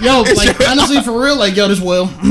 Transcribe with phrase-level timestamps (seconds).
[0.00, 2.06] Yo, like honestly, for real, like yo, this will.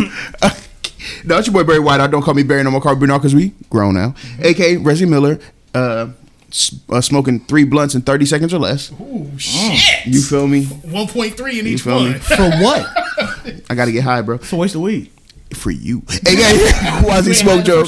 [1.25, 1.99] no, it's your boy Barry White.
[1.99, 2.81] I don't call me Barry no more.
[2.81, 4.15] Call me Bernard because we grown now.
[4.43, 5.39] AK Reggie Miller.
[5.73, 6.09] Uh,
[6.49, 8.91] s- uh, smoking three blunts in thirty seconds or less.
[8.99, 10.05] Ooh, shit.
[10.07, 10.63] You feel me?
[10.63, 12.13] 1.3 in each feel me?
[12.13, 12.87] For what?
[13.69, 14.35] I gotta get high, bro.
[14.35, 15.11] It's a waste of weed.
[15.53, 17.85] For you, AK Quasi Smoke Joe.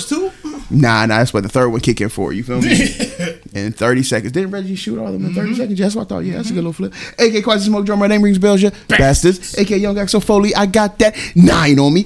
[0.71, 2.31] Nah, nah, that's what the third one kick in for.
[2.31, 2.71] You feel me?
[3.53, 4.31] in 30 seconds.
[4.33, 5.79] Didn't Reggie shoot all of them in 30 seconds?
[5.79, 6.19] Yeah, that's what I thought.
[6.25, 6.93] Yeah, that's a good little flip.
[7.17, 8.69] AK Quasi Smoke Drum, my name rings bells, yeah.
[8.87, 9.57] Bastards.
[9.57, 12.05] AK Young Axel Foley, I got that nine on me.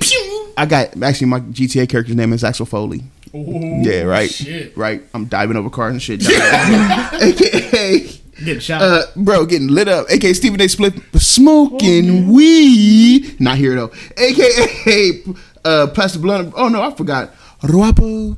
[0.55, 3.03] I got, actually, my GTA character's name is Axel Foley.
[3.35, 4.29] Ooh, Yeah, right.
[4.29, 4.77] Shit.
[4.77, 5.01] Right.
[5.13, 6.21] I'm diving over cars and shit.
[6.27, 8.81] AKA, Getting shot.
[8.81, 10.05] uh, bro, getting lit up.
[10.09, 10.67] AKA Stephen A.
[10.67, 13.39] Split, smoking weed.
[13.41, 13.91] Not here though.
[14.17, 15.23] AKA,
[15.65, 16.53] uh, Plastic Blunt.
[16.55, 17.33] Oh no, I forgot.
[17.61, 18.37] Ruapo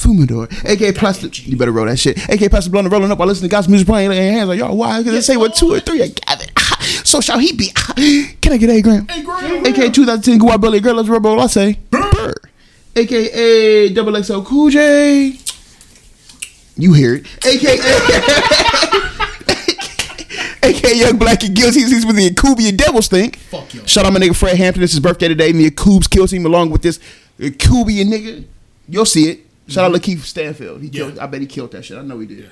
[0.00, 0.48] Fumador.
[0.68, 1.46] AKA Plastic.
[1.46, 2.28] You better roll that shit.
[2.28, 4.76] AKA Plastic Blunt rolling up while listening to gospel music playing in hands like, y'all,
[4.76, 4.98] why?
[4.98, 6.50] Because they say what two or three are gathered.
[7.04, 7.66] So shall he be.
[8.40, 9.06] Can I get a gram?
[9.08, 9.66] Hey, Graham.
[9.66, 11.28] AKA 2010 Guabilly Girl, let's rubber.
[11.30, 11.78] I say.
[11.90, 12.32] Burr.
[12.96, 15.36] AKA Double XL Cool J.
[16.76, 17.26] You hear it.
[17.44, 17.78] AKA.
[20.62, 21.80] AKA Young Black and Guilty.
[21.80, 23.36] He's with the Yakubian Devil Stink.
[23.38, 23.84] Fuck yo.
[23.86, 24.82] Shout out my nigga Fred Hampton.
[24.82, 25.50] It's his birthday today.
[25.50, 26.98] And the Yakub's kill team along with this
[27.38, 28.44] Yakubian nigga.
[28.88, 29.40] You'll see it.
[29.70, 30.82] Shout out to Keith Stanfield.
[30.82, 31.18] He killed.
[31.18, 31.96] I bet he killed that shit.
[31.98, 32.50] I know he did.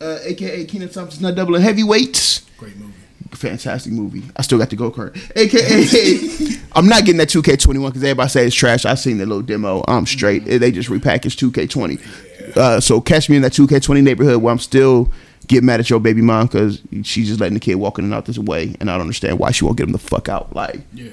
[0.00, 2.92] Uh, AKA Kenan Thompson's not doubling heavyweights Great movie.
[3.32, 4.22] fantastic movie.
[4.36, 5.14] I still got the go kart.
[5.36, 8.84] AKA, I'm not getting that 2K21 because everybody say it's trash.
[8.84, 9.82] I seen the little demo.
[9.86, 10.44] I'm straight.
[10.44, 12.56] They just repackaged 2K20.
[12.56, 15.10] Uh, so catch me in that 2K20 neighborhood where I'm still
[15.46, 18.14] getting mad at your baby mom because she's just letting the kid walk in and
[18.14, 20.54] out this way, and I don't understand why she won't get him the fuck out.
[20.54, 21.10] Like, Yeah.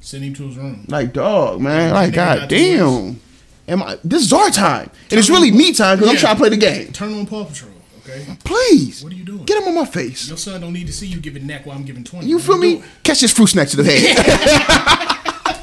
[0.00, 0.84] Send him to his room.
[0.88, 1.92] like dog, man.
[1.92, 3.20] Like, god damn.
[3.68, 3.98] Am I?
[4.02, 6.56] This is our time, and it's really me time because I'm trying to play the
[6.56, 6.92] game.
[6.92, 8.26] Turn on Paw Patrol, okay?
[8.44, 9.44] Please, What are you doing?
[9.44, 10.26] Get him on my face.
[10.28, 12.26] Your son don't need to see you giving neck while I'm giving 20.
[12.26, 12.76] You What feel me?
[12.78, 12.84] doing?
[13.04, 15.56] Catch this fruit snack to the head.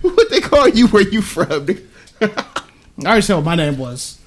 [0.02, 0.86] what they call you?
[0.88, 1.68] Where you from?
[2.20, 2.30] I
[3.04, 4.18] already said what my name was.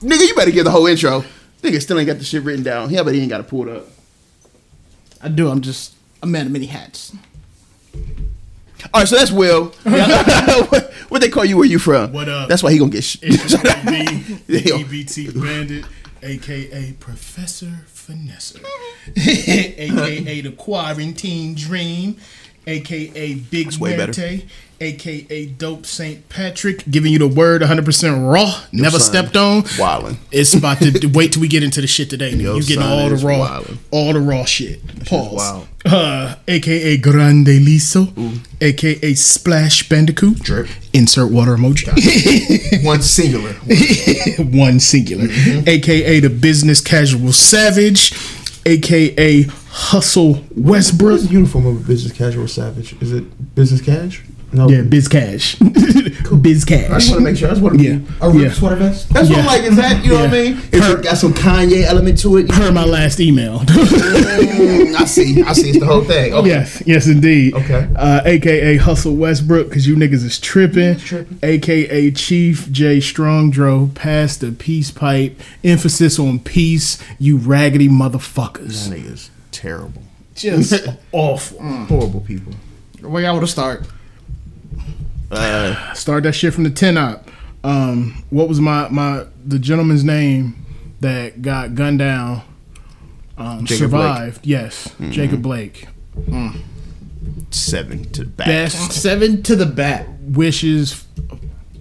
[0.00, 1.24] Nigga, you better give the whole intro.
[1.62, 2.90] Nigga still ain't got the shit written down.
[2.90, 3.86] Yeah, but he ain't got it pulled up.
[5.22, 5.48] I do.
[5.48, 7.12] I'm just a man of many hats.
[8.94, 9.66] All right, so that's Will.
[9.82, 11.56] what, what they call you?
[11.56, 12.12] Where you from?
[12.12, 12.48] What up?
[12.48, 13.04] That's why he gonna get.
[13.04, 14.78] Sh- It's your boy B, the Yo.
[14.78, 15.84] EBT Bandit,
[16.22, 18.64] aka Professor Finesser,
[19.16, 22.16] aka the Quarantine Dream,
[22.66, 23.96] aka Big way.
[23.96, 24.46] Muerte,
[24.80, 29.62] aka Dope Saint Patrick, giving you the word 100% raw, never stepped on.
[29.62, 30.16] wildin'.
[30.30, 32.30] It's about to wait till we get into the shit today.
[32.34, 33.78] Your You getting all the raw, wildin'.
[33.90, 34.80] all the raw shit.
[35.06, 35.66] Pause.
[35.86, 38.08] Uh, aka Grande Liso,
[38.60, 40.38] aka Splash Bandicoot.
[40.40, 40.68] Drip.
[40.92, 41.86] Insert water emoji.
[42.84, 43.52] One singular.
[44.52, 45.68] one singular, Mm-hmm.
[45.68, 48.12] aka the business casual savage,
[48.66, 49.44] aka
[49.78, 51.30] hustle Westbrook.
[51.30, 52.94] uniform of a business casual savage?
[53.00, 54.22] Is it business cash?
[54.50, 54.66] No.
[54.66, 55.56] Yeah, biz cash,
[56.40, 56.90] biz cash.
[56.90, 57.48] I just want to make sure.
[57.48, 57.96] I just want to Yeah.
[57.96, 58.42] be a Yeah.
[58.44, 59.10] rip sweater vest.
[59.10, 59.62] That's what I'm like.
[59.64, 60.58] Is that you know what I mean?
[60.72, 62.48] Is it got some Kanye element to it?
[62.48, 63.60] Per my last email.
[64.58, 65.42] Mm, I see.
[65.42, 65.70] I see.
[65.70, 66.32] It's the whole thing.
[66.34, 66.48] Okay.
[66.48, 67.54] Yes, yes, indeed.
[67.54, 67.88] Okay.
[67.94, 70.96] Uh, AKA Hustle Westbrook, because you niggas is tripping.
[70.96, 71.38] tripping.
[71.42, 75.38] AKA Chief J Strongdro, pass the peace pipe.
[75.62, 78.88] Emphasis on peace, you raggedy motherfuckers.
[78.88, 80.02] Nigga's terrible.
[80.34, 81.60] Just awful.
[81.86, 82.52] Horrible people.
[83.00, 83.86] Where y'all want to start?
[85.94, 87.28] Start that shit from the 10 up.
[87.64, 90.64] Um, what was my, my the gentleman's name
[91.00, 92.42] that got gunned down?
[93.36, 94.00] Um, Jacob Blake.
[94.02, 94.46] survived.
[94.46, 95.86] Yes, Jacob Blake.
[97.50, 98.46] Seven to the back.
[98.46, 100.08] Best Seven to the bat.
[100.22, 101.04] wishes,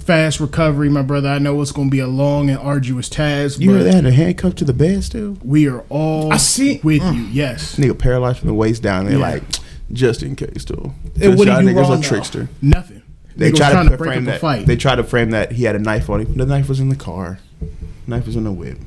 [0.07, 1.27] fast recovery, my brother.
[1.29, 4.05] I know it's going to be a long and arduous task, You but heard had
[4.05, 5.37] a handcuff to the bed still?
[5.43, 7.13] we are all I see- with mm.
[7.15, 7.21] you.
[7.27, 9.05] Yes, Nigga paralyzed from the waist down.
[9.05, 9.19] They're Yeah.
[9.19, 9.43] like,
[9.91, 10.93] just in case, too.
[11.21, 12.01] And what did Y'all you niggas wrong, a though?
[12.01, 12.49] trickster.
[12.61, 13.03] nothing.
[13.35, 14.41] They Nigga tried to, to break frame up a that.
[14.41, 14.65] fight.
[14.65, 16.33] They tried to frame that he had a knife on him.
[16.35, 17.37] The knife was in the car.
[18.07, 18.79] Knife was in the whip.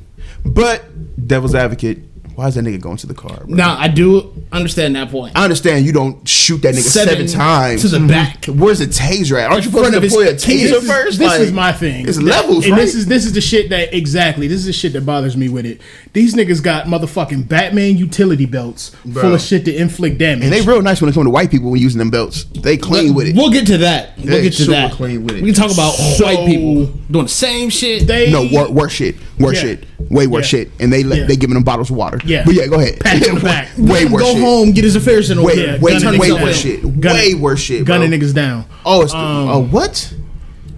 [0.43, 1.99] But devil's advocate,
[2.35, 3.37] why is that nigga going to the car?
[3.45, 3.55] Bro?
[3.55, 5.37] Now I do understand that point.
[5.37, 8.07] I understand you don't shoot that nigga seven, times to the mhm.
[8.07, 8.45] back.
[8.45, 9.51] Where's the taser at?
[9.51, 11.19] Aren't you supposed to deploy a taser This is- first?
[11.19, 12.07] This Like, is my thing.
[12.07, 12.81] It's levels, and right?
[12.81, 14.47] this is this is the shit that exactly.
[14.47, 15.81] This is the shit that bothers me with it.
[16.13, 20.43] These niggas got motherfucking Batman utility belts full of shit to inflict damage.
[20.43, 22.43] and they real nice when it comes to white people when using them belts.
[22.45, 23.35] They clean with it.
[23.35, 24.17] We'll get to that.
[24.17, 24.91] We'll They get to that.
[24.91, 25.43] clean with it.
[25.43, 28.07] We can talk about So- white people doing the same shit.
[28.07, 29.61] they No, worse shit, worse Yeah.
[29.61, 30.59] shit, way worse Yeah.
[30.59, 31.25] shit, and they let Yeah.
[31.25, 32.19] they giving them bottles of water.
[32.25, 32.43] Yeah.
[32.45, 32.99] but yeah, go ahead.
[32.99, 33.69] Pat on the back.
[33.77, 34.41] way worse go shit.
[34.41, 35.55] home, get his affairs in order.
[35.55, 36.81] Way, Yeah, way, gunning way worse shit.
[37.01, 37.85] Gunning- way worse shit.
[37.85, 37.95] Bro.
[37.99, 38.65] gunning niggas down.
[38.85, 40.13] Oh, it's the, Um, uh, what?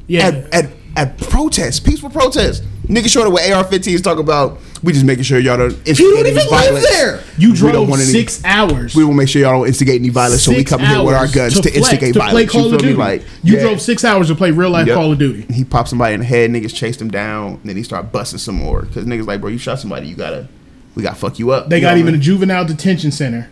[0.07, 2.62] Yeah, At, at at protests, peaceful protests.
[2.88, 6.12] Niggas showed up with AR-15s talk about we just making sure y'all don't instigate You
[6.12, 7.24] don't any even live there.
[7.38, 8.94] You We don't drove want any- six hours.
[8.94, 11.13] We will make sure y'all don't instigate any violence, so we Six come here with
[11.15, 12.33] our hours guns to, flex, instigate to violence.
[12.33, 12.94] Play you Call feel of Duty.
[12.95, 13.62] Like you yeah.
[13.62, 14.95] drove six hours to play real life Yep.
[14.97, 15.53] Call of Duty.
[15.53, 16.51] He popped somebody in the head.
[16.51, 17.51] Niggas chased him down.
[17.53, 20.07] And then he started busting some more because niggas like, bro, you shot somebody.
[20.07, 20.50] You gotta,
[20.95, 21.69] we gotta fuck you up.
[21.69, 23.50] They You got know even a juvenile detention center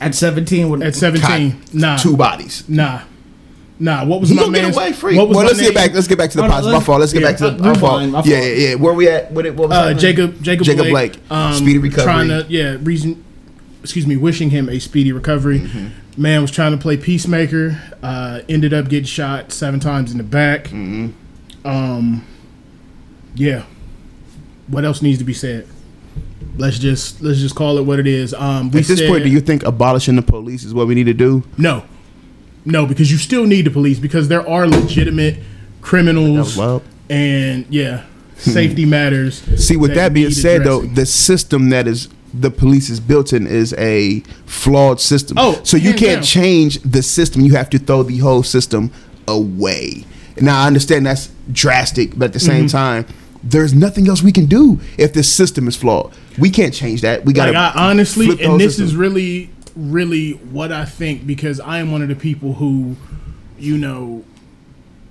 [0.00, 1.52] At 17, at 17.
[1.52, 2.64] Caught Nah, two bodies.
[2.66, 3.02] nah,
[3.78, 4.04] nah.
[4.04, 5.16] What was He my gonna get away free.
[5.16, 5.68] What was well, let's name?
[5.68, 5.92] get back.
[5.94, 6.70] Let's get back to the Oh, no, positive.
[6.72, 7.00] My let's- fault.
[7.00, 7.92] Let's get yeah, back to the uh, my fault.
[8.00, 8.44] rewind, my Yeah, fault.
[8.58, 8.74] yeah, yeah.
[8.76, 9.32] Where we at?
[9.32, 9.94] What, it, what was Uh.
[9.94, 11.30] Jacob, Jacob, Jacob Blake, Blake.
[11.30, 12.04] um, Speedy recovery.
[12.04, 13.24] Trying to, yeah, reason.
[13.82, 15.60] Excuse me, wishing him a speedy recovery.
[15.60, 16.20] Mm-hmm.
[16.22, 17.80] Man was trying to play peacemaker.
[18.02, 20.64] Uh, ended up getting shot seven times in the back.
[20.64, 21.66] Mm-hmm.
[21.66, 22.24] Um,
[23.36, 23.64] yeah.
[24.66, 25.66] What else needs to be said?
[26.56, 28.34] Let's just let's just call it what it is.
[28.34, 31.04] Um, At this said, point, do you think abolishing the police is what we need
[31.06, 31.44] to do?
[31.56, 31.84] no,
[32.70, 35.38] no, because you still need the police because there are legitimate
[35.80, 36.58] criminals
[37.10, 38.04] and yeah,
[38.36, 39.42] safety matters.
[39.64, 43.32] See, with that, being need said, though, the system that is the police is built
[43.32, 45.38] in is a flawed system.
[45.40, 46.22] Oh, so you can't down.
[46.22, 47.40] change the system.
[47.42, 48.90] You have to throw the whole system
[49.26, 50.04] away.
[50.40, 52.76] Now, I understand that's drastic, but at the same Mm-hmm.
[52.76, 53.06] time,
[53.42, 56.12] there's nothing else we can do if the system is flawed.
[56.38, 57.24] We can't change that.
[57.24, 58.86] We got to I honestly, flip the whole and this system.
[58.86, 62.96] is really, really what I think because I am one of the people who,
[63.58, 64.24] you know,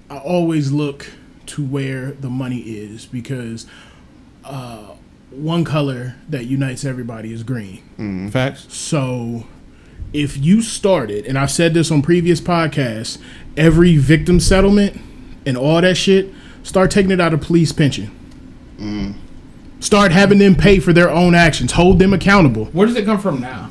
[0.09, 1.11] I always look
[1.47, 3.65] to where the money is because
[4.43, 4.93] uh,
[5.31, 8.29] one color that unites everybody is green.
[8.31, 8.73] Facts.
[8.73, 9.45] So
[10.13, 13.17] if you started, and I've said this on previous podcasts,
[13.55, 14.99] every victim settlement
[15.45, 19.15] and all that shit, start taking it out of police pension.
[19.79, 21.73] Start having them pay for their own actions.
[21.73, 22.65] Hold them accountable.
[22.65, 23.69] Where does it come from now?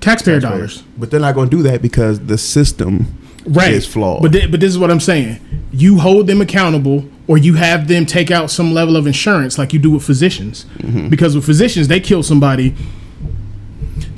[0.00, 0.82] Taxpayer dollars.
[0.96, 3.06] But they're not going to do that because the system
[3.46, 3.72] Right.
[3.72, 4.22] is flawed.
[4.22, 5.40] But, thi- but this is what I'm saying.
[5.72, 9.72] You hold them accountable or you have them take out some level of insurance like
[9.72, 10.66] you do with physicians.
[10.78, 11.08] Mm-hmm.
[11.08, 12.74] Because with physicians, they kill somebody.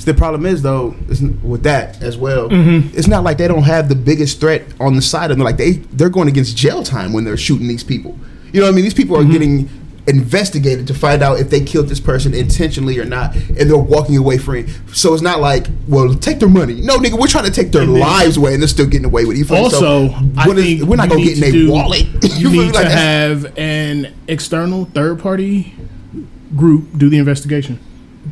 [0.04, 0.94] the problem is though,
[1.42, 2.48] with that as well.
[2.48, 2.96] Mm-hmm.
[2.96, 5.44] It's not like they don't have the biggest threat on the side of them.
[5.44, 8.18] Like they they're going against jail time when they're shooting these people.
[8.52, 8.84] You know what I mean?
[8.84, 9.32] These people are Mm-hmm.
[9.32, 9.70] getting
[10.06, 14.16] investigated to find out if they killed this person intentionally or not, and they're walking
[14.16, 14.66] away free.
[14.92, 16.80] So it's not like, well, take their money.
[16.80, 19.24] No, nigga, we're trying to take their And lives away, and they're still getting away
[19.24, 19.46] with it.
[19.48, 19.56] You?
[19.56, 22.06] Also, So I what is- think we're not gonna get in to a do- wallet.
[22.40, 25.74] You need to Like, that's- have an external third party
[26.56, 27.78] group do the investigation.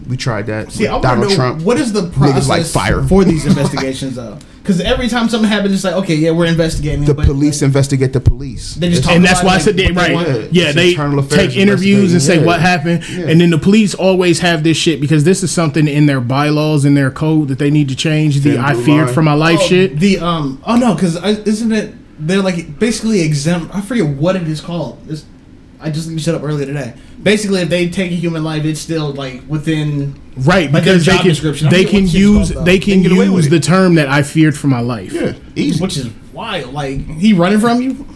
[0.09, 0.73] We tried that.
[0.73, 1.63] See, I with want Donald know Trump.
[1.63, 3.03] what is the Niggas process like fire.
[3.03, 4.39] for these investigations, though?
[4.63, 7.05] Because every time something happens, it's like, okay, yeah, we're investigating.
[7.07, 8.75] the but, police investigate the police.
[8.75, 10.49] They just It's- talk and that's about, why I said they what they right.
[10.53, 13.29] Yeah, they internal affairs take interviews and say investigating, what happened, Yeah.
[13.31, 16.85] and then the police always have this shit because this is something in their bylaws
[16.85, 18.41] in their code that they need to change.
[18.41, 19.15] The Thin I feared line.
[19.15, 19.99] for my life Oh, shit.
[20.01, 21.95] The um, oh no, because isn't it?
[22.19, 23.75] They're like basically exempt.
[23.75, 24.99] I forget what it is called.
[25.09, 25.25] It's,
[25.81, 26.95] I just looked it up earlier today.
[27.23, 30.21] Basically, if they take a human life, it's still like within.
[30.37, 31.69] Right, Like their because they can description.
[31.69, 34.23] They can use called, they can They can get away use the term that I
[34.23, 35.13] feared for my life.
[35.13, 35.83] Yeah, easy.
[35.83, 36.73] Which is wild.
[36.73, 38.07] Like he running from you.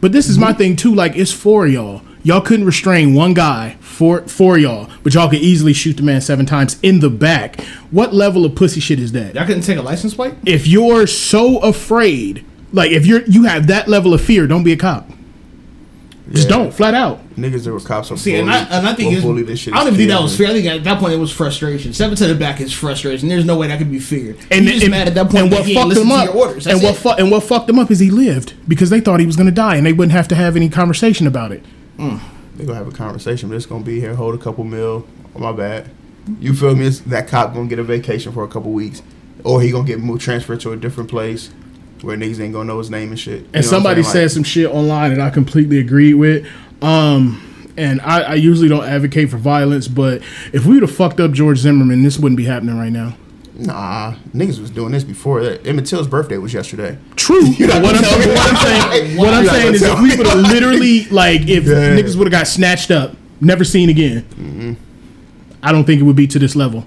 [0.00, 0.94] But this is my thing too.
[0.94, 2.02] Like it's for y'all.
[2.24, 6.20] Y'all couldn't restrain one guy for for y'all, but y'all could easily shoot the man
[6.20, 7.60] seven times in the back.
[7.90, 9.34] What level of pussy shit is that?
[9.34, 10.34] Y'all couldn't take a license plate.
[10.46, 14.72] If you're so afraid, like if you're you have that level of fear, don't be
[14.72, 15.10] a cop.
[16.30, 16.56] Just Yeah.
[16.56, 17.18] don't, flat out.
[17.36, 19.58] Niggas that were cops are See, and I, and I think will it's, bully this
[19.58, 20.46] shit I don't even think that kids, was man.
[20.48, 20.56] fair.
[20.56, 21.92] I think at that point it was frustration.
[21.92, 23.28] Seven to the back is frustration.
[23.28, 24.36] There's no way that could be feared.
[24.50, 26.28] And And just mad at that point and what fucked him up,
[26.66, 29.26] and what fu- and what fucked him up is he lived because they thought he
[29.26, 31.64] was gonna die, and they wouldn't have to have any conversation about it.
[31.98, 32.20] Mm.
[32.56, 34.14] They're gonna have a conversation, but it's gonna be here.
[34.14, 35.04] Hold a couple mil.
[35.34, 35.90] Oh, my bad.
[36.40, 36.86] You feel me?
[36.86, 39.02] It's, that cop gonna get a vacation for a couple weeks,
[39.42, 41.50] or he gonna get moved transferred to a different place
[42.02, 43.40] where niggas ain't gonna know his name and shit.
[43.42, 46.46] You And somebody said Like, some shit online that I completely agreed with.
[46.82, 47.40] Um,
[47.76, 50.20] and I, I usually don't advocate for violence, but
[50.52, 53.14] if we would have fucked up George Zimmerman, this wouldn't be happening right now.
[53.54, 55.42] Nah, niggas was doing this before.
[55.42, 55.64] that.
[55.66, 56.98] Emmett Till's birthday was yesterday.
[57.16, 57.42] True.
[57.58, 58.26] What, I'm, gonna tell me.
[58.26, 61.94] what I'm saying, what I'm saying is, if we would have literally, like, if Yeah.
[61.96, 64.72] niggas would have got snatched up, never seen again, Mm-hmm.
[65.62, 66.84] I don't think it would be to this level.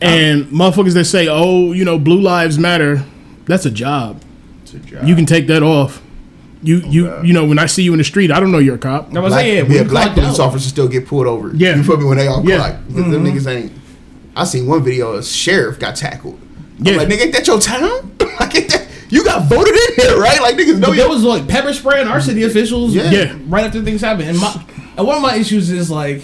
[0.00, 3.04] And motherfuckers that say, "Oh, you know, blue lives matter,"
[3.50, 4.22] that's a job.
[4.62, 5.04] It's a job.
[5.04, 6.02] You can take that off.
[6.62, 7.26] You, oh, you, God.
[7.26, 9.14] you know, when I see you in the street, I don't know you're a cop.
[9.14, 11.54] I was black, saying, yeah, yeah, black police out- officers still get pulled over.
[11.54, 11.76] Yeah.
[11.76, 12.56] you feel me when they all Yeah.
[12.56, 13.38] clock because them mm-hmm.
[13.38, 13.72] niggas ain't.
[14.36, 15.16] I seen one video.
[15.16, 16.38] A sheriff got tackled.
[16.78, 16.92] Yeah.
[16.92, 18.16] I'm like, nigga, ain't that your town?
[18.40, 20.40] like, ain't that, you got voted in here, right?
[20.40, 20.96] Like, niggas know But you.
[20.98, 22.94] there was like pepper spray and our city officials.
[22.94, 23.10] Yeah.
[23.10, 23.38] Yeah.
[23.46, 24.64] Right after things happen, and my
[24.96, 26.22] and one of my issues is like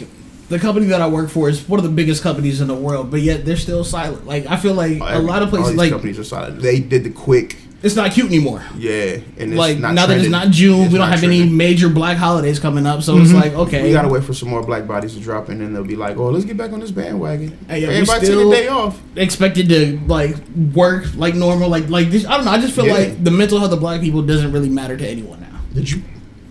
[0.49, 3.11] the company that I work for is one of the biggest companies in the world,
[3.11, 4.26] but yet they're still silent.
[4.26, 6.61] Like I feel like a lot of All places these like companies are silent.
[6.61, 8.65] They did the quick it's not cute anymore.
[8.76, 11.25] Yeah, and it's like not now that it's not June, It's we don't not have
[11.25, 13.38] any major black holidays coming up, so it's mm-hmm.
[13.38, 15.85] like okay, We gotta wait for some more black bodies to drop, and then they'll
[15.85, 18.61] be like, "Oh, let's get back on this bandwagon." Hey, yeah, we Everybody still- take
[18.61, 19.00] a day off.
[19.15, 20.37] expected to like
[20.75, 22.26] work like normal, like like this.
[22.26, 22.50] I don't know.
[22.50, 22.95] I just feel Yeah.
[22.95, 25.61] like the mental health of black people doesn't really matter to anyone now.
[25.75, 26.03] Did you?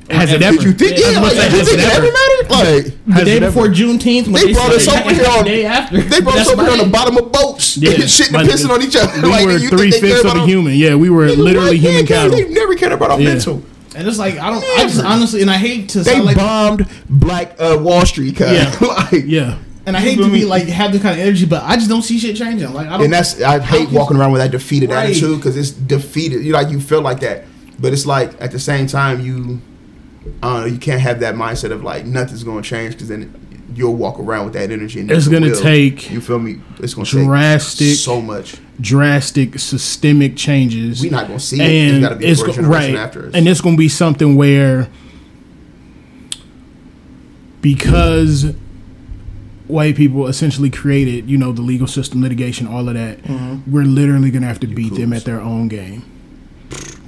[0.09, 0.57] Has it Did ever?
[0.57, 0.99] Did you think?
[0.99, 2.49] Yeah, Yeah, I like, gonna did you think it ever mattered?
[2.49, 3.45] Like, The day it ever?
[3.47, 6.01] before Juneteenth, when They they, brought us started over here the on- day after.
[6.01, 8.53] they brought us That's over here on the bottom of boats, Yeah, shitting like, and
[8.53, 9.21] pissing on each other.
[9.21, 10.75] We like, were you three fifths of a human.
[10.75, 12.37] Yeah, we were literally human Yeah, cattle.
[12.37, 13.29] They never cared about our Yeah.
[13.29, 13.63] mental.
[13.95, 14.63] And it's like I don't.
[14.77, 18.35] I just honestly, and I hate to They sound like, bombed Black uh, Wall Street,
[18.35, 18.51] cuz.
[18.51, 18.75] Yeah.
[18.81, 19.55] like, Yeah.
[19.87, 22.01] and I hate to be like have this kind of energy, but I just don't
[22.03, 22.73] see shit changing.
[22.73, 23.03] Like I don't.
[23.05, 25.09] And that's I hate walking around with that defeated Right.
[25.09, 26.43] attitude because it's defeated.
[26.43, 27.45] You like you feel like that,
[27.79, 29.61] but it's like at the same time you,
[30.41, 33.33] Know, you can't have that mindset of like nothing's going to change because then
[33.75, 34.99] you'll walk around with that energy.
[35.01, 36.61] And It's gonna take you feel me?
[36.79, 38.57] It's going to drastic- take so much.
[38.79, 41.01] Drastic systemic changes.
[41.01, 41.61] We're not going to see it.
[41.61, 43.33] and It's got to be it's go- right, after us.
[43.33, 44.87] and it's going to be something where
[47.61, 48.53] because
[49.67, 53.71] white people essentially created, you know, the legal system, litigation, all of that, Mm-hmm.
[53.71, 56.03] we're literally going to have to beat them at their own game.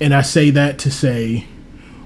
[0.02, 1.46] And I say that to say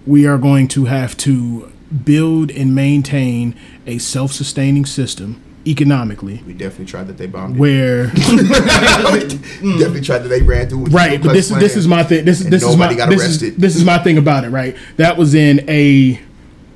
[0.08, 1.72] we are going to have to
[2.06, 3.56] build and maintain
[3.86, 7.56] a self-sustaining system economically we definitely tried that they bombed.
[7.56, 7.60] it.
[7.60, 10.86] where definitely tried that they ran through.
[10.86, 13.56] Right but this is this is my thing this is this is my this is,
[13.58, 16.20] this is my thing about it right that was in a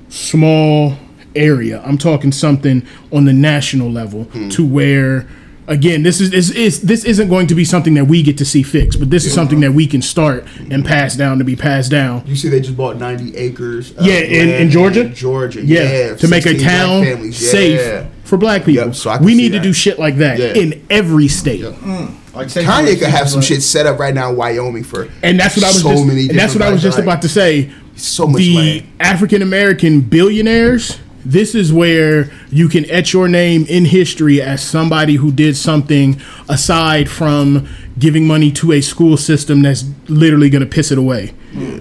[0.09, 0.97] small
[1.35, 4.49] area i'm talking something on the national level Hmm.
[4.49, 5.27] to where
[5.67, 8.45] again this is, is, is this isn't going to be something that we get to
[8.45, 11.55] see fixed but this is something that we can start and pass down to be
[11.55, 13.91] passed down You see, they just bought 90 acres.
[13.97, 15.09] of Yeah, in- in land Georgia?
[15.09, 16.15] Georgia, yeah, yeah.
[16.15, 18.05] to make a town families, safe yeah.
[18.23, 20.53] for black people Yep, so we see need to do shit like that Yeah.
[20.53, 24.83] in every state like Kanye could have some shit set up right now in Wyoming
[24.83, 27.07] for and that's what I was so just, many that's what I was just different
[27.21, 27.71] about to say.
[27.95, 28.87] So much the land.
[28.99, 30.99] African American billionaires.
[31.25, 36.21] This is where you can etch your name in history as somebody who did something
[36.47, 37.67] aside from
[37.97, 41.33] giving money to a school system that's literally going to piss it away.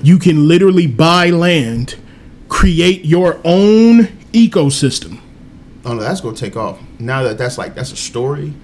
[0.03, 1.97] You can literally buy land,
[2.49, 5.21] create your own ecosystem.
[5.85, 6.81] Oh no, that's gonna take off.
[6.99, 8.55] Now that that's like that's a story.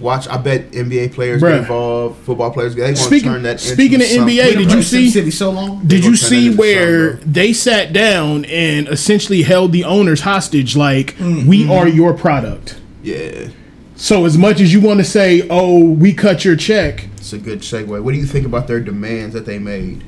[0.00, 1.50] Watch, I bet NBA players Bruh.
[1.50, 2.86] get involved, football players get.
[2.86, 3.52] They Speaking- turn that.
[3.52, 4.36] Into speaking of something.
[4.36, 5.82] NBA, did you see- City so long?
[5.86, 10.74] Did you see where something, they sat down and essentially held the owners hostage?
[10.74, 11.70] Like, we mm-hmm.
[11.70, 12.78] are your product.
[13.02, 13.48] Yeah,
[13.94, 17.38] So as much as you want to say, "Oh, we cut your check," it's a
[17.38, 18.02] good segue.
[18.02, 20.04] What do you think about their demands that they made,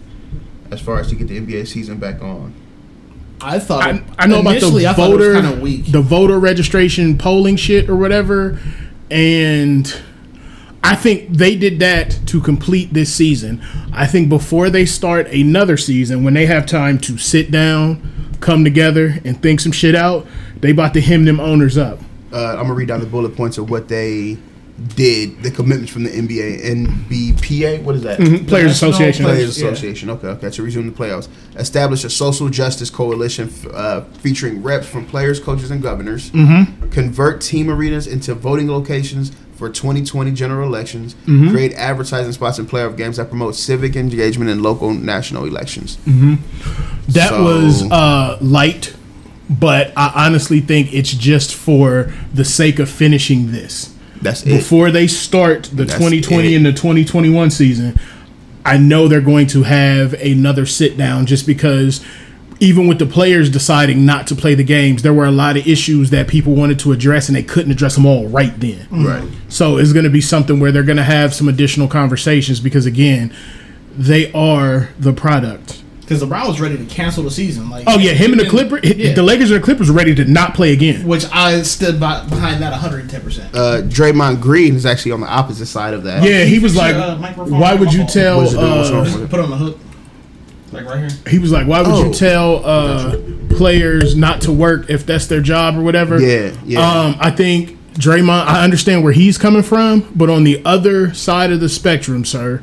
[0.70, 2.54] as far as to get the NBA season back on?
[3.42, 3.82] I thought.
[3.82, 5.90] I, I know about the initially, I thought it voter, was kind of weak.
[5.90, 8.58] the voter registration polling shit or whatever,
[9.12, 9.94] and
[10.82, 13.62] I think they did that to complete this season.
[13.92, 18.64] I think before they start another season, when they have time to sit down, come
[18.64, 20.26] together, and think some shit out,
[20.60, 22.00] they about to hem them owners up.
[22.32, 24.38] Uh, I'm gonna read down the bullet points of what they
[24.96, 27.82] did, the commitments from the NBA, NBPA.
[27.82, 28.16] What is that?
[28.18, 29.24] Players National Association.
[29.24, 29.68] Players Yeah.
[29.68, 30.10] Association.
[30.10, 30.50] Okay, okay.
[30.50, 35.70] To resume the playoffs, establish a social justice coalition uh, featuring reps from players, coaches,
[35.70, 36.30] and governors.
[36.30, 36.88] Mm-hmm.
[36.90, 41.14] Convert team arenas into voting locations for 2020 general elections.
[41.26, 41.50] Mm-hmm.
[41.50, 45.98] Create advertising spots in playoff games that promote civic engagement in local national elections.
[47.08, 48.94] That So- was uh, light,
[49.48, 53.91] but I honestly think it's just for the sake of finishing this.
[54.22, 54.50] That's it.
[54.50, 56.56] Before they start the That's 2020 it.
[56.56, 57.98] and the 2021 season,
[58.64, 62.04] I know they're going to have another sit down just because
[62.60, 65.66] even with the players deciding not to play the games, there were a lot of
[65.66, 68.86] issues that people wanted to address and they couldn't address them all right then.
[68.90, 69.28] Right.
[69.48, 72.86] So it's going to be something where they're going to have some additional conversations because
[72.86, 73.34] again,
[73.96, 75.81] they are the product.
[76.02, 77.70] Because the Browns ready to cancel the season.
[77.70, 79.12] Like, Oh yeah, him and the even- Clippers, yeah.
[79.14, 81.06] the Lakers and the Clippers were ready to not play again.
[81.06, 83.20] Which I stood by, behind that 110.
[83.22, 86.22] percent Uh, Draymond Green is actually on the opposite side of that.
[86.24, 87.16] Yeah, he was like, uh,
[87.46, 88.70] "Why would you tell?" What's it doing?
[88.78, 89.26] What's wrong Uh.
[89.28, 89.78] Put on the hook.
[90.72, 91.18] Like right here.
[91.30, 92.06] he was like, "Why would Oh.
[92.08, 93.16] you tell uh,
[93.50, 96.80] players not to work if that's their job or whatever?" Yeah, yeah.
[97.00, 98.46] Um, I think Draymond.
[98.46, 102.60] I understand where he's coming from, but on the other side of the spectrum, sir,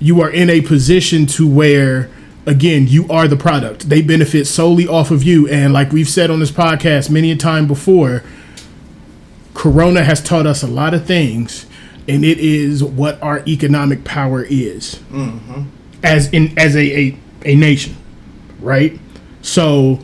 [0.00, 2.10] you are in a position to where.
[2.48, 3.90] Again, you are the product.
[3.90, 5.46] They benefit solely off of you.
[5.48, 8.24] And like we've said on this podcast many a time before,
[9.52, 11.66] Corona has taught us a lot of things,
[12.08, 15.64] and it is what our economic power is mm-hmm.
[16.02, 17.96] as in as a, a a nation,
[18.60, 18.98] right?
[19.42, 19.98] So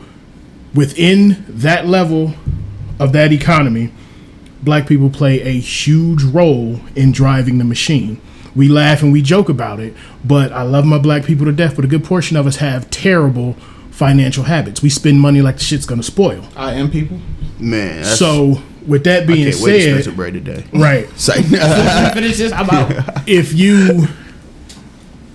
[0.75, 2.33] within that level
[2.99, 3.91] of that economy,
[4.61, 8.21] black people play a huge role in driving the machine.
[8.55, 9.93] We laugh and we joke about it.
[10.23, 11.75] But I love my black people to death.
[11.75, 13.53] But a good portion of us have terrible
[13.91, 14.81] financial habits.
[14.81, 16.45] We spend money like the shit's gonna spoil.
[16.55, 17.19] I am people.
[17.59, 20.65] Man, that's, So with that I being can't wait to spend said, some bread today.
[20.73, 21.07] right,
[22.13, 22.51] Finish this.
[22.51, 22.91] I'm out.
[23.27, 24.07] if you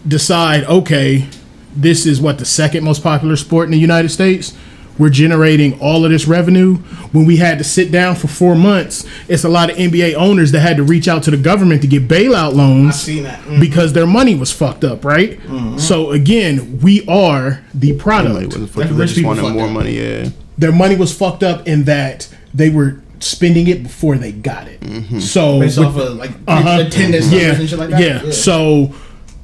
[0.07, 1.27] decide, okay,
[1.75, 4.57] this is what the second most popular sport in the United States,
[5.01, 6.77] we're generating all of this revenue.
[7.13, 10.53] When we had to sit down for four months, it's a lot of NBA owners
[10.53, 13.41] that had to reach out to the government to get bailout I loans seen that.
[13.45, 13.61] Mm.
[13.61, 15.41] because their money was fucked up, right?
[15.79, 18.35] So again, we are the product.
[18.57, 18.67] Like you.
[18.67, 19.73] rich They just people wanted more up.
[19.73, 19.99] money.
[19.99, 20.29] Yeah.
[20.59, 24.83] Their money was fucked up in that they were spending it before they got it.
[25.23, 26.85] So Based with- off of like uh-huh.
[26.87, 28.01] attendance yeah, and shit like that.
[28.27, 28.31] Yeah.
[28.33, 28.95] So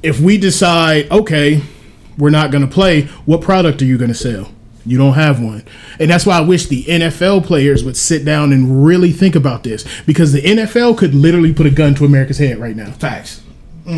[0.03, 1.61] if we decide, okay,
[2.17, 4.51] we're not going to play, what product are you going to sell?
[4.87, 5.63] You don't have one.
[5.99, 9.63] And that's why I wish the NFL players would sit down and really think about
[9.63, 12.91] this because the NFL could literally put a gun to America's head right now.
[12.91, 13.41] facts.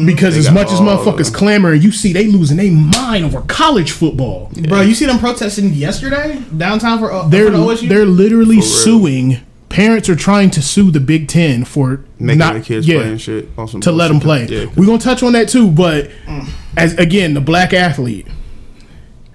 [0.05, 3.89] Because as much as motherfuckers the- clamor, you see they losing their mind over college
[3.91, 4.51] football.
[4.67, 7.89] Bro, you see them protesting yesterday downtown for, uh, They're for the OSU?
[7.89, 9.37] they're literally suing.
[9.69, 13.07] Parents are trying to sue the Big Ten for Making not the kids yeah, play
[13.09, 13.49] and shit.
[13.57, 14.45] on to let them play.
[14.45, 16.09] Yeah, We're gonna touch on that too, but
[16.77, 18.27] as again, the black athlete,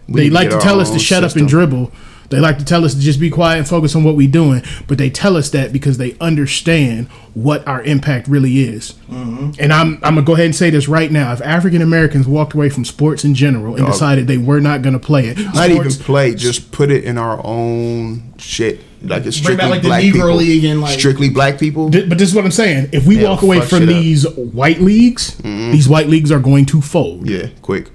[0.09, 1.91] we they like to tell us to own shut up and dribble.
[2.31, 4.63] They like to tell us to just be quiet and focus on what we're doing,
[4.89, 8.95] but they tell us that because they understand what our impact really is.
[9.11, 9.51] Mm-hmm.
[9.61, 12.55] And I'm I'm gonna go ahead and say this right now: if African Americans walked
[12.55, 13.93] away from sports in general and Dog.
[13.93, 17.41] decided they were not gonna play it, Not even play, just put it in our
[17.45, 18.81] own shit.
[19.03, 20.35] Like it's Bring strictly back, like, the black Negro people.
[20.37, 21.91] League and, like- strictly black people.
[21.91, 22.89] Th- But this is what I'm saying.
[22.93, 23.95] If we walk away from shit up.
[23.95, 27.29] these white leagues, these white leagues are going to fold.
[27.29, 27.91] Yeah, quick.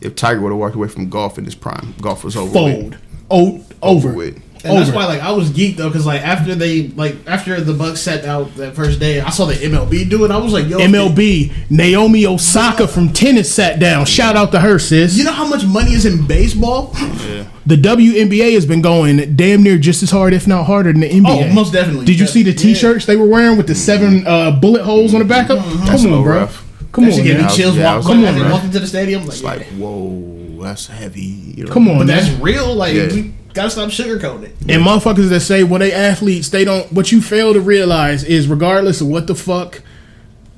[0.00, 2.52] If Tiger would have walked away from golf in his prime, golf was over.
[2.52, 2.90] Fold.
[2.90, 3.02] With.
[3.30, 4.12] O- over.
[4.12, 4.42] with.
[4.64, 7.72] And that's why, like, I was geeked though, because like after they, like, after the
[7.72, 10.30] Bucks set out that first day, I saw the MLB do it.
[10.30, 14.06] I was like, yo, MLB, Naomi Osaka from tennis sat down.
[14.06, 15.16] Shout out to her, sis.
[15.16, 16.92] You know how much money is in baseball?
[16.94, 17.46] Yeah.
[17.66, 21.10] The WNBA has been going damn near just as hard, if not harder, than the
[21.10, 21.50] NBA.
[21.50, 22.06] Oh, most definitely.
[22.06, 25.18] Did you see the T-shirts they were wearing with the seven uh, bullet holes on
[25.18, 25.58] the back of?
[25.58, 25.86] Mm-hmm.
[25.86, 26.36] Come a on, bro.
[26.36, 26.65] rough.
[26.96, 27.44] Come That on, shit gave me man.
[27.44, 27.76] I was- chills.
[27.76, 29.20] yeah, walk, was come like- on, walking to the stadium.
[29.22, 29.48] Like, It's yeah.
[29.50, 31.20] like, whoa, that's heavy.
[31.56, 31.72] You know?
[31.72, 32.16] Come on, but man.
[32.16, 32.74] that's real.
[32.74, 33.12] Like, Yeah.
[33.12, 34.56] we gotta stop sugarcoating it.
[34.68, 36.90] And motherfuckers that say, well, they athletes, they don't.
[36.92, 39.82] What you fail to realize is, regardless of what the fuck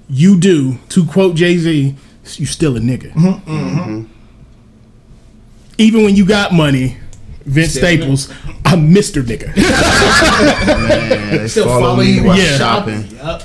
[0.08, 1.96] you do, to quote Jay Z,
[2.36, 3.12] you still a nigga.
[3.14, 4.04] Mm-hmm.
[5.78, 6.96] Even when you got money,
[7.44, 8.28] Vince Still a Staples,
[8.64, 9.22] I'm Mr.
[9.22, 9.56] Nigga.
[10.88, 12.58] Man, they Still follow follow me you while Yeah.
[12.58, 13.08] shopping.
[13.16, 13.42] Yup.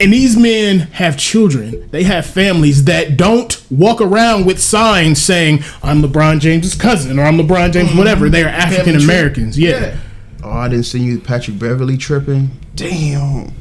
[0.00, 1.88] And these men have children.
[1.90, 7.24] They have families that don't walk around with signs saying, I'm LeBron James's cousin or
[7.24, 8.30] I'm LeBron James, whatever.
[8.30, 9.58] They are African Americans.
[9.58, 9.80] Yeah.
[9.80, 9.96] Yeah.
[10.42, 12.50] Oh, I didn't see you, Patrick Beverley tripping.
[12.74, 13.52] Damn.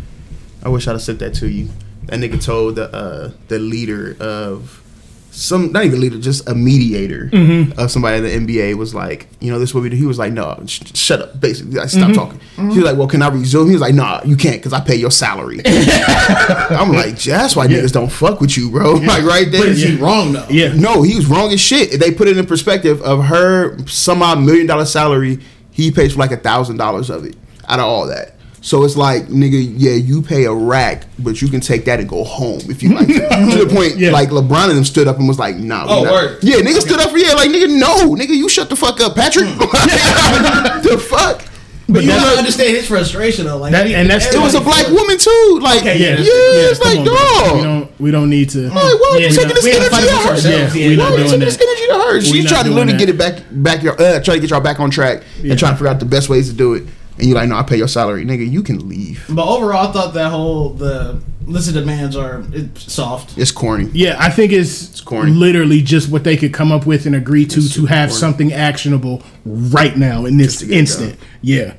[0.63, 1.69] I wish I'd have sent that to you.
[2.05, 4.81] That nigga told the uh, the leader of
[5.31, 7.79] some, not even leader, just a mediator mm-hmm.
[7.79, 9.95] of somebody in the NBA was like, you know, this is what we do.
[9.95, 11.39] He was like, no, sh- shut up.
[11.39, 12.13] Basically, like, stop mm-hmm.
[12.13, 12.39] talking.
[12.39, 12.67] He mm-hmm.
[12.69, 13.67] was like, well, can I resume?
[13.67, 15.61] He was like, nah, you can't because I pay your salary.
[15.65, 18.93] I'm like, that's why niggas don't fuck with you, bro.
[18.93, 19.61] Like right there.
[19.61, 20.47] But is he wrong though?
[20.49, 20.73] Yeah.
[20.73, 21.99] No, he was wrong as shit.
[21.99, 25.39] They put it in perspective of her some odd million dollar salary.
[25.71, 27.35] He pays for like a thousand dollars of it
[27.67, 28.35] out of all that.
[28.61, 32.09] So it's like, nigga, yeah, you pay a rack, but you can take that and
[32.09, 33.07] go home if you like.
[33.07, 33.13] to.
[33.57, 34.11] to the point, Yeah.
[34.11, 35.85] like LeBron and them stood up and was like, nah.
[35.85, 36.39] we Oh, not- word.
[36.43, 39.15] Yeah, nigga stood up for yeah, like nigga, no, nigga, you shut the fuck up,
[39.15, 39.45] Patrick.
[39.57, 41.43] the fuck.
[41.91, 43.57] But you don't understand his frustration though.
[43.57, 45.59] Like, That- he- and that's- It was a everybody- black woman too.
[45.63, 47.55] Like, Okay, yeah, yeah, Yeah, it's come like, on, bro.
[47.55, 48.67] We don't, we don't need to.
[48.69, 48.81] Like, why
[49.15, 50.29] are Yeah, you taking this we energy to with her?
[50.31, 50.75] ourselves.
[50.75, 51.63] Yeah, Yeah, we Why not are you taking this that.
[51.63, 52.13] energy to her?
[52.15, 54.59] We She's trying to literally get it back, back your, uh, trying to get y'all
[54.61, 56.83] back on track and trying to figure out the best ways to do it.
[57.19, 58.49] And you're like, no, I pay your salary, nigga.
[58.49, 59.25] You can leave.
[59.29, 63.37] But overall, I thought that whole the list of demands are it's soft.
[63.37, 63.89] It's corny.
[63.93, 65.31] Yeah, I think it's, it's corny.
[65.31, 68.19] literally just what they could come up with and agree to It's to have corny.
[68.19, 71.19] something actionable right now in this to get instant.
[71.41, 71.73] Yeah.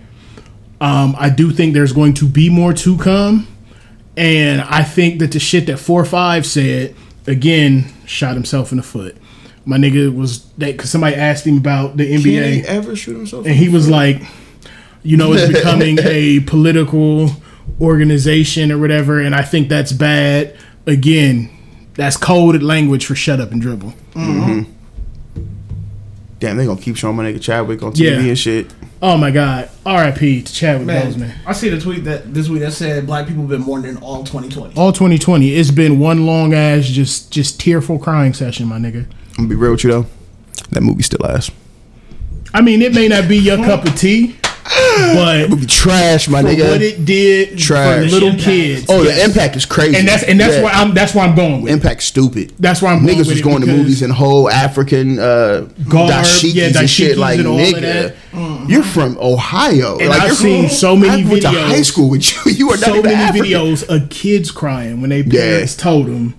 [0.81, 3.46] Um, I do think there's going to be more to come.
[4.16, 6.94] And I think that the shit that 4 5 said,
[7.26, 9.16] again, shot himself in the foot.
[9.64, 13.16] My nigga was that because somebody asked him about the Can he NBA, ever shoot
[13.16, 13.46] himself?
[13.46, 14.22] and he was like,
[15.02, 17.30] you know, it's becoming a political
[17.80, 20.56] organization or whatever, and I think that's bad.
[20.86, 21.50] Again,
[21.94, 23.94] that's coded language for shut up and dribble.
[24.14, 24.70] Mm-hmm.
[26.38, 28.18] Damn, they gonna keep showing my nigga Chadwick on TV Yeah.
[28.28, 28.72] and shit.
[29.02, 29.68] Oh my God!
[29.84, 30.42] R.I.P.
[30.42, 31.34] to Chadwick Man, Boseman.
[31.46, 34.24] I see the tweet that this week that said black people have been mourning all
[34.24, 34.74] 2020.
[34.76, 39.04] All 2020, it's been one long ass, just just tearful crying session, my nigga.
[39.30, 40.06] I'm gonna be real with you though.
[40.70, 41.50] That movie still ass.
[42.54, 46.49] I mean, it may not be your cup of tea, but Movie trash, my for
[46.49, 46.68] nigga.
[46.70, 48.05] what it did Trash.
[48.05, 48.44] for little Impact.
[48.44, 48.87] kids.
[48.88, 49.16] oh, yes.
[49.18, 49.96] the impact is crazy.
[49.96, 50.62] and that's and that's Yeah.
[50.64, 51.73] where I'm that's where I'm going with.
[51.73, 52.53] impact stupid.
[52.59, 55.68] That's where I'm going Niggas with was it going to movies in whole African uh,
[55.88, 57.16] Garb, dashikis yeah, and shit.
[57.16, 58.14] dashikis Like and nigga.
[58.33, 58.70] Mm-hmm.
[58.70, 59.99] you're from Ohio.
[59.99, 62.53] And like I've seen from, so many I went to videos- high school with you.
[62.61, 63.46] You are not so even many African.
[63.46, 65.33] videos of kids crying when they Yeah.
[65.40, 66.35] parents told them.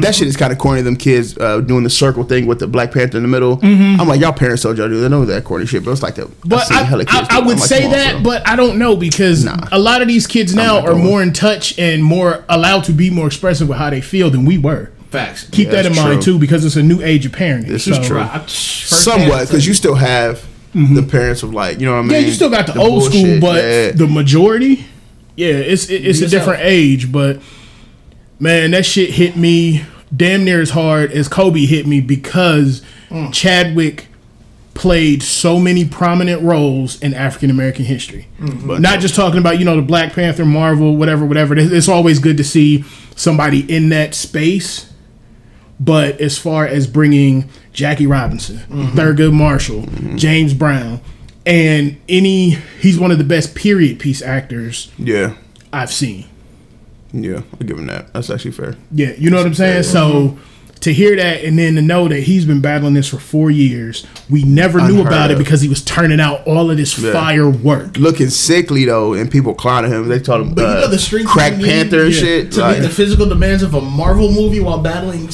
[0.00, 0.82] That shit is kind of corny.
[0.82, 3.60] Them kids uh, doing the circle thing with the Black Panther in the middle.
[3.62, 5.00] I'm like, y'all parents told y'all do.
[5.00, 6.26] They know that corny shit, but it's like that.
[6.26, 6.48] Mm-hmm.
[6.48, 7.46] But I, hella I, kids do I it.
[7.46, 9.56] would like, say come on, that, but I don't know because Nah.
[9.70, 11.04] a lot of these kids now are going.
[11.04, 14.44] more in touch and more allowed to be more expressive with how they feel than
[14.44, 14.90] we were.
[15.10, 15.48] Facts.
[15.50, 16.34] Keep Yeah, that in that's mind true.
[16.34, 17.68] too, because it's a new age of parenting.
[17.68, 18.18] This is true.
[18.20, 22.10] I- somewhat because you still have the parents of like you know what I mean.
[22.10, 22.20] Mm-hmm.
[22.20, 23.90] Yeah, you still got the, old school, but yeah.
[23.92, 24.84] the majority,
[25.36, 26.30] yeah, it's it- it's a Yourself.
[26.30, 27.10] different age.
[27.10, 27.40] But
[28.38, 33.32] man, that shit hit me damn near as hard as Kobe hit me because Mm.
[33.32, 34.06] Chadwick
[34.74, 38.28] played so many prominent roles in African American history.
[38.38, 38.80] Mm-hmm.
[38.80, 41.56] Not just talking about you know the Black Panther, Marvel, whatever, whatever.
[41.56, 42.84] It's it's always good to see
[43.16, 44.92] somebody in that space.
[45.80, 51.00] But as far as bringing Jackie Robinson, Thurgood Marshall, James Brown,
[51.46, 55.36] and any, he's one of the best period piece actors yeah,
[55.72, 56.26] I've seen.
[57.12, 58.12] Yeah, I'll give him that.
[58.12, 58.76] That's actually fair.
[58.92, 59.84] Yeah, you know what I'm saying?
[59.84, 60.38] So
[60.80, 64.06] to hear that and then to know that he's been battling this for four years,
[64.30, 67.12] we never knew Unheard about it because he was turning out all of this Yeah.
[67.12, 67.96] fire work.
[67.96, 70.06] Looking sickly though, and people clowning him.
[70.08, 72.20] They told him But you uh, know the strength crack panther and Yeah.
[72.20, 72.52] shit.
[72.52, 75.28] to like, meet the physical demands of a Marvel movie while battling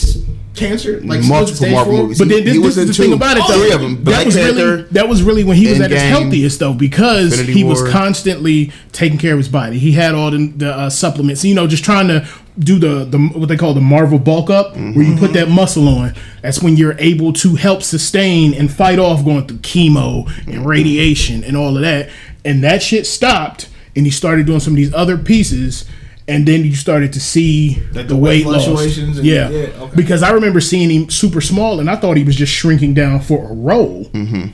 [0.55, 2.03] cancer, like Multiple Marvel four?
[2.05, 2.19] movies.
[2.19, 3.03] But then He- this, he this was is in the two.
[3.05, 3.59] thing about it though.
[3.61, 3.97] Three of them.
[3.97, 6.73] That Black was Panther, really that was really when he was at his healthiest though
[6.75, 9.79] because Infinity he was constantly taking care of his body.
[9.79, 12.27] He had all the, the uh, supplements, you know, just trying to
[12.59, 15.89] do the, the what they call the Marvel bulk up, where you put that muscle
[15.89, 16.15] on.
[16.41, 21.43] That's when you're able to help sustain and fight off going through chemo and radiation
[21.43, 22.11] and all of that.
[22.45, 25.85] And that shit stopped, and he started doing some of these other pieces.
[26.27, 28.65] And then you started to see Like the, the weight weight loss.
[28.65, 29.95] fluctuations and- yeah, yeah, okay.
[29.97, 33.21] because I remember seeing him super small, and I thought he was just shrinking down
[33.21, 34.07] for a role.
[34.07, 34.47] Mm-hmm.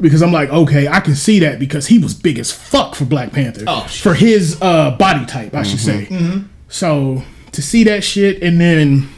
[0.00, 3.04] Because I'm like, okay, I can see that because he was big as fuck for
[3.06, 6.08] Black Panther Oh, for his uh, body type, I should say.
[6.68, 9.08] So to see that shit, and then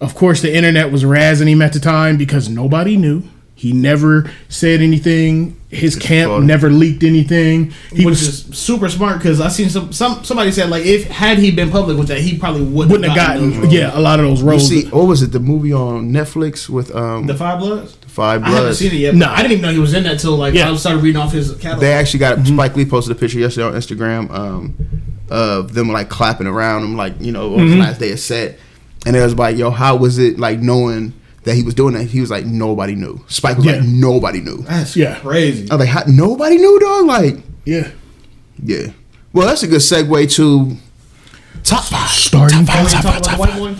[0.00, 3.22] of course the internet was razzing him at the time because nobody knew.
[3.56, 5.58] He never said anything.
[5.70, 6.46] His camp funny.
[6.46, 7.72] never leaked anything.
[7.92, 11.04] He which was is super smart because I seen some some somebody said like if
[11.08, 14.00] had he been public with that he probably wouldn't, wouldn't have those gotten yeah a
[14.00, 14.68] lot of those you roles.
[14.68, 15.32] see, what was it?
[15.32, 17.96] The movie on Netflix with um the Five Bloods.
[17.96, 18.78] The Five I haven't Bloods.
[18.78, 19.14] seen it yet.
[19.14, 19.26] No.
[19.26, 20.70] No, I didn't even know he was in that till like Yeah.
[20.70, 21.80] I started reading off his catalog.
[21.80, 22.54] They actually got Mm-hmm.
[22.56, 24.76] Spike Lee posted a picture yesterday on Instagram um,
[25.30, 27.66] of them like clapping around him, like you know, on Mm-hmm.
[27.68, 28.58] his last day of set,
[29.06, 32.04] and it was like, yo, how was it like knowing that he was doing that?
[32.04, 33.24] He was like, nobody knew.
[33.28, 33.72] Spike was Yeah.
[33.76, 34.64] like, nobody knew.
[34.68, 35.18] That's Yeah.
[35.20, 35.70] crazy.
[35.70, 37.06] I was like, how, nobody knew, dog.
[37.06, 37.88] Like, yeah.
[38.62, 38.88] yeah.
[39.32, 40.76] Well, that's a good segue to
[41.62, 42.08] top five.
[42.10, 43.60] Starting top five, top five, top five.
[43.60, 43.76] one?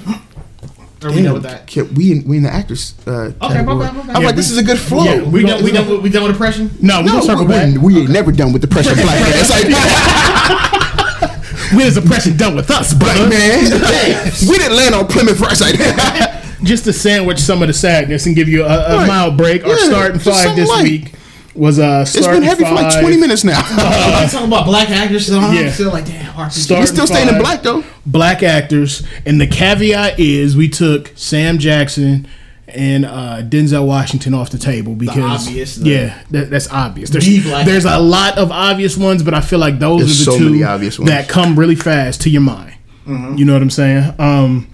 [1.02, 1.62] Are we done with that?
[1.64, 2.94] Okay, we in, we in the actors.
[3.06, 4.16] Uh, okay, my bad, my bad.
[4.16, 5.04] I'm Yeah, like, this is a good flow.
[5.04, 5.62] yeah, We We done.
[5.62, 5.86] We done.
[5.88, 6.70] with- We done with depression.
[6.80, 7.76] No, we no, gonna circle we, back.
[7.82, 9.32] we ain't never done with the pressure black man.
[9.34, 9.68] It's like,
[11.74, 13.28] When is oppression done with us, brother?
[13.28, 13.64] black man,
[14.48, 15.60] we didn't land on Plymouth first.
[15.60, 15.76] Like,
[16.64, 19.06] Just to sandwich some of the sadness and give you a, a Right.
[19.08, 19.64] mild break.
[19.64, 20.82] Our Yeah, starting just five something this light.
[20.84, 21.12] week
[21.54, 23.60] was uh it's been starting heavy for like 20 minutes now.
[23.64, 25.26] I'm talking about black actors.
[25.26, 25.70] So I'm Yeah.
[25.70, 26.32] still like damn.
[26.34, 26.50] RPG.
[26.52, 27.84] Start- we still staying in black though.
[28.06, 32.26] black actors, and the caveat is we took Sam Jackson
[32.66, 37.10] and uh, Denzel Washington off the table because obvious, yeah, that, that's obvious.
[37.10, 40.32] There's The there's a lot of obvious ones, but I feel like those There's are
[40.32, 41.08] the so two obvious ones.
[41.10, 42.74] that come really fast to your mind.
[43.06, 43.36] Mm-hmm.
[43.36, 44.14] You know what I'm saying?
[44.18, 44.66] Um,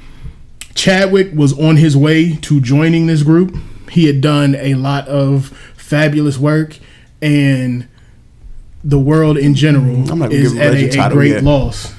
[0.75, 3.57] Chadwick was on his way to joining this group.
[3.91, 6.79] He had done a lot of fabulous work,
[7.21, 7.89] and
[8.85, 11.45] the world in general I'm not is at a, a great yet.
[11.45, 11.93] loss.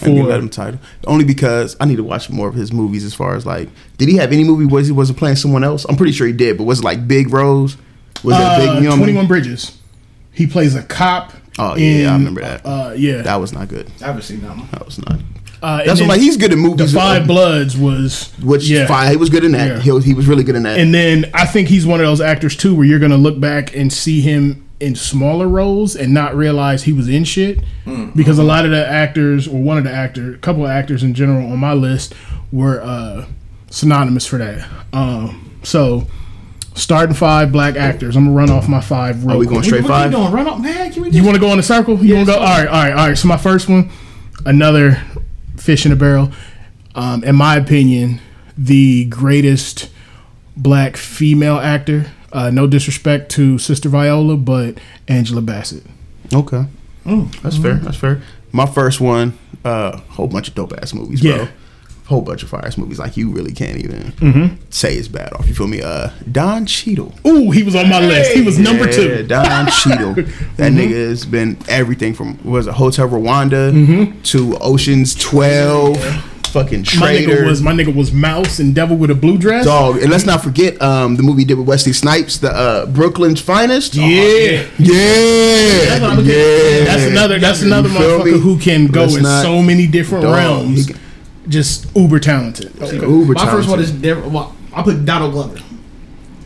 [0.00, 2.54] I ain't gonna For let him title only because I need to watch more of
[2.54, 3.04] his movies.
[3.04, 5.84] As far as like, did he have any movie where he wasn't playing someone else?
[5.88, 7.76] I'm pretty sure he did, but was it like Big Rose?
[8.22, 8.98] Was it uh, Big Young?
[8.98, 9.78] 21 Bridges.
[10.32, 11.32] He plays a cop.
[11.58, 12.64] Oh, yeah, I remember that.
[12.64, 13.22] Uh, yeah.
[13.22, 13.90] That was not good.
[14.00, 14.68] I haven't seen that one.
[14.70, 15.18] That was not.
[15.62, 16.20] Uh, That's what I'm like.
[16.20, 16.76] He's good at movies.
[16.76, 16.94] the movies.
[16.94, 18.86] Five uh, Bloods was which yeah.
[18.86, 19.10] fine.
[19.10, 19.68] He was good in that.
[19.68, 19.80] Yeah.
[19.80, 20.78] He was he was really good in that.
[20.78, 23.74] And then I think he's one of those actors too, where you're gonna look back
[23.74, 27.60] and see him in smaller roles and not realize he was in shit.
[27.84, 28.14] Mm.
[28.14, 31.02] Because a lot of the actors, or one of the actors, a couple of actors
[31.02, 32.14] in general on my list
[32.52, 33.26] were uh,
[33.70, 34.68] synonymous for that.
[34.92, 36.06] Um, so
[36.74, 38.16] starting five black actors.
[38.16, 39.24] I'm gonna run off my five.
[39.24, 39.54] Real Are we quick.
[39.54, 40.12] going straight What are five?
[40.12, 40.32] you doing?
[40.32, 40.92] Run up, man.
[40.92, 41.10] Can we?
[41.10, 42.02] You want to go in a circle?
[42.04, 42.38] You want to go?
[42.38, 43.18] All right, all right, all right.
[43.18, 43.90] So my first one,
[44.46, 45.02] another
[45.58, 46.30] fish in a barrel.
[46.94, 48.20] Um, in my opinion,
[48.56, 49.90] the greatest
[50.56, 54.76] black female actor Uh, no disrespect to Sister Viola, but
[55.08, 55.82] Angela Bassett.
[56.34, 56.66] Okay.
[57.06, 57.32] Mm.
[57.40, 57.76] That's fair.
[57.76, 58.20] That's fair.
[58.52, 59.32] My first one,
[59.64, 61.36] uh, whole bunch of dope ass movies, Yeah.
[61.36, 61.48] bro.
[62.08, 62.98] Whole bunch of fire ass movies.
[62.98, 64.54] Like you really can't even Mm-hmm.
[64.70, 65.46] say it's bad off.
[65.46, 65.82] You feel me?
[65.82, 67.12] Uh, Don Cheadle.
[67.26, 68.32] Ooh, he was on my list.
[68.32, 69.08] He was number Yeah, two.
[69.10, 69.26] Mm-hmm.
[69.28, 70.14] Don Cheadle.
[70.56, 75.98] That nigga has been everything from was it Hotel Rwanda to Ocean's Twelve,
[76.46, 77.00] fucking Mm-hmm.
[77.00, 77.42] My Traitor.
[77.42, 79.66] nigga was my nigga was Mouse and Devil with a blue dress.
[79.66, 83.42] Dog, and let's not forget um, the movie did with Wesley Snipes, the uh, Brooklyn's
[83.42, 83.94] Finest.
[83.96, 84.04] Yeah.
[84.78, 86.36] yeah, That's what I'm looking at.
[86.38, 86.84] yeah.
[86.84, 87.38] That's another.
[87.38, 90.90] That's another You motherfucker who can go Let's in not- so many different Dog, realms.
[91.48, 92.72] He- Just uber talented.
[92.80, 94.32] Uber My first one is different.
[94.32, 95.58] Well, I put Donald Glover.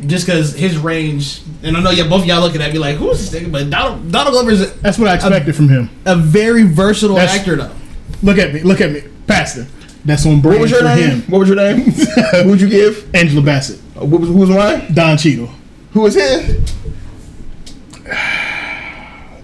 [0.07, 2.97] Just because his range, and I know yeah, both of y'all looking at me like,
[2.97, 3.53] who's this nigga?
[3.53, 5.91] But Donald, Donald Glover is a, That's what I expected from him.
[6.07, 7.71] a very versatile That's- actor, though.
[8.23, 8.61] Look at me.
[8.63, 9.67] Look at me, Pastor.
[10.05, 11.11] That's on brand What was your for name?
[11.11, 11.23] him.
[11.31, 11.79] What was your name?
[12.43, 13.15] Who would you give?
[13.15, 14.93] Angela Bassett, Uh, What was who was mine?
[14.93, 15.49] Don Cheadle,
[15.93, 16.59] Who was his?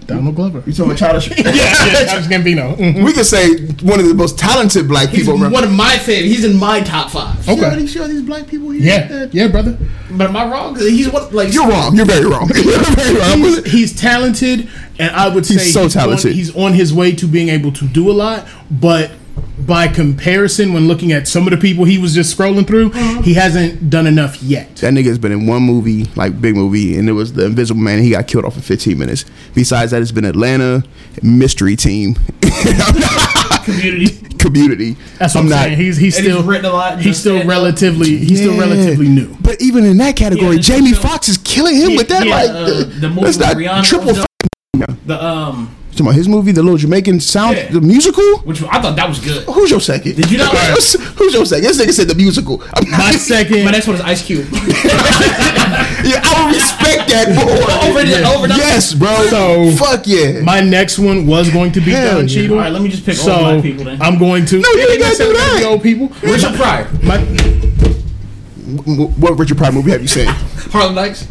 [0.09, 0.63] Donald Glover.
[0.65, 1.29] You talking about Childish?
[1.37, 2.75] yeah, yeah, Childish Gambino.
[2.75, 3.03] Mhm.
[3.05, 5.39] We could say one of the most talented black He's people.
[5.39, 6.27] one of my favorite.
[6.27, 7.43] He's in my top five.
[7.43, 7.75] See all Okay.
[7.77, 8.81] these, see all these black people here?
[9.09, 9.77] Yeah, yeah, brother.
[10.11, 10.75] But am I wrong?
[10.77, 11.95] He's one like You're wrong.
[11.95, 12.49] You're very wrong.
[12.55, 13.37] You're very wrong.
[13.39, 14.67] He's, he's talented,
[14.99, 16.31] and I would say He's so talented.
[16.31, 19.11] On, he's on his way to being able to do a lot, but
[19.69, 22.89] by comparison, when looking at some of the people he was just scrolling through,
[23.21, 24.75] he hasn't done enough yet.
[24.77, 27.95] That nigga's been in one movie, like big movie, and it was The Invisible Man.
[27.99, 29.23] And he got killed off in 15 minutes.
[29.55, 30.83] Besides that, it's been Atlanta,
[31.23, 32.15] Mystery Team,
[33.63, 34.07] community.
[34.39, 34.95] Community.
[35.17, 35.77] That's what I'm, saying.
[35.77, 36.99] He's he's And still he's written a lot.
[37.01, 37.55] He's still stand up.
[37.57, 39.35] relatively he's still relatively new.
[39.41, 42.25] But even in that category, Yeah, Jamie so- Foxx is killing him with that.
[42.25, 44.28] Yeah, like uh, the, the movie that's not Rihanna triple.
[44.87, 47.69] Was The um, talking about his movie, the little Jamaican sound, Yeah.
[47.71, 48.23] the musical.
[48.39, 49.43] which I thought that was good.
[49.45, 50.15] Who's your second?
[50.15, 50.69] Did you know that?
[50.75, 51.65] Who's, who's your second?
[51.65, 52.61] This nigga said the musical.
[52.75, 54.47] I'm My second My next one is Ice Cube.
[56.01, 57.89] Yeah, I would respect that more.
[57.89, 59.13] Over the- over yes, bro.
[59.29, 60.41] So- fuck yeah.
[60.41, 62.33] my next one was going to be Hell Don yeah.
[62.33, 62.57] Cheadle.
[62.57, 64.01] All right, let me just pick so all black people then.
[64.01, 65.63] I'm going to No, you ain't gotta do that.
[65.67, 66.07] Old people.
[66.23, 67.17] Richard Pryor, My,
[69.17, 70.27] what Richard Pryor movie have you seen?
[70.27, 71.27] Harlem Nights.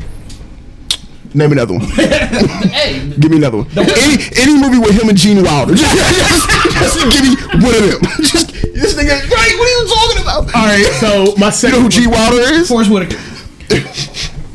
[1.34, 1.82] Name another one.
[1.82, 3.66] Hey, Give me another one.
[3.76, 5.74] Any any movie with him and Gene Wilder.
[5.74, 8.00] Just, just, just give me one of them.
[8.22, 9.28] Just this nigga.
[9.28, 9.54] Right?
[9.58, 10.54] What are you talking about?
[10.54, 11.50] all right, so my second.
[11.50, 12.68] You second know who was- Gene Wilder is?
[12.68, 13.16] Forest Whitaker.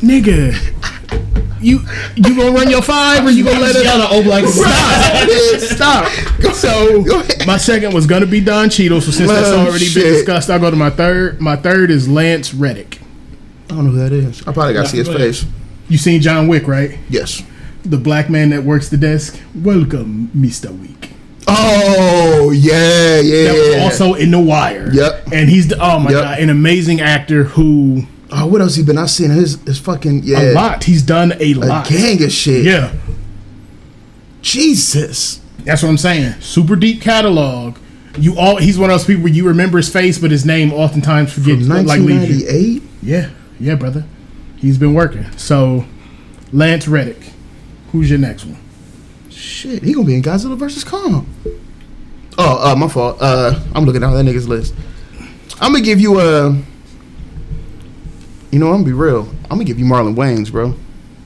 [0.01, 0.69] nigga.
[1.62, 1.79] You
[2.15, 4.05] you gonna run your five or you gonna let Yell it?
[4.05, 4.63] at old black people.
[5.59, 6.07] Stop.
[6.12, 6.53] Stop.
[6.55, 8.99] So Go my second was gonna be Don Cheadle.
[8.99, 10.03] So since that's Oh, already shit.
[10.03, 11.39] been discussed, I'll go to my third.
[11.39, 12.99] My third is Lance Reddick.
[13.69, 14.41] I don't know who that is.
[14.45, 15.45] I probably got to see his face.
[15.89, 16.98] You seen John Wick, right?
[17.10, 17.43] Yes.
[17.84, 19.39] The black man that works the desk.
[19.56, 21.10] Welcome, Mister Wick.
[21.48, 23.52] Oh yeah, yeah.
[23.52, 24.89] That was also in The Wire.
[24.93, 25.28] Yep.
[25.34, 26.22] And he's the, oh my Yep.
[26.24, 28.04] god, an amazing actor who
[28.36, 28.98] Oh, what else he been?
[28.98, 30.41] I seen his his fucking yeah.
[30.41, 30.86] a lot.
[30.86, 31.88] He's done a A lot.
[31.88, 32.63] gang of shit.
[32.65, 32.93] Yeah.
[34.41, 35.39] Jesus.
[35.65, 36.39] That's what I'm saying.
[36.41, 37.78] Super deep catalog.
[38.17, 40.72] You all he's one of those people where you remember his face, but his name
[40.72, 42.06] oftentimes forgets like you.
[42.06, 42.84] 1998.
[43.02, 44.06] Yeah, yeah, brother.
[44.63, 45.26] He's been working.
[45.38, 45.84] So
[46.54, 47.21] Lance Reddick.
[47.91, 48.58] Who's your next one?
[49.30, 51.28] Shit, he gonna be in Godzilla versus Kong.
[52.38, 53.17] Oh, uh, my fault.
[53.19, 54.73] Uh, I'm looking down that nigga's list.
[55.60, 56.58] I'm gonna give you a.
[58.52, 59.28] You know, I'm gonna be real.
[59.43, 60.73] I'm gonna give you Marlon Wayans, bro.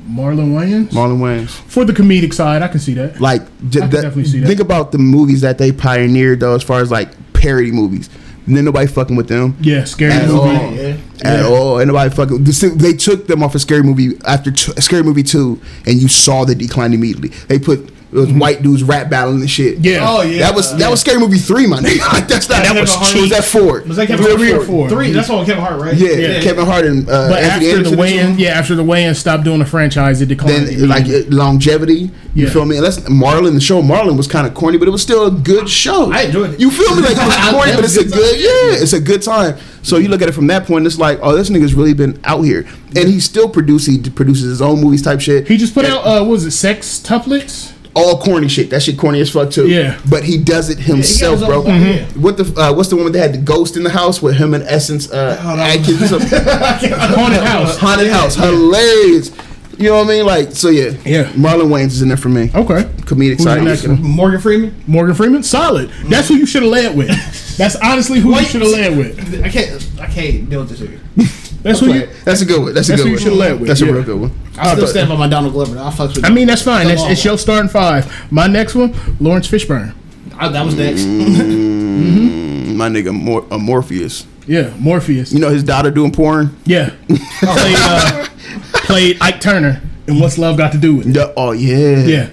[0.09, 0.87] Marlon Wayans?
[0.89, 1.49] Marlon Wayans.
[1.49, 3.21] For the comedic side, I can see that.
[3.21, 4.47] Like, j- that- definitely see that.
[4.47, 8.09] think about the movies that they pioneered, though, as far as like parody movies.
[8.47, 9.55] And then nobody fucking with them.
[9.59, 10.39] Yeah, scary At movie.
[10.55, 10.73] all.
[10.73, 10.97] Yeah.
[11.23, 12.43] At all, and nobody fucking.
[12.77, 16.45] They took them off of Scary Movie after t- Scary Movie two, and you saw
[16.45, 17.29] the decline immediately.
[17.49, 19.75] They put it was white dudes rap battling and shit.
[19.75, 19.83] Mm-hmm.
[19.85, 19.99] Yeah.
[20.07, 20.39] Oh yeah.
[20.39, 21.99] that was that was Scary Movie three, my nigga.
[22.13, 23.21] Like, that's not That that was was cheap.
[23.21, 23.81] was that four.
[23.81, 24.61] Was that Kevin Three Hart?
[24.61, 24.89] or four.
[24.89, 25.11] Three.
[25.11, 25.93] That's all Kevin Hart, right?
[25.95, 28.33] Yeah, Kevin Hart and uh, But Anthony after the Anderson.
[28.35, 30.67] Wayans, yeah, after the Wayans stopped doing the franchise, it declined.
[30.67, 32.09] then like uh, longevity.
[32.33, 32.49] You Yeah.
[32.49, 32.77] feel me?
[32.77, 35.67] Unless Marlon, the show Marlon was kind of corny, but it was still a good
[35.67, 36.11] show.
[36.11, 36.59] I enjoyed it.
[36.59, 37.01] You feel me?
[37.01, 38.39] Like it was corny, but it's a a good good, time.
[38.41, 39.57] yeah, it's a good time.
[39.81, 42.19] So you look at it from that point, it's like, oh, this nigga's really been
[42.25, 43.95] out here, and he still produces.
[44.03, 45.47] He produces his own movies type shit.
[45.47, 47.73] he just put out uh, what was it Sextuplets?
[47.97, 48.69] All corny shit.
[48.69, 49.67] That shit corny as fuck too.
[49.67, 49.99] Yeah.
[50.09, 51.57] but he does it he got himself, his bro.
[51.57, 52.05] own thing, yeah.
[52.11, 52.43] What the?
[52.59, 55.11] Uh, what's the woman that had the ghost in the house with him and Essence?
[55.11, 56.09] Uh, Atkins.
[56.11, 57.77] Haunted House.
[57.77, 59.31] Haunted house, hilarious.
[59.79, 60.25] You know what I mean?
[60.25, 61.25] Like, so yeah, Yeah.
[61.33, 62.49] Marlon Wayans is in there for me.
[62.55, 62.83] Okay.
[63.05, 63.57] Comedic side.
[63.57, 64.01] your next one?
[64.01, 64.83] Morgan Freeman.
[64.87, 65.91] Morgan Freeman, solid.
[66.05, 67.09] That's who you should have led with.
[67.57, 69.43] That's honestly who you should have led with.
[69.43, 69.89] I can't.
[70.01, 71.43] I can't deal with this nigga.
[71.63, 72.07] That's who you.
[72.23, 72.73] That's a good one.
[72.73, 73.23] That's a That's good who you one.
[73.23, 73.89] should've led with, That's yeah.
[73.89, 74.31] a real good one.
[74.57, 75.77] I still but- stand by my Donald Glover.
[75.77, 76.25] I fucks with.
[76.25, 76.87] I mean, that's fine.
[76.87, 78.31] That's, it's your starting five.
[78.31, 79.93] My next one, Laurence Fishburne.
[80.37, 81.01] I, that was next.
[81.01, 84.25] Mm, my nigga Mor- uh, Morpheus.
[84.45, 85.33] Yeah, Morpheus.
[85.33, 86.55] You know his daughter doing porn.
[86.65, 86.91] Yeah.
[87.07, 88.27] played, uh,
[88.85, 89.81] played Ike Turner.
[90.07, 91.15] And what's love got to do with it?
[91.15, 92.29] Yeah, oh yeah.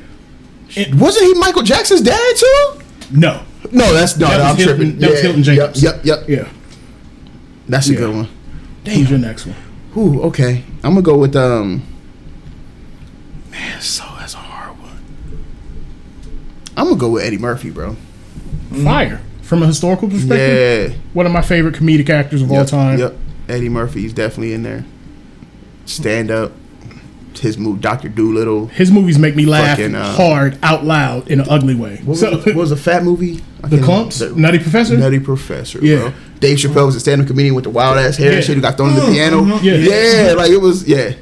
[0.76, 0.94] Yeah.
[0.94, 2.80] Wasn't he Michael Jackson's dad too?
[3.10, 3.42] No.
[3.72, 4.28] No, that's no.
[4.28, 4.98] That was I'm Hilton- tripping.
[5.00, 5.82] that was Hilton Jacobs.
[5.82, 6.28] Yep, yep, yep.
[6.46, 6.48] Yeah.
[7.68, 7.98] That's a Yeah.
[7.98, 8.28] good one.
[8.86, 9.56] Who's your next one?
[9.96, 10.62] Ooh, okay.
[10.82, 11.82] I'm gonna go with um.
[13.50, 14.98] Man, so that's a hard one.
[16.76, 17.96] I'm gonna go with Eddie Murphy, bro.
[18.82, 19.20] Fire.
[19.42, 20.96] From a historical perspective, Yeah.
[21.12, 22.98] one of my favorite comedic actors of all time.
[22.98, 23.16] Yep.
[23.48, 24.84] Eddie Murphy is definitely in there.
[25.84, 26.52] Stand up.
[27.38, 28.68] His move, Doctor Dolittle.
[28.68, 31.96] His movies make me laugh Fucking, uh, hard out loud in an ugly way.
[31.96, 33.42] What was, So, what was a fat movie?
[33.62, 34.96] I the Klumps, the- Nutty Professor.
[34.96, 35.78] Nutty Professor.
[35.84, 35.96] Yeah.
[35.98, 36.12] Bro.
[36.44, 38.36] Dave Chappelle was a stand-up comedian with the wild ass hair Yeah.
[38.36, 38.56] and shit.
[38.56, 39.44] Who got thrown to the piano.
[39.62, 39.74] Yeah.
[40.26, 40.86] yeah, like it was.
[40.86, 41.14] Yeah,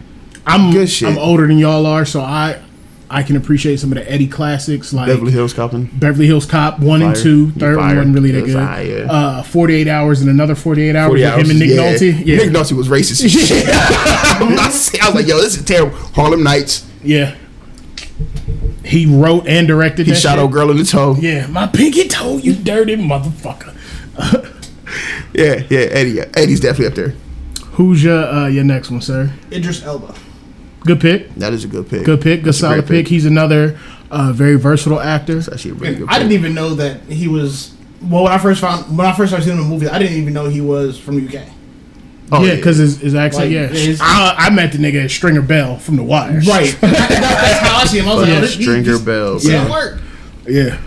[0.46, 1.08] I'm Good shit.
[1.08, 2.60] I'm older than y'all are, so I
[3.08, 5.84] I can appreciate some of the Eddie classics like Beverly Hills Copping.
[5.92, 7.22] Beverly Hills Cop one and Fire.
[7.22, 7.38] two.
[7.46, 9.06] You Third one wasn't really that good.
[9.08, 11.42] Uh, Forty eight hours and another forty eight hours 40 with hours.
[11.44, 11.76] him and Nick yeah.
[11.76, 12.26] Nolte.
[12.26, 13.28] Yeah, Nick Nolte was racist.
[13.48, 13.68] shit.
[14.42, 15.02] I'm not saying.
[15.02, 15.96] I was like, yo, this is terrible.
[16.14, 16.84] Harlem Nights.
[17.04, 17.36] yeah.
[18.84, 20.06] He wrote and directed.
[20.06, 20.40] He that shot shit.
[20.40, 21.14] old girl in the toe.
[21.20, 23.76] Yeah, my pinky toe, you dirty motherfucker.
[25.32, 25.78] Yeah, yeah.
[25.90, 26.20] Eddie.
[26.20, 27.14] Eddie's definitely up there.
[27.72, 29.32] Who's your uh, your next one, sir?
[29.50, 30.14] Idris Elba.
[30.80, 31.34] Good pick.
[31.36, 32.04] That is a good pick.
[32.04, 32.40] Good pick.
[32.40, 33.08] Good That's solid great pick.
[33.08, 33.78] He's another
[34.10, 35.34] uh, very versatile actor.
[35.36, 36.08] That's actually a really good.
[36.08, 37.74] I didn't even know that he was.
[38.02, 40.34] Well, when I first found when I first started seeing the movie, I didn't even
[40.34, 41.44] know he was from UK.
[42.34, 43.44] Oh, yeah, because his, his accent.
[43.44, 46.40] Like, yeah, his- I, I met the nigga as Stringer Bell from The Wire.
[46.40, 46.74] Right.
[46.80, 48.08] That's how I see him.
[48.08, 49.34] I was like, Yeah, oh, this he- Stringer this- Bell.
[49.38, 50.00] this work.
[50.48, 50.80] Yeah.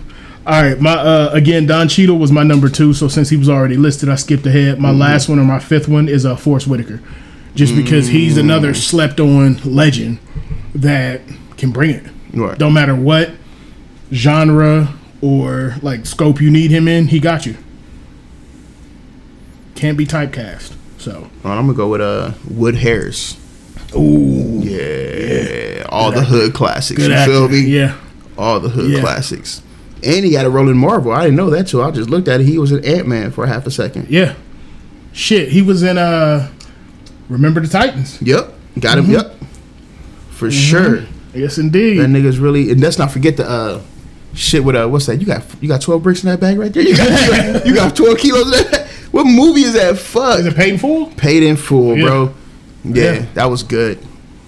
[0.47, 0.79] All right.
[0.79, 2.93] My uh, again, Don Cheadle was my number two.
[2.93, 4.73] So since he was already listed, I skipped ahead.
[4.75, 4.81] Mm-hmm.
[4.83, 7.01] My last one or my fifth one is uh, Forest Whitaker,
[7.55, 8.75] just because he's another Mm.
[8.75, 10.19] slept on legend
[10.75, 11.21] that
[11.57, 12.03] can bring it.
[12.33, 12.57] Right.
[12.57, 13.31] Don't matter what
[14.13, 17.55] genre or like scope you need him in, he got you.
[19.75, 20.73] Can't be typecast.
[20.99, 23.37] So Well, I'm gonna go with uh Wood Harris.
[23.95, 24.61] Ooh.
[24.63, 26.33] Yeah, all Good the actor.
[26.35, 26.99] hood classics.
[27.01, 27.31] good you actor.
[27.31, 27.59] feel me?
[27.61, 27.95] Yeah.
[28.37, 28.99] All the hood Yeah.
[29.01, 29.61] classics.
[30.05, 31.11] And he got a role in Marvel.
[31.11, 31.81] I didn't know that too.
[31.81, 32.45] I just looked at it.
[32.45, 34.07] He was an Ant Man for half a second.
[34.09, 34.35] Yeah.
[35.13, 35.49] Shit.
[35.49, 36.51] He was in uh
[37.29, 38.21] Remember the Titans.
[38.21, 39.05] Yep, got him.
[39.05, 39.13] Mm-hmm.
[39.13, 39.35] Yep,
[40.29, 41.05] for sure.
[41.33, 41.97] Yes indeed.
[41.99, 42.69] That nigga's really.
[42.71, 43.81] And let's not forget the uh
[44.35, 45.19] shit with uh what's that?
[45.19, 46.83] You got you got twelve bricks in that bag right there.
[46.83, 48.87] You got you got, you got twelve kilos in that.
[49.11, 49.97] What movie is that?
[49.97, 50.39] Fuck.
[50.41, 51.07] Is it paid in full?
[51.11, 52.03] Paid in full, Yeah.
[52.05, 52.33] bro.
[52.83, 53.25] Yeah, Yeah.
[53.35, 53.97] that was good.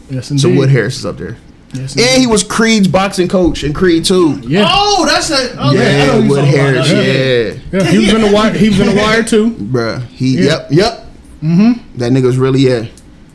[0.10, 0.42] Yes indeed.
[0.42, 1.38] So Wood Harris is up there.
[1.74, 2.20] Yes, And indeed.
[2.22, 4.40] he was Creed's boxing coach in Creed too.
[4.44, 4.66] Yeah.
[4.70, 6.08] Oh, that's a okay.
[6.24, 6.90] Yeah, Wood Harris.
[6.92, 7.00] now.
[7.00, 7.84] Yeah.
[7.84, 8.54] Yeah, he was in the wire.
[8.54, 9.52] He was in the wire too.
[9.52, 10.02] Bruh.
[10.08, 10.44] He, Yeah.
[10.44, 11.06] yep, yep.
[11.44, 11.98] Mm-hmm.
[12.00, 12.86] That nigga's really, yeah.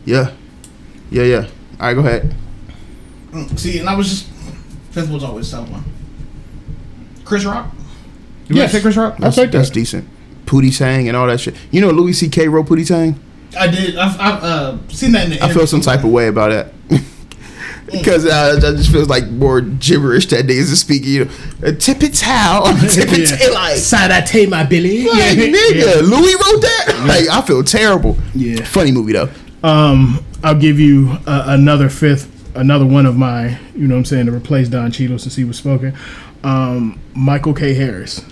[0.07, 0.33] Yeah.
[1.11, 1.47] Yeah, yeah.
[1.79, 2.35] All right, go ahead.
[3.33, 4.27] Mm, See, and I was just
[4.93, 5.85] fifth was always tough one.
[7.25, 7.71] Chris Rock.
[8.49, 8.73] You Yes.
[8.73, 8.83] yes.
[8.83, 9.15] Chris Rock?
[9.15, 9.75] I'll That's, that's that.
[9.75, 10.09] decent.
[10.47, 11.55] Pootie Tang and all that shit.
[11.71, 12.49] You know Louis C.K.
[12.49, 13.19] wrote Pootie Tang?
[13.59, 13.97] I did.
[13.97, 15.45] I've, I've uh, seen that in the.
[15.45, 16.73] I feel some type of way about that.
[17.93, 21.09] Because uh, that just feels like more gibberish that niggas is speaking.
[21.13, 21.25] You
[21.61, 23.49] know, tip it how, tip it Yeah.
[23.55, 25.05] like, Side I my Billy.
[25.07, 27.05] like nigga, Louis wrote that.
[27.07, 28.17] Like I feel terrible.
[28.35, 28.65] Yeah.
[28.65, 29.29] funny movie though.
[29.63, 34.05] Um, I'll give you uh, another fifth, another one of my, you know what I'm
[34.07, 35.95] saying, to replace Don Cheadle since he was spoken.
[36.43, 37.75] Um, Michael K.
[37.75, 38.25] Harris.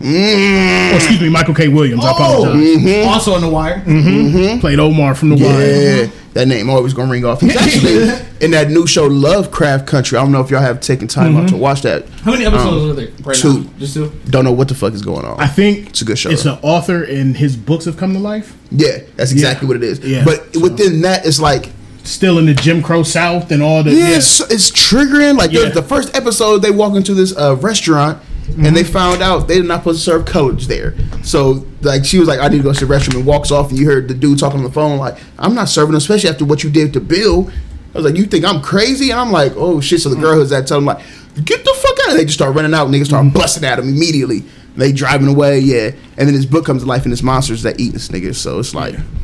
[0.00, 0.92] Mm.
[0.92, 1.68] Oh, excuse me, Michael K.
[1.68, 2.04] Williams.
[2.04, 2.54] I Oh, apologize.
[2.56, 3.08] Mm-hmm.
[3.08, 3.80] also on the wire.
[3.80, 4.08] Mm-hmm.
[4.36, 4.60] Mm-hmm.
[4.60, 6.04] Played Omar from The Wire.
[6.04, 7.40] Yeah, that name always gonna ring off.
[7.40, 8.08] He's actually
[8.44, 10.18] in that new show Lovecraft Country.
[10.18, 12.08] I don't know if y'all have taken time out to watch that.
[12.08, 13.60] How many episodes um, are there right two.
[13.64, 13.70] now?
[13.78, 14.12] Just two.
[14.26, 15.40] Don't know what the fuck is going on.
[15.40, 18.18] I think It's a good show, It's an author, and his books have come to
[18.18, 18.56] life.
[18.70, 20.00] yeah, that's exactly what it is.
[20.00, 21.70] Yeah, but so- within that, it's like
[22.02, 23.90] Still in the Jim Crow South and all the.
[23.92, 25.38] yeah, it's, it's triggering.
[25.38, 25.70] Like Yeah.
[25.70, 28.18] the, the first episode, they walk into this uh, restaurant.
[28.48, 30.94] And they found out they're not supposed to serve colors there.
[31.22, 33.70] So, like, she was like, I need to go to the restroom and walks off.
[33.70, 36.30] And you heard the dude talking on the phone, like, I'm not serving them, especially
[36.30, 37.50] after what you did to Bill.
[37.94, 39.10] I was like, You think I'm crazy?
[39.10, 40.00] And I'm like, Oh shit.
[40.00, 41.04] So the girl who's that tell them, like,
[41.44, 43.36] Get the fuck out of They just start running out niggas start mm-hmm.
[43.36, 44.44] busting at him immediately.
[44.76, 45.90] They driving away, yeah.
[46.16, 48.34] And then this book comes to life and it's monsters that eat this nigga.
[48.34, 49.23] So it's like, The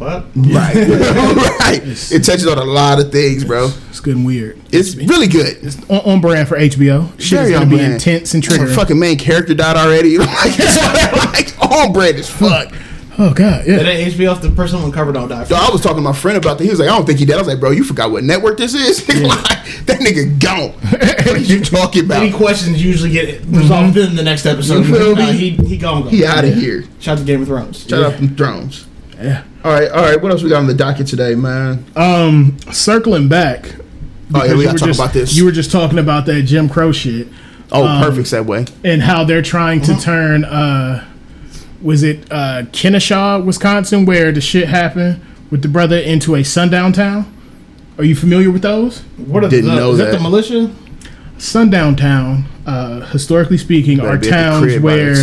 [0.00, 0.24] fuck?
[0.34, 0.74] right.
[1.60, 1.80] right.
[1.84, 3.70] It touches on a lot of things, bro.
[3.90, 4.58] It's good and weird.
[4.72, 5.62] It's really good.
[5.88, 7.08] on, on brand for HBO.
[7.20, 7.92] Shit Very is gonna be brand.
[7.94, 8.74] intense and Some triggering.
[8.74, 10.18] fucking main character died already.
[10.18, 12.72] like, it's like on brand as fuck.
[13.18, 13.88] Oh god, That yeah.
[13.90, 15.44] ain't HBO if the person on the cover don't die.
[15.44, 16.64] Yo, I was talking to my friend about that.
[16.64, 17.34] He was like, I don't think he did.
[17.34, 19.06] I was like, bro, you forgot what network this is?
[19.08, 20.70] like, that nigga gone.
[20.90, 22.22] what are you talking about?
[22.22, 24.86] Any questions usually get resolved in the next episode.
[24.86, 25.32] You feel Nah, me?
[25.32, 26.04] he he gone.
[26.04, 26.10] gone.
[26.10, 26.84] He out of here.
[26.98, 27.86] Shout out to Game of Thrones.
[27.86, 28.86] Shut out to thrones.
[29.20, 29.44] Yeah.
[29.62, 30.20] All right, all right.
[30.20, 31.84] What else we got on the docket today, man?
[31.96, 33.74] Um, circling back.
[34.34, 35.36] Oh, yeah, we gotta were talk just- about this.
[35.36, 37.28] You were just talking about that Jim Crow shit
[37.72, 38.68] Oh, Um, perfect segue.
[38.84, 39.94] and how they're trying Uh-huh.
[39.96, 40.44] to turn.
[40.44, 41.04] uh
[41.82, 46.92] Was it uh Kennesaw, Wisconsin, where the shit happened with the brother into a sundown
[46.92, 47.26] town?
[47.98, 49.02] Are you familiar with those?
[49.16, 49.76] What is Didn't that?
[49.76, 50.16] know Is that that.
[50.18, 50.70] the militia?
[51.38, 55.14] Sundown town, uh, historically speaking, are be at the towns crib by the where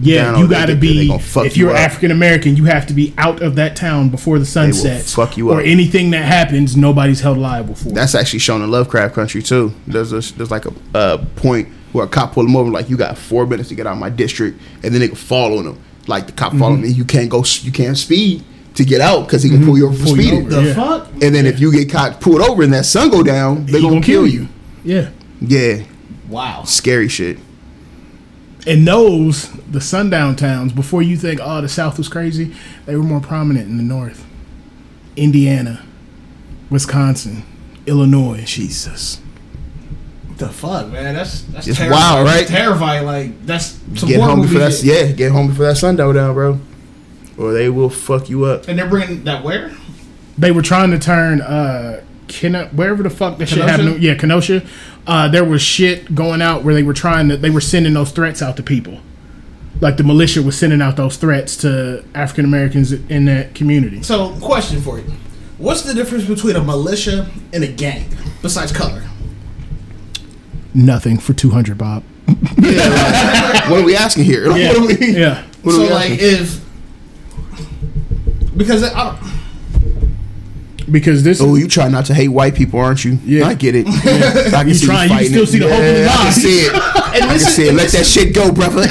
[0.00, 1.10] yeah, you got to get there, they be.
[1.46, 1.80] If you you're up.
[1.80, 5.14] African American, you have to be out of that town before the sun will sets.
[5.14, 5.56] fuck you up.
[5.56, 7.90] or anything that happens, nobody's held liable for.
[7.90, 9.72] That's actually shown in Lovecraft Country too.
[9.86, 12.96] There's a, there's like a uh, point where a cop pulled him over, like you
[12.96, 15.66] got four minutes to get out of my district, and then they can fall on
[15.66, 15.82] him.
[16.06, 16.60] Like the cop Mm-hmm.
[16.60, 18.44] following me, you can't go, you can't speed
[18.74, 20.48] to get out because he can pull you over for speeding.
[20.48, 20.74] The Yeah.
[20.74, 21.08] fuck?
[21.22, 23.88] And then if you get caught pulled over and that sun go down, they He
[23.88, 24.48] gonna, kill you.
[24.84, 25.10] Yeah.
[25.40, 25.82] Yeah,
[26.28, 26.64] Wow.
[26.64, 27.38] scary shit.
[28.66, 32.52] And those, the sundown towns, before you think, oh, the South was crazy,
[32.84, 34.24] they were more prominent in the North.
[35.16, 35.84] Indiana,
[36.68, 37.44] Wisconsin,
[37.86, 38.42] Illinois.
[38.44, 39.20] Jesus.
[40.36, 41.14] The fuck, man?
[41.14, 42.02] That's that's It's terrifying.
[42.02, 42.46] wild, right?
[42.46, 43.06] Terrifying.
[43.06, 44.82] Like that's some Get home before that.
[44.82, 46.60] Yeah, get home before that sundown, down, bro,
[47.38, 48.68] or they will fuck you up.
[48.68, 49.72] And they're bringing that where?
[50.36, 53.82] They were trying to turn uh Keno- wherever the fuck that shit Kenosha?
[53.84, 54.02] happened.
[54.02, 54.66] Yeah, Kenosha.
[55.06, 57.36] Uh, there was shit going out where they were trying to.
[57.36, 59.00] They were sending those threats out to people.
[59.80, 64.02] Like the militia was sending out those threats to African Americans in that community.
[64.02, 65.12] So, question for you:
[65.58, 68.06] What's the difference between a militia and a gang
[68.42, 69.04] besides color?
[70.74, 72.02] Nothing for two hundred, Bob.
[73.68, 74.56] What are we asking here?
[74.56, 75.16] Yeah, What are we?
[75.16, 75.42] yeah.
[75.62, 76.64] What are so, we like, if
[78.56, 79.35] because I don't,
[80.90, 81.40] Because this.
[81.40, 83.18] Oh, you try not to hate white people, aren't you?
[83.24, 83.46] Yeah.
[83.46, 83.86] I get it.
[84.54, 85.46] I can You see trying, you can still it.
[85.48, 86.72] see the hope in his Yeah, I can see it.
[87.06, 87.68] I can is- see it.
[87.68, 88.82] and Let that shit go, brother.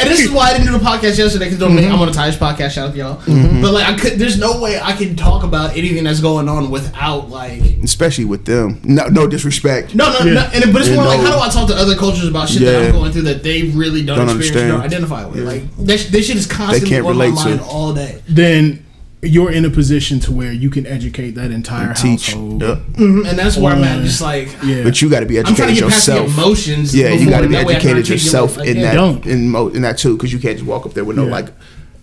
[0.00, 1.92] and this is why I didn't do the podcast yesterday because Mm-hmm.
[1.92, 2.70] I'm on a Tires podcast.
[2.72, 3.60] Shout out to y'all.
[3.62, 4.12] But like, I could.
[4.18, 7.60] There's no way I can talk about anything that's going on without like.
[7.82, 8.80] Especially with them.
[8.84, 9.94] No, no disrespect.
[9.94, 10.32] No, no, Yeah.
[10.34, 10.50] no.
[10.54, 12.62] And, but it's Yeah, more like, how do I talk to other cultures about shit
[12.62, 14.72] that I'm going through that they really don't, Don't experience, understand.
[14.72, 15.40] don't identify with?
[15.44, 18.22] Like, this, this shit is constantly can't on my mind all day.
[18.28, 18.85] then
[19.28, 22.28] you're in a position to where you can educate that entire Teach.
[22.32, 22.62] household.
[22.62, 22.78] Yep.
[22.78, 23.26] Mm-hmm.
[23.26, 24.02] And that's where I'm at.
[24.04, 24.82] Just like, Yeah.
[24.82, 26.38] But you got to be I'm to educated get past the yourself.
[26.38, 26.94] emotions.
[26.94, 28.82] Yeah, you got to be that way I can educated yourself like, in yeah.
[28.82, 29.26] that Don't.
[29.26, 31.30] in, mo- in that too, because you can't just walk up there with no Yeah.
[31.32, 31.48] like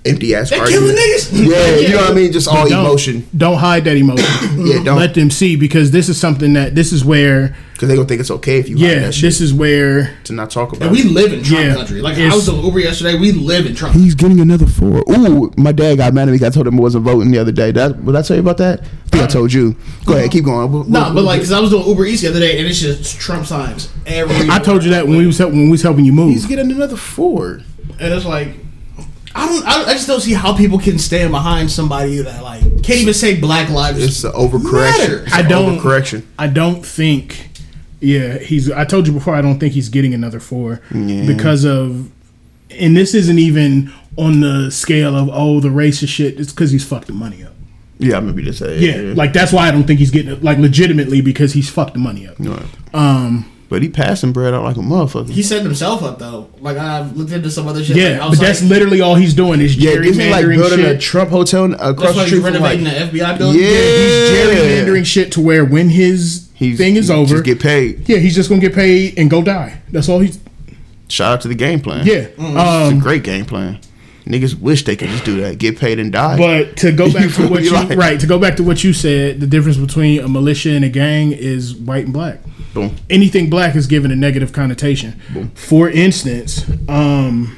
[0.05, 0.81] empty ass They argument.
[0.83, 1.31] killing niggas.
[1.49, 2.31] Yeah, you know what I mean.
[2.31, 3.27] Just all don't, emotion.
[3.35, 4.25] Don't hide that emotion.
[4.65, 7.95] Yeah, don't Let them see because this is something that this is where because they
[7.95, 10.49] gonna think it's okay if you hide yeah that shit this is where to not
[10.51, 10.83] talk about.
[10.83, 11.07] And we it.
[11.11, 11.75] live in Trump Yeah.
[11.75, 12.01] country.
[12.01, 13.17] Like I was doing Uber yesterday.
[13.19, 13.95] We live in Trump.
[13.95, 15.03] He's getting another four.
[15.11, 16.45] Ooh, my dad got mad at me.
[16.45, 17.71] I told him I wasn't voting the other day.
[17.71, 18.81] That did I tell you about that?
[18.81, 19.75] I think I told you.
[20.05, 20.71] Go ahead, keep going.
[20.71, 22.67] What- No, what- but like, cause I was doing Uber Eats the other day, and
[22.67, 24.49] it's just Trump signs every.
[24.49, 26.31] I told you that when we was help, when we was helping you move.
[26.33, 27.61] he's getting another four.
[27.99, 28.49] and it's like,
[29.35, 32.61] I don't, I, I just don't see how people can stand behind somebody that like
[32.83, 34.03] can't even say Black Lives.
[34.03, 34.99] It's an overcorrection.
[34.99, 35.23] Matter.
[35.23, 36.25] It's I don't- overcorrection.
[36.37, 37.49] I don't think.
[37.99, 38.69] Yeah, he's.
[38.69, 39.33] I told you before.
[39.33, 41.25] I don't think he's getting another four Yeah.
[41.25, 42.11] because of,
[42.69, 46.37] and this isn't even on the scale of oh the racist shit.
[46.39, 47.53] It's because he's fucked the money up.
[47.99, 48.77] Yeah, I'm gonna be just say.
[48.77, 50.37] Yeah, like that's why I don't think he's getting.
[50.41, 52.35] Like legitimately because he's fucked the money up.
[52.39, 52.65] Right.
[52.93, 53.49] Um.
[53.73, 55.31] But he passing bread out like a motherfucker.
[55.31, 56.47] he set himself up though.
[56.59, 57.95] Like I've looked into some other shit.
[57.97, 60.45] Yeah, like, I but was that's like, literally all he's doing is yeah, isn't like
[60.45, 60.97] gerrymandering building a.
[60.99, 63.61] Trump hotel across that's the why he's street from like renovating the FBI building.
[63.61, 63.67] Yeah.
[63.69, 68.07] He's gerrymandering shit to where when his he's, thing is he over, just get paid.
[68.07, 69.81] yeah, he's just gonna get paid and go die.
[69.91, 70.39] That's all he's.
[71.07, 72.05] Shout out to the game plan.
[72.05, 72.27] Yeah.
[72.37, 72.59] it's a
[72.93, 73.79] Um, great game plan.
[74.27, 76.37] Niggas wish they could just do that, get paid and die.
[76.37, 78.93] But to go back to what you Like- right to go back to what you
[78.93, 82.39] said, the difference between a militia and a gang is white and black.
[82.73, 82.95] Boom.
[83.09, 85.51] Anything black is given a negative connotation.
[85.55, 87.55] For instance, um,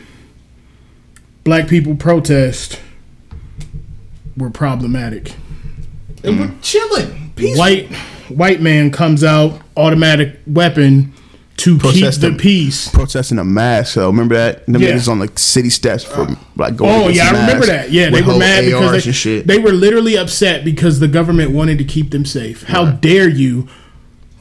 [1.43, 2.79] black people protest
[4.37, 5.33] were problematic.
[6.23, 7.31] and we're chilling.
[7.35, 7.59] Peaceful.
[7.59, 7.91] White
[8.29, 11.13] white man comes out, automatic weapon
[11.57, 12.89] to Protest keep the peace.
[12.89, 13.93] protesting a mask.
[13.93, 14.91] So remember that them Yeah.
[14.93, 16.91] niggas on the city steps for like going.
[16.91, 17.91] Oh yeah, I remember that.
[17.91, 21.77] Yeah, they were mad ARs because they, they were literally upset because the government wanted
[21.77, 22.63] to keep them safe.
[22.63, 23.67] How dare you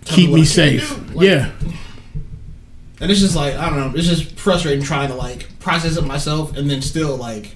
[0.05, 1.15] keep what me safe?
[1.15, 1.51] Like- yeah,
[3.01, 3.99] And it's just like I don't know.
[3.99, 7.55] It's just frustrating trying to like process it myself, and then still like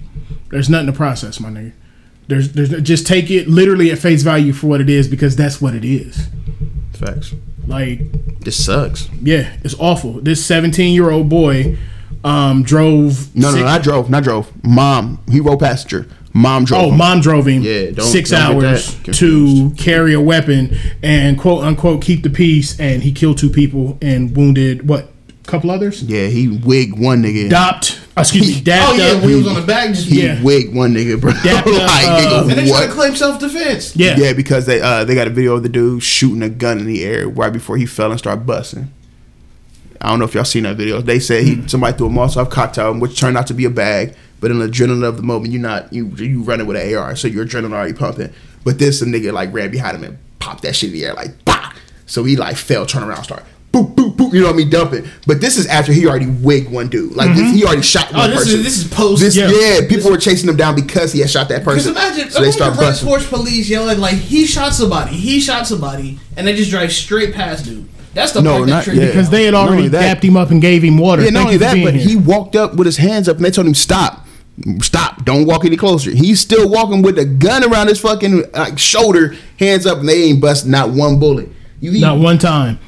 [0.51, 1.73] there's nothing to process, my nigga.
[2.27, 5.63] There's, there's just take it literally at face value for what it is because that's
[5.63, 6.29] what it is.
[6.93, 7.35] Facts.
[7.67, 8.01] Like,
[8.41, 9.09] This sucks.
[9.23, 10.21] yeah, it's awful.
[10.21, 11.79] This 17 year old boy
[12.25, 13.35] um, drove.
[13.35, 14.53] No, no, six- no, not drove, not drove.
[14.65, 16.07] Mom, he rode passenger.
[16.35, 16.85] Mom drove.
[16.85, 16.99] Oh, him.
[16.99, 22.03] mom drove him Yeah, don't- six don't hours to carry a weapon and quote unquote
[22.03, 25.11] keep the peace, and he killed two people and wounded what?
[25.29, 26.03] A couple others?
[26.03, 27.49] Yeah, he wigged one nigga.
[27.49, 29.21] Dopped, excuse me, dapped oh yeah, up.
[29.23, 30.43] when he was on the back, just he yeah.
[30.43, 31.33] wigged one nigga, bro.
[31.33, 33.97] Dapped like, up, uh, nigga, and they tried to claim self defense.
[33.97, 34.15] yeah.
[34.19, 36.85] Yeah, because they uh they got a video of the dude shooting a gun in
[36.87, 38.93] the air right before he fell and started busting.
[40.01, 41.01] I don't know if y'all seen that video.
[41.01, 44.15] They said he somebody threw a Molotov cocktail, which turned out to be a bag.
[44.41, 47.17] But in the adrenaline of the moment, you're not you you running with an AR,
[47.17, 48.33] so your adrenaline already pumping.
[48.65, 51.15] But this some nigga like ran behind him and popped that shit in the air
[51.15, 51.73] like bah.
[52.07, 54.33] So he like fell, turn around, start boop boop boop.
[54.33, 54.71] You know what I mean?
[54.71, 55.09] Dumping.
[55.27, 57.15] But this is after he already wigged one dude.
[57.15, 57.55] Like this, mm-hmm.
[57.55, 58.63] he already shot oh, one Oh, this is- person.
[58.65, 59.51] this is post- This, Yeah.
[59.51, 59.89] yeah.
[59.89, 61.93] people were chasing him down because he had shot that person.
[61.93, 66.19] imagine, so they start the porch police yelling like he shot somebody, he shot somebody,
[66.37, 67.89] and they just drive straight past dude.
[68.15, 69.07] That's the No, part that not- triggers yeah.
[69.11, 71.23] because they had already that- dapped him up and gave him water.
[71.23, 72.09] Yeah, not Thank only that, but here.
[72.09, 74.27] he walked up with his hands up and they told him stop.
[74.83, 75.25] Stop!
[75.25, 76.11] Don't walk any closer.
[76.11, 80.25] He's still walking with a gun around his fucking like shoulder, hands up, and they
[80.25, 81.49] ain't bust not one bullet.
[81.81, 82.81] You not one time.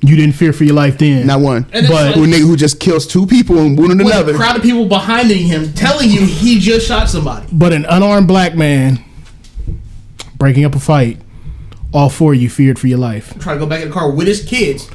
[0.00, 1.28] You didn't fear for your life then.
[1.28, 1.64] not one.
[1.72, 4.32] And But- like- a nigga who just kills two people and wounded with another.
[4.32, 7.46] a crowd of people behind him telling you he just shot somebody.
[7.52, 8.98] But an unarmed black man
[10.38, 11.18] breaking up a fight,
[11.92, 13.38] all four of you feared for your life.
[13.38, 14.88] Try to go back in the car with his kids.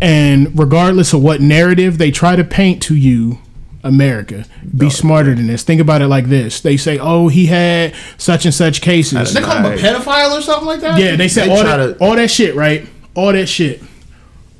[0.00, 3.38] And regardless of what narrative they try to paint to you,
[3.84, 4.44] America,
[4.76, 5.64] be oh, smarter than this.
[5.64, 6.60] Think about it like this.
[6.60, 9.34] They say, oh, he had such and such cases.
[9.34, 11.00] They call him a pedophile or something like that.
[11.00, 12.86] Yeah, they said They all that, to- all that shit, right?
[13.14, 13.82] All that shit.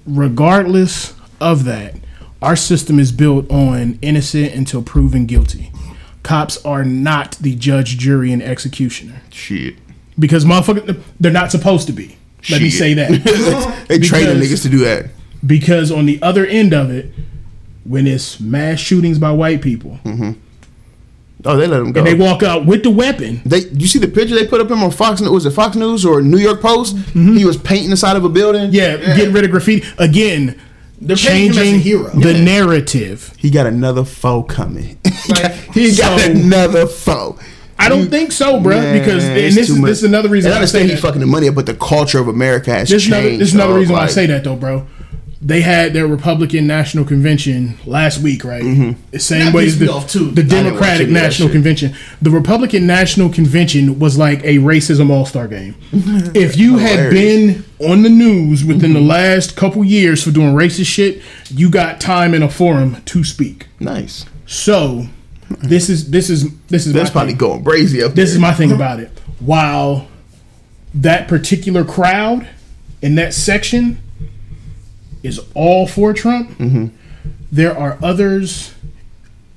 [0.07, 1.95] Regardless of that,
[2.41, 5.71] our system is built on innocent until proven guilty.
[6.25, 9.75] Cops are not the judge, jury, and executioner Shit.
[10.19, 12.17] Because motherfucker, they're not supposed to be.
[12.51, 15.07] Let me say that they training niggas to do that.
[15.47, 17.13] because on the other end of it,
[17.85, 19.99] when it's mass shootings by white people,
[21.45, 21.99] Oh, they let him go.
[22.01, 24.71] and they walk out with the weapon, They, you see the picture they put up
[24.71, 25.21] him on Fox?
[25.21, 26.97] Was it Fox News or New York Post?
[27.15, 28.71] He was painting the side of a building.
[28.71, 28.75] Mm-hmm.
[29.09, 30.61] yeah, getting rid of graffiti again.
[31.01, 32.11] They're painting him as a changing hero.
[32.11, 33.35] the narrative.
[33.39, 34.99] he got another foe coming.
[35.29, 37.39] Like, he got so- another foe.
[37.85, 38.77] I don't think so, bro.
[38.81, 39.89] Man, because and this is much.
[39.89, 41.55] this is another reason And I why I say understand he's fucking the money up,
[41.55, 43.15] but the culture of America has This is changed.
[43.27, 43.79] another, this is another dog.
[43.81, 44.87] reason why I say that though, bro.
[45.45, 48.63] They had their Republican National Convention last week, right?
[48.63, 49.01] Mm-hmm.
[49.11, 50.31] The same That way as the, too.
[50.31, 51.49] the I didn't watch Democratic any of that National.
[51.49, 51.95] Convention.
[52.23, 55.75] The Republican National Convention was like a racism all star game.
[55.93, 60.87] if you had been on the news within the last couple years for doing racist
[60.87, 61.21] shit,
[61.51, 63.67] you got time in a forum to speak.
[63.81, 64.25] Nice.
[64.47, 65.07] So
[65.61, 67.39] this is this is this is That's my probably thing.
[67.39, 68.37] going crazy up This there.
[68.37, 69.11] is my thing about it.
[69.41, 70.09] While
[70.95, 72.49] that particular crowd
[73.01, 73.99] in that section
[75.23, 76.87] is all for Trump, Mm-hmm.
[77.51, 78.75] there are others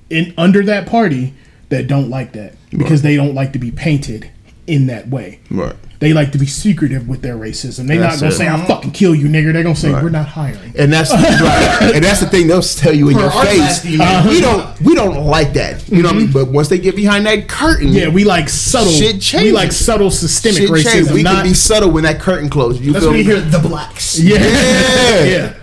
[0.09, 1.33] in under that party
[1.69, 4.29] that don't like that because they don't like to be painted
[4.67, 5.39] in that way.
[5.49, 5.75] right.
[6.05, 7.87] They like to be secretive with their racism.
[7.87, 8.37] They're That's not gonna it.
[8.37, 10.03] say "I'll fucking kill you, nigger." They're gonna say Right.
[10.03, 11.91] "We're not hiring." And that's right.
[11.95, 13.59] and that's the thing they'll tell you in For your face.
[13.59, 13.85] last.
[13.85, 14.29] Uh-huh.
[14.29, 15.89] We don't we don't like that.
[15.89, 16.31] You know what I mean?
[16.31, 18.91] But once they get behind that curtain, Yeah, we like subtle.
[18.91, 20.91] Shit we like subtle systemic shit racism.
[20.93, 21.11] change.
[21.11, 22.85] We not, can be subtle when that curtain closes.
[22.85, 23.31] You that's feel when you me?
[23.33, 24.19] hear the blacks.
[24.19, 25.23] yeah, Yeah.
[25.25, 25.53] yeah.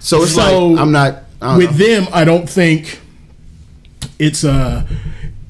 [0.00, 1.22] So it's So, like I'm not.
[1.40, 1.86] Don't with know.
[1.86, 2.98] them, I don't think
[4.18, 4.84] it's uh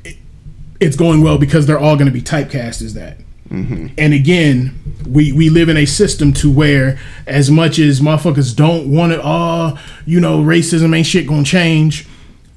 [0.04, 0.16] it-
[0.80, 3.16] it's going well because they're all going to be typecast as that.
[3.52, 3.86] Mm-hmm.
[3.98, 4.74] And again,
[5.06, 9.20] we we live in a system to where as much as motherfuckers don't want it,
[9.22, 12.06] oh, you know, racism ain't shit gonna change.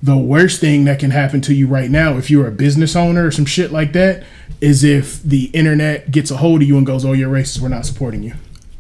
[0.02, 3.26] The worst thing that can happen to you right now, if you're a business owner
[3.26, 4.24] or some shit like that,
[4.62, 7.60] is if the internet gets a hold of you and goes, "Oh, you're racist.
[7.60, 8.34] We're not supporting you."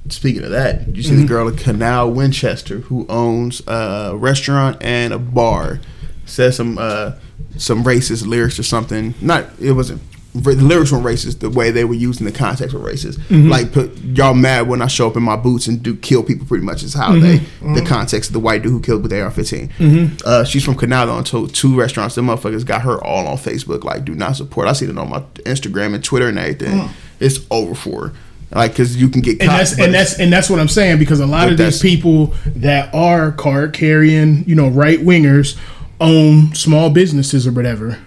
[0.09, 1.21] Speaking of that, you see Mm-hmm.
[1.21, 5.79] the girl in Canal Winchester who owns a restaurant and a bar
[6.25, 7.13] says some uh,
[7.57, 9.15] some racist lyrics or something.
[9.19, 10.01] Not it wasn't
[10.35, 11.39] the lyrics were racist.
[11.39, 13.17] The way they were used in the context were racist.
[13.27, 13.49] Mm-hmm.
[13.49, 16.45] Like put y'all mad when I show up in my boots and do kill people.
[16.45, 19.71] Pretty much is how they the context of the white dude who killed with AR-15.
[19.71, 20.17] Mm-hmm.
[20.25, 22.15] Uh, she's from Canal on told two restaurants.
[22.15, 23.83] The motherfuckers got her all on Facebook.
[23.83, 24.67] Like do not support.
[24.67, 26.89] I see it on my Instagram and Twitter and everything.
[27.19, 28.13] It's over for her.
[28.51, 30.99] Like because you can get and caught, that's and that's and that's what I'm saying
[30.99, 35.57] because a lot of these people that are card carrying, you know, right wingers
[35.99, 37.99] own small businesses or whatever.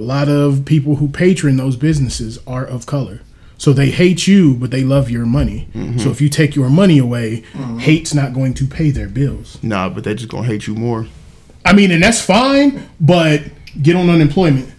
[0.00, 3.20] A lot of people who patron those businesses are of color.
[3.58, 5.68] So they hate you, but they love your money.
[5.74, 5.98] Mm-hmm.
[5.98, 7.42] So if you take your money away,
[7.80, 9.58] hate's not going to pay their bills.
[9.62, 11.06] Nah, but they're just gonna hate you more.
[11.66, 13.42] I mean, and that's fine, but
[13.82, 14.72] get on unemployment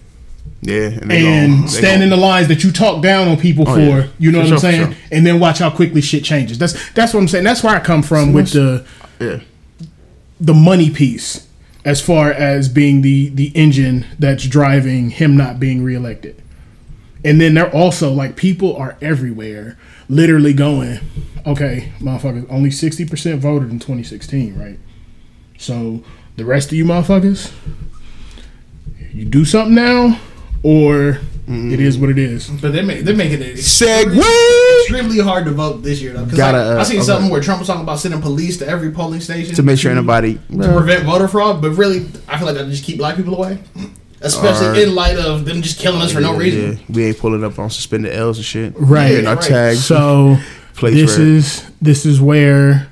[0.62, 3.38] Yeah, and, and gon- they stand gon- in the lines that you talk down on
[3.38, 3.80] people Oh, for.
[3.80, 4.08] yeah.
[4.18, 4.92] You know For what sure, I'm saying?
[4.94, 5.02] sure.
[5.12, 6.58] And then watch how quickly shit changes.
[6.58, 7.44] That's that's what I'm saying.
[7.44, 8.84] That's where I come from with the
[9.20, 9.42] Yeah,
[10.40, 11.48] the money piece,
[11.84, 16.42] as far as being the the engine that's driving him not being reelected.
[17.24, 19.78] And then they're also like people are everywhere,
[20.10, 21.00] literally going,
[21.46, 24.80] okay, motherfuckers, only sixty percent voted in 2016, right?
[25.58, 26.04] So
[26.36, 27.52] the rest of you motherfuckers,
[29.14, 30.20] you do something now,
[30.64, 32.50] or it is what it is.
[32.50, 34.82] But they make they making it segue!
[34.82, 36.24] extremely hard to vote this year though.
[36.24, 37.06] Because Gotta, like, I uh, seen okay.
[37.06, 39.92] something where Trump was talking about sending police to every polling station to make sure
[39.92, 40.36] anybody.
[40.36, 43.60] to prevent voter fraud, but really, I feel like that just keep black people away.
[44.22, 46.74] especially Or- in light of them just killing us for no reason.
[46.74, 46.78] yeah.
[46.90, 48.74] We ain't pulling up on suspended L's and shit.
[48.78, 49.16] Right.
[49.18, 49.44] And our right.
[49.44, 49.84] tags.
[49.86, 50.38] So
[50.76, 51.28] Plates this red.
[51.28, 52.88] is this is where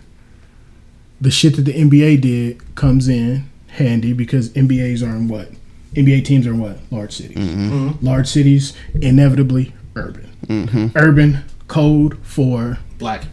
[1.22, 5.50] the shit that the NBA did comes in handy because NBAs are in what?
[5.94, 6.78] NBA teams are in what?
[6.92, 7.38] Large cities.
[7.38, 8.06] Mm-hmm.
[8.06, 10.92] Large cities, inevitably urban.
[10.96, 13.24] Urban code for Black,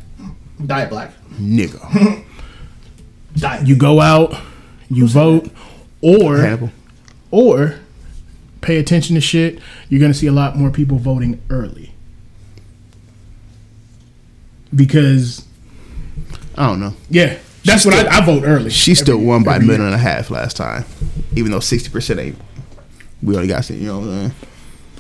[0.64, 2.24] diet black, nigga.
[3.36, 3.66] diet.
[3.66, 4.34] you go out,
[4.90, 5.50] you vote,
[6.02, 6.70] or Hannibal.
[7.30, 7.76] or
[8.60, 9.58] pay attention to shit.
[9.88, 11.92] You're gonna see a lot more people voting early
[14.74, 15.44] because
[16.56, 16.94] I don't know.
[17.10, 18.70] yeah, that's She what still- I, I vote early.
[18.70, 19.92] She still won by a every million year.
[19.92, 20.84] and a half last time,
[21.34, 22.38] even though sixty percent ain't.
[23.22, 23.98] We only got you know.
[24.00, 24.32] What I'm saying?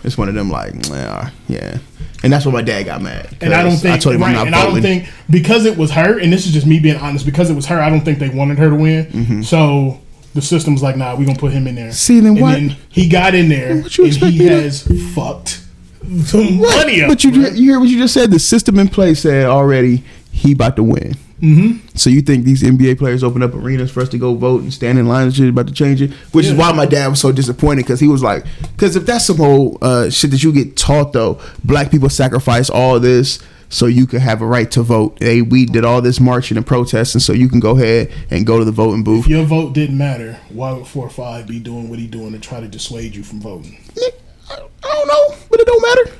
[0.04, 1.78] It's one of them like, yeah, yeah,
[2.22, 3.36] and that's why my dad got mad.
[3.40, 5.64] And I don't think, I told him right, I'm not and I don't think because
[5.66, 7.88] it was her, and this is just me being honest, because it was her, I
[7.90, 9.06] don't think they wanted her to win.
[9.06, 9.42] Mm-hmm.
[9.42, 10.00] So
[10.34, 11.90] the system's like, nah, we gonna put him in there.
[11.92, 14.82] See, then and what- then he got in there, What and he me to- has
[15.14, 15.62] fucked
[16.02, 17.08] the money up.
[17.08, 18.30] But you you hear what you just said?
[18.30, 21.16] The system in place said already he about to win.
[21.40, 21.96] Mm-hmm.
[21.96, 24.72] So you think these NBA players open up arenas for us to go vote and
[24.72, 26.12] stand in line and shit about to change it?
[26.32, 29.26] Which is why my dad was so disappointed because he was like, because if that's
[29.26, 33.86] some whole uh, shit that you get taught though, black people sacrifice all this so
[33.86, 35.18] you could have a right to vote.
[35.20, 38.58] Hey, we did all this marching and protesting so you can go ahead and go
[38.58, 39.24] to the voting booth.
[39.24, 42.32] If your vote didn't matter, why would four or five be doing what he doing
[42.32, 43.78] to try to dissuade you from voting?
[44.50, 46.16] I don't know, but it don't matter.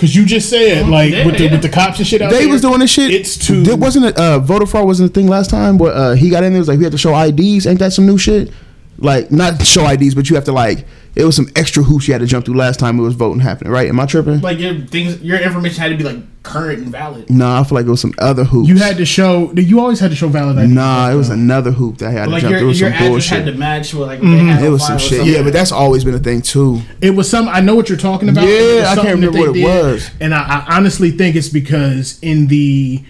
[0.00, 1.52] Because you just said like Yeah, with the yeah.
[1.52, 3.10] with the cops and shit out They there, was doing this shit.
[3.12, 5.76] It's too There wasn't it, uh, voter fraud wasn't a thing last time.
[5.76, 7.66] But uh, he got in there was like we had to show IDs.
[7.66, 8.50] Ain't that some new shit?
[8.96, 10.86] Like not show IDs, but you have to like
[11.16, 13.40] it was some extra hoops you had to jump through last time it was voting
[13.40, 13.72] happening.
[13.72, 13.88] Right?
[13.88, 14.40] Am I tripping?
[14.40, 17.28] Like your things, your information had to be like current and valid.
[17.28, 18.68] nah, I feel like it was some other hoops.
[18.68, 19.52] you had to show.
[19.52, 20.72] You always had to show valid ID.
[20.72, 22.92] Nah, it was another hoop that I had to Like jump your through your some
[22.92, 23.38] address bullshit.
[23.38, 25.26] had to match with like what they had it was some shit.
[25.26, 26.80] Yeah, but that's always been a thing too.
[27.00, 27.48] It was some.
[27.48, 28.46] I know what you're talking about.
[28.46, 30.10] Yeah, I can't remember what it did, was.
[30.20, 33.02] And I, I honestly think it's because in the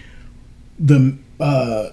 [0.79, 1.89] the uh,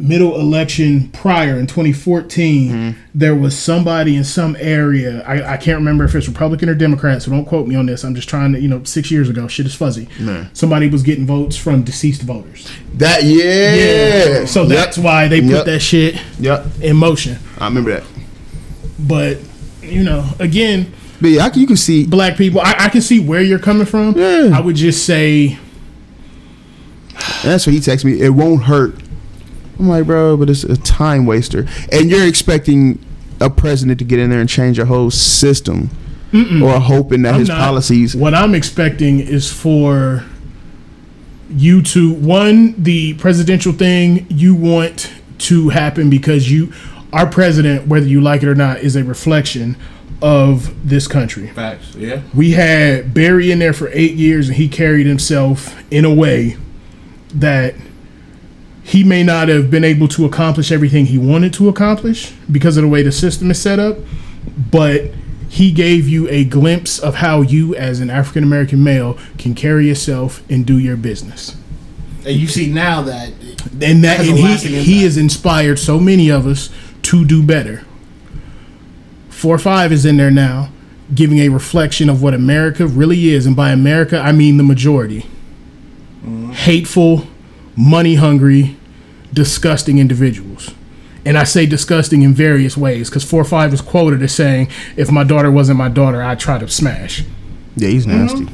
[0.00, 2.98] middle election prior in 2014, Mm-hmm.
[3.14, 5.22] there was somebody in some area.
[5.26, 8.02] I, I can't remember if it's Republican or Democrat, so don't quote me on this.
[8.04, 10.08] I'm just trying to, you know, six years ago, shit is fuzzy.
[10.52, 12.68] Somebody was getting votes from deceased voters.
[12.94, 13.74] That yeah.
[14.40, 14.44] yeah.
[14.46, 14.68] So Yep.
[14.70, 15.64] that's why they put Yep.
[15.66, 16.66] that shit Yep.
[16.80, 17.38] in motion.
[17.58, 18.04] I remember that.
[18.98, 19.38] But
[19.82, 22.06] you know, again, But yeah, I can, you can see.
[22.06, 22.60] black people.
[22.60, 24.16] I, I can see where you're coming from.
[24.16, 24.50] Yeah.
[24.54, 25.58] I would just say,
[27.42, 28.20] that's what he texted me.
[28.20, 28.94] It won't hurt.
[29.80, 31.66] I'm like, bro, but it's a time waster.
[31.90, 33.04] And you're expecting
[33.40, 35.88] a president to get in there and change a whole system,
[36.62, 38.14] or hoping that I'm his not- policies.
[38.14, 40.24] What I'm expecting is for
[41.48, 46.72] you to one the presidential thing you want to happen because you,
[47.12, 49.76] our president, whether you like it or not, is a reflection
[50.22, 51.48] of this country.
[51.48, 51.94] facts.
[51.96, 52.20] Yeah.
[52.34, 56.58] We had Barry in there for eight years, and he carried himself in a way
[57.34, 57.74] that
[58.90, 62.82] he may not have been able to accomplish everything he wanted to accomplish because of
[62.82, 63.96] the way the system is set up,
[64.68, 65.12] but
[65.48, 69.86] he gave you a glimpse of how you, as an African American male, can carry
[69.86, 71.56] yourself and do your business.
[72.26, 73.32] And you see now that
[73.80, 76.68] And that and he, he has inspired so many of us
[77.02, 77.84] to do better.
[79.28, 80.72] Four five is in there now,
[81.14, 85.26] giving a reflection of what America really is, and by America I mean the majority.
[86.24, 86.50] Mm-hmm.
[86.50, 87.28] Hateful,
[87.76, 88.76] money hungry,
[89.32, 90.74] disgusting individuals.
[91.24, 94.68] And I say disgusting in various ways because four or five is quoted as saying,
[94.96, 97.24] "If my daughter wasn't my daughter, I'd try to smash."
[97.76, 98.48] Yeah, he's nasty.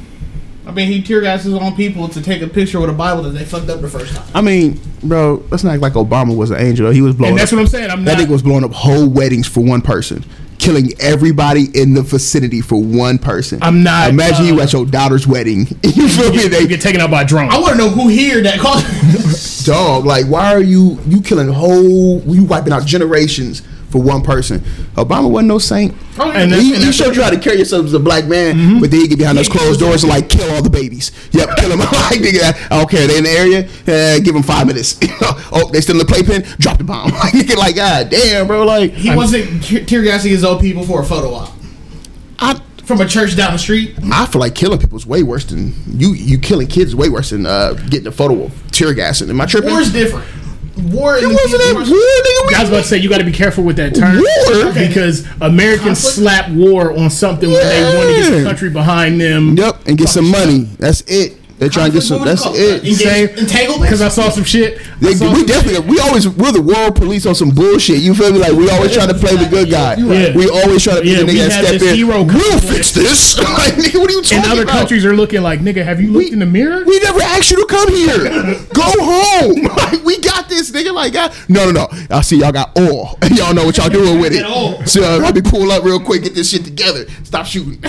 [0.67, 3.31] I mean he tear gases on people to take a picture with a Bible that
[3.31, 4.27] they fucked up the first time.
[4.35, 6.91] I mean, bro, let's not act like Obama was an angel.
[6.91, 7.33] He was blowing.
[7.33, 7.91] And that's up, what I'm saying.
[7.91, 8.27] I'm that not.
[8.27, 10.25] nigga was blowing up whole weddings for one person,
[10.59, 13.61] killing everybody in the vicinity for one person.
[13.63, 15.69] I'm not, Imagine uh, you at your daughter's wedding.
[15.85, 16.43] you feel me?
[16.43, 17.49] you They get taken out by a drone.
[17.49, 18.87] I want to know who here that caused.
[19.67, 20.05] dog.
[20.07, 22.21] Like, why are you you killing whole?
[22.23, 24.59] You wiping out generations for one person.
[24.97, 25.95] Obama wasn't no saint.
[26.19, 26.31] Oh.
[26.33, 28.81] And he, he showed you how to carry yourself as a black man, Mm-hmm.
[28.81, 31.13] but then you get behind those closed doors and like kill all the babies.
[31.33, 31.79] Yep, kill them.
[31.81, 33.07] like nigga, I don't care.
[33.07, 33.61] They in the area.
[33.87, 34.99] Uh, give them five minutes.
[35.53, 36.43] oh, they still in the playpen.
[36.59, 37.11] Drop the bomb.
[37.17, 38.65] Like nigga, like God damn, bro.
[38.65, 41.53] Like He wasn't tear gassing his own people for a photo op.
[42.87, 43.95] from a church down the street.
[44.13, 46.15] I feel like killing people is way worse than you.
[46.15, 49.29] You killing kids is way worse than uh, getting a photo of tear gassing.
[49.29, 49.71] Am I tripping?
[49.71, 50.25] War is different.
[50.93, 52.49] War it in wasn't that war, nigga.
[52.49, 54.73] We- I was about to say you got to be careful with that term War?
[54.75, 56.15] because Americans Conflict?
[56.17, 59.57] slap war on something when they want to get the country behind them.
[59.57, 60.65] Yep, and get some money.
[60.79, 61.39] That's it.
[61.59, 62.23] They're trying to get some.
[62.23, 62.57] That's called?
[62.57, 62.81] it.
[62.85, 63.29] Engage- Same.
[63.31, 63.83] Entanglement?
[63.83, 64.79] Because I saw some shit.
[65.01, 65.87] They, saw we some definitely, shit.
[65.87, 68.01] we always, we're the world police on some bullshit.
[68.01, 68.39] You feel me?
[68.39, 69.95] Like we always try to play the good guy.
[69.97, 70.35] right.
[70.37, 71.97] We always try to be Yeah, the we nigga that had step in.
[71.97, 72.69] hero We'll complex.
[72.71, 73.39] fix this.
[73.41, 74.45] like, nigga, what are you talking about?
[74.45, 74.79] And other about?
[74.79, 76.85] countries are looking like, nigga, have you looked in the mirror?
[76.85, 78.19] We never asked you to come here.
[78.75, 79.69] Go home.
[79.87, 80.93] Like we got this, nigga.
[80.93, 81.89] Like, uh, no, no, no.
[82.11, 83.17] I see y'all got oil.
[83.31, 84.43] y'all know what y'all doing with it.
[84.43, 84.89] Got.
[84.89, 87.07] So uh, let me pull up real quick, get this shit together.
[87.23, 87.81] Stop shooting.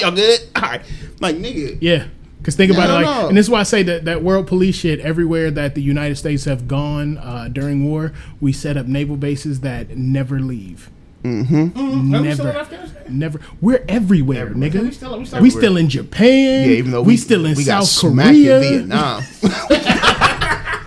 [0.00, 0.40] y'all good?
[0.54, 0.82] All right.
[1.20, 1.76] Like, nigga.
[1.80, 2.06] Yeah.
[2.48, 3.28] Because think about No, it, like, no.
[3.28, 5.00] and this is why I say that that world police shit.
[5.00, 9.60] Everywhere that the United States have gone uh, during war, we set up naval bases
[9.60, 10.88] that never leave.
[11.26, 13.02] Are we still in Never, Afghanistan?
[13.18, 13.40] never.
[13.60, 14.80] We're everywhere, nigga.
[14.80, 16.70] We still- we still- we still in Japan.
[16.70, 19.22] Yeah, even though we, still in we got South in Korea, Vietnam.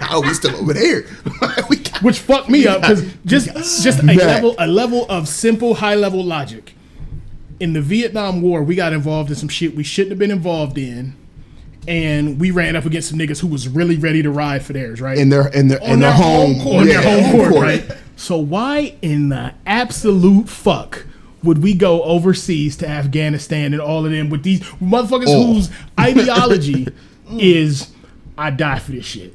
[0.09, 1.01] oh, we still over there.
[1.41, 4.18] got, which fucked me up because just just a Back.
[4.18, 6.74] level a level of simple high level logic.
[7.59, 10.80] In the Vietnam War, we got involved in some shit we shouldn't have been involved
[10.80, 11.14] in,
[11.88, 15.01] and we ran up against some niggas who was really ready to ride for theirs,
[15.01, 15.17] right?
[15.17, 16.82] in their in their in their their home home court.
[16.82, 17.91] on yeah, their home court, right?
[18.15, 21.05] So why in the absolute fuck
[21.43, 25.53] would we go overseas to Afghanistan and all of them with these motherfuckers Oh.
[25.53, 25.69] whose
[25.99, 26.88] ideology
[27.32, 27.89] is
[28.38, 29.34] I die for this shit?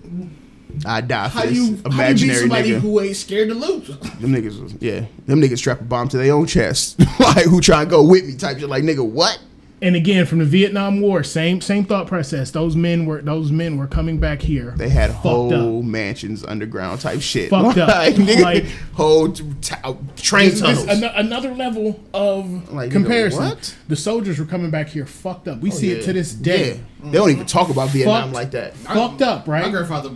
[0.84, 2.80] I die for How this you, how you beat somebody nigga.
[2.80, 3.86] who ain't scared to lose?
[3.98, 7.80] them niggas, yeah, them niggas strap a bomb to their own chest, like who try
[7.82, 8.68] and go with me type shit.
[8.68, 9.40] Like nigga, what?
[9.82, 12.50] And again, from the Vietnam War, same same thought process.
[12.50, 14.72] Those men were those men were coming back here.
[14.78, 15.84] They had whole up.
[15.84, 17.50] mansions underground type shit.
[17.50, 17.88] Fucked up.
[17.88, 18.64] like, nigga, Like-
[18.94, 19.74] whole t- t-
[20.16, 20.86] train This- tunnels.
[20.86, 23.44] this- ano- another level of Like, nigga, comparison.
[23.44, 23.76] what?
[23.88, 25.60] The soldiers were coming back here fucked up.
[25.60, 25.96] We oh, see Yeah.
[25.98, 26.80] it to this day.
[27.04, 27.10] Yeah.
[27.10, 28.34] They don't even talk about Vietnam Fucked.
[28.34, 28.74] like that.
[28.78, 29.70] Fucked up, My right?
[29.70, 30.10] grandfather.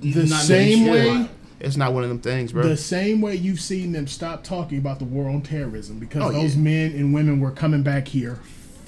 [0.00, 2.62] The same way It's not one of them things, bro.
[2.62, 6.30] the same way you've seen them stop talking about the war on terrorism because Oh,
[6.32, 6.62] those yeah.
[6.62, 8.38] men and women were coming back here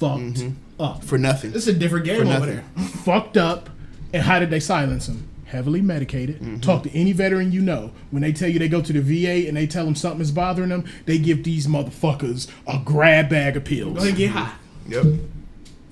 [0.03, 0.43] fucked
[0.79, 1.03] up.
[1.03, 1.53] For nothing.
[1.55, 2.55] It's a different game over nothing.
[2.55, 2.63] there.
[2.87, 3.69] fucked up.
[4.13, 5.27] And how did they silence them?
[5.45, 6.37] Heavily medicated.
[6.37, 6.59] Mm-hmm.
[6.61, 7.91] Talk to any veteran you know.
[8.11, 10.31] When they tell you they go to the VA and they tell them something is
[10.31, 13.97] bothering them, they give these motherfuckers a grab bag of Go pills.
[13.97, 14.53] ahead and get high.
[14.87, 15.05] Yep.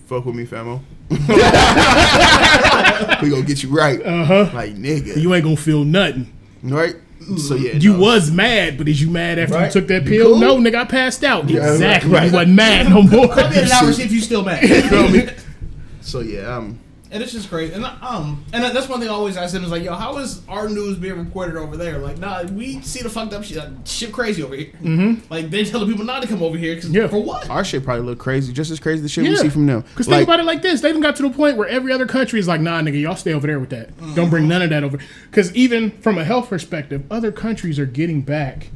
[0.07, 0.81] Fuck with me, famo.
[3.21, 4.01] we gonna get you right.
[4.03, 4.49] Uh huh.
[4.53, 5.17] Like nigga.
[5.17, 6.31] You ain't gonna feel nothing.
[6.63, 6.95] right?
[7.37, 7.73] So yeah.
[7.73, 7.99] You no.
[7.99, 9.65] was mad, but is you mad after Right.
[9.65, 10.31] you took that pill?
[10.31, 10.39] cool?
[10.39, 11.49] No, nigga, I passed out.
[11.49, 12.11] Yeah, exactly.
[12.11, 12.27] right.
[12.27, 13.27] You wasn't mad no more.
[13.27, 15.35] Call me in an hour see if you still mad.
[16.01, 16.79] So yeah, um
[17.13, 17.73] And it's just crazy.
[17.73, 20.41] And um, and that's one thing I always ask them is like, yo, how is
[20.47, 21.97] our news being recorded over there?
[21.97, 24.71] Like, nah, we see the fucked up shit, like, shit crazy over here.
[24.81, 25.25] Mm-hmm.
[25.29, 27.07] Like they telling people not to come over here because Yeah.
[27.07, 27.49] for what?
[27.49, 29.81] our shit probably look crazy, just as crazy as the shit we see from them.
[29.81, 31.91] Because Like, think about it like this: they even got to the point where every
[31.91, 33.89] other country is like, "Nah, nigga, y'all stay over there with that.
[34.15, 34.97] Don't bring none of that over."
[35.29, 38.69] Because even from a health perspective, other countries are getting back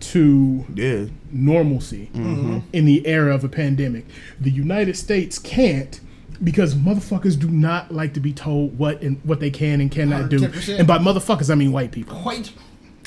[0.00, 4.04] to yeah, normalcy in the era of a pandemic.
[4.38, 6.00] The United States can't
[6.42, 10.28] because motherfuckers do not like to be told what and what they can and cannot
[10.28, 10.40] do.
[10.40, 10.78] 110%.
[10.78, 12.16] And by motherfuckers, I mean white people.
[12.20, 12.52] Quite.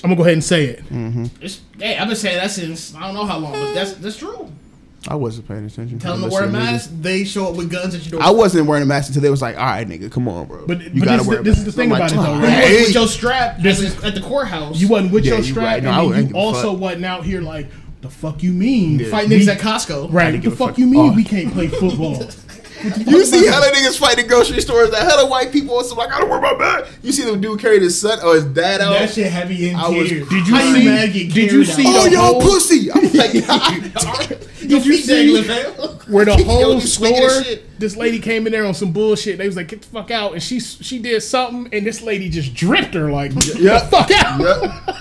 [0.03, 0.85] I'm gonna go ahead and say it.
[0.89, 1.25] Mm-hmm.
[1.41, 4.17] It's, hey, I've been saying that since I don't know how long, but that's that's
[4.17, 4.51] true.
[5.07, 5.99] I wasn't paying attention.
[5.99, 6.71] Tell them I to wear a listened niggas.
[6.71, 8.23] mask, they show up with guns at your door.
[8.23, 10.65] I wasn't wearing a mask until they was like, "All right, nigga, come on, bro.
[10.65, 12.15] But- you but gotta this wear." the- a this is the thing I'm about it,
[12.15, 12.57] though, "Oh, right?
[12.57, 14.79] You wasn't with your strap This at, is- the, at the courthouse.
[14.79, 15.83] You wasn't with Yeah, your you strap, right.
[15.83, 17.67] No, and I then you also wasn't out here like
[18.01, 18.99] the fuck you mean?
[18.99, 19.09] Yeah.
[19.09, 20.11] fight niggas at Costco.
[20.11, 20.31] Right?
[20.31, 20.77] didn't The fuck fuck.
[20.79, 21.15] you mean Oh.
[21.15, 22.23] we can't play football?
[23.07, 24.91] You see hella niggas fighting grocery stores.
[24.91, 26.85] That hella white people also like, I don't wear my bag.
[27.01, 28.93] You see the dude carry his son or his dad out.
[28.93, 30.27] That shit heavy in I was- tears.
[30.29, 31.95] Did you see- mad get did you carried see out?
[31.95, 32.91] oh, the y'all whole- pussy.
[32.91, 33.33] I'm like,
[34.65, 35.71] Your Did you see- fam.
[36.07, 37.41] Where the whole you store,
[37.79, 39.39] this lady came in there on some bullshit.
[39.39, 42.29] They was like, "Get the fuck out!" And she she did something, and this lady
[42.29, 43.79] just dripped her like, "Get Yeah.
[43.79, 44.39] the fuck out!"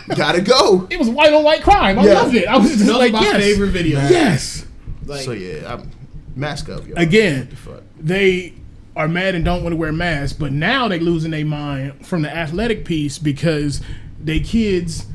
[0.09, 0.17] Yep.
[0.17, 0.87] Gotta go.
[0.91, 1.99] It was white on white crime.
[1.99, 2.15] I Yeah.
[2.15, 2.47] loved it.
[2.49, 3.99] I was just That like, my "Yes, favorite video.
[4.01, 4.65] yes."
[5.05, 5.91] Like, So yeah, I'm
[6.35, 6.95] mask up, yo.
[6.97, 7.83] Again, the fuck?
[7.99, 8.55] they
[8.97, 12.23] are mad and don't want to wear masks, but now they losing their mind from
[12.23, 13.81] the athletic piece because
[14.23, 15.07] they kids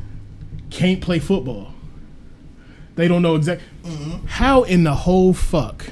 [0.70, 1.74] can't play football.
[2.96, 4.26] They don't know exactly mm-hmm.
[4.28, 5.92] how in the whole fuck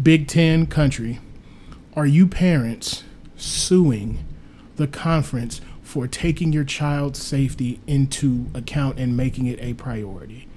[0.00, 1.20] Big Ten country
[1.94, 3.04] are you parents
[3.36, 4.24] suing
[4.76, 10.47] the conference for taking your child's safety into account and making it a priority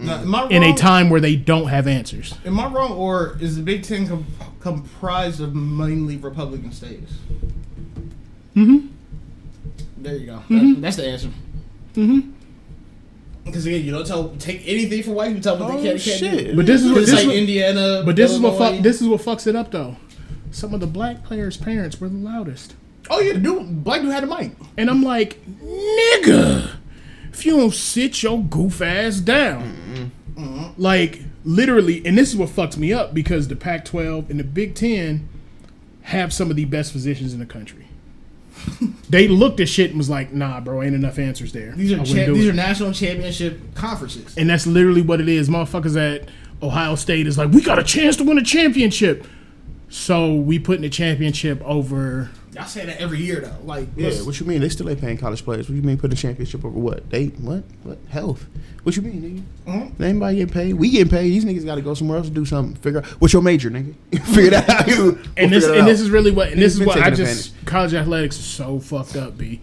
[0.00, 2.34] now, am I in a time where they don't have answers?
[2.44, 4.26] Am I wrong, or is the Big Ten com-
[4.60, 7.12] comprised of mainly Republican states?
[8.56, 8.86] Mm-hmm.
[9.98, 10.42] There you go.
[10.48, 11.28] That- that's the answer.
[11.94, 12.30] Mm-hmm.
[13.44, 15.42] Because again, you don't tell take anything from white people.
[15.42, 16.46] Tell them what Oh, they can and can't shit.
[16.48, 16.56] do.
[16.56, 18.02] But this is what this like what- Indiana.
[18.04, 18.74] But this is what Illinois.
[18.76, 19.96] fuck, this is what fucks it up though.
[20.52, 22.74] Some of the black players' parents were the loudest,
[23.08, 24.52] Oh yeah, the dude, black dude had a mic.
[24.76, 26.70] and I'm like, nigga,
[27.32, 30.80] if you don't sit your goof ass down, mm-hmm.
[30.80, 34.74] like literally, and this is what fucks me up because the Pac-12 and the Big
[34.74, 35.28] Ten
[36.02, 37.86] have some of the best physicians in the country.
[39.08, 41.98] they looked at shit and was like, "Nah, bro, ain't enough answers there." These are
[41.98, 44.36] cha- these it." are national championship conferences.
[44.36, 45.48] and that's literally what it is.
[45.48, 46.28] Motherfuckers at
[46.62, 49.26] Ohio State is like, "We got a chance to win a championship."
[49.88, 52.30] So we putting the championship over.
[52.58, 53.56] I say that every year though.
[53.64, 54.60] Like, Yeah, what you mean?
[54.60, 55.68] They still ain't paying college players.
[55.68, 57.08] What you mean putting a championship over what?
[57.10, 57.62] They what?
[57.84, 58.46] What health?
[58.82, 59.72] What you mean, nigga?
[59.72, 60.00] Mhm.
[60.04, 60.72] Anybody getting paid?
[60.74, 61.30] We getting paid.
[61.30, 62.74] These niggas got to go somewhere else to do something.
[62.82, 63.94] Figure out what's your major, nigga.
[64.34, 64.86] figure that out.
[64.86, 67.94] We'll And this and this is really what and this is what I just college
[67.94, 69.60] athletics is so fucked up, b.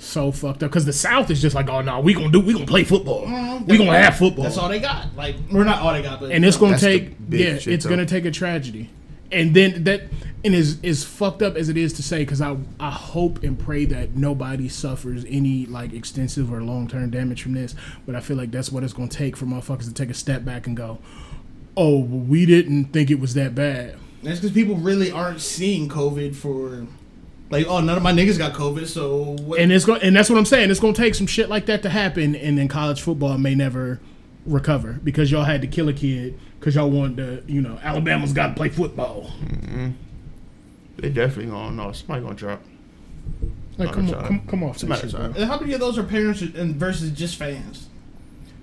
[0.00, 2.52] So fucked up because the South is just like, oh no, we gonna do, we
[2.52, 3.22] gonna play football,
[3.66, 5.14] we gonna have football, that's all they got.
[5.16, 7.90] Like, we're not all they got, but and it's gonna take, yeah, it's though.
[7.90, 8.90] gonna take a tragedy,
[9.32, 10.02] and then that
[10.44, 13.58] and as as fucked up as it is to say, because I I hope and
[13.58, 17.74] pray that nobody suffers any like extensive or long term damage from this,
[18.06, 20.44] but I feel like that's what it's gonna take for motherfuckers to take a step
[20.44, 20.98] back and go,
[21.78, 23.96] oh, well, we didn't think it was that bad.
[24.22, 26.86] that's because people really aren't seeing COVID for,
[27.50, 29.60] like, oh, none of my niggas got COVID, so what?
[29.60, 30.70] and it's going and that's what I'm saying.
[30.70, 33.54] It's going to take some shit like that to happen, and then college football may
[33.54, 34.00] never
[34.44, 38.32] recover because y'all had to kill a kid because y'all wanted to, you know, Alabama's
[38.32, 39.30] got to play football.
[39.44, 39.90] Mm-hmm.
[40.98, 41.92] They definitely gonna know.
[41.92, 42.62] Somebody gonna drop.
[43.78, 44.22] Like, come sorry.
[44.22, 45.24] on, come, come off that Somebody shit, bro.
[45.26, 47.88] And how many of those are parents and versus just fans?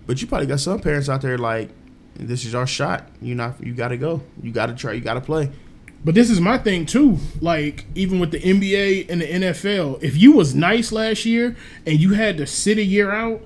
[0.05, 1.69] But you probably got some parents out there like,
[2.15, 3.07] this is our shot.
[3.21, 3.61] You not.
[3.65, 4.21] You got to go.
[4.41, 4.93] You got to try.
[4.93, 5.51] You got to play.
[6.03, 7.17] But this is my thing too.
[7.41, 11.55] Like even with the NBA and the NFL, if you was nice last year
[11.85, 13.41] and you had to sit a year out,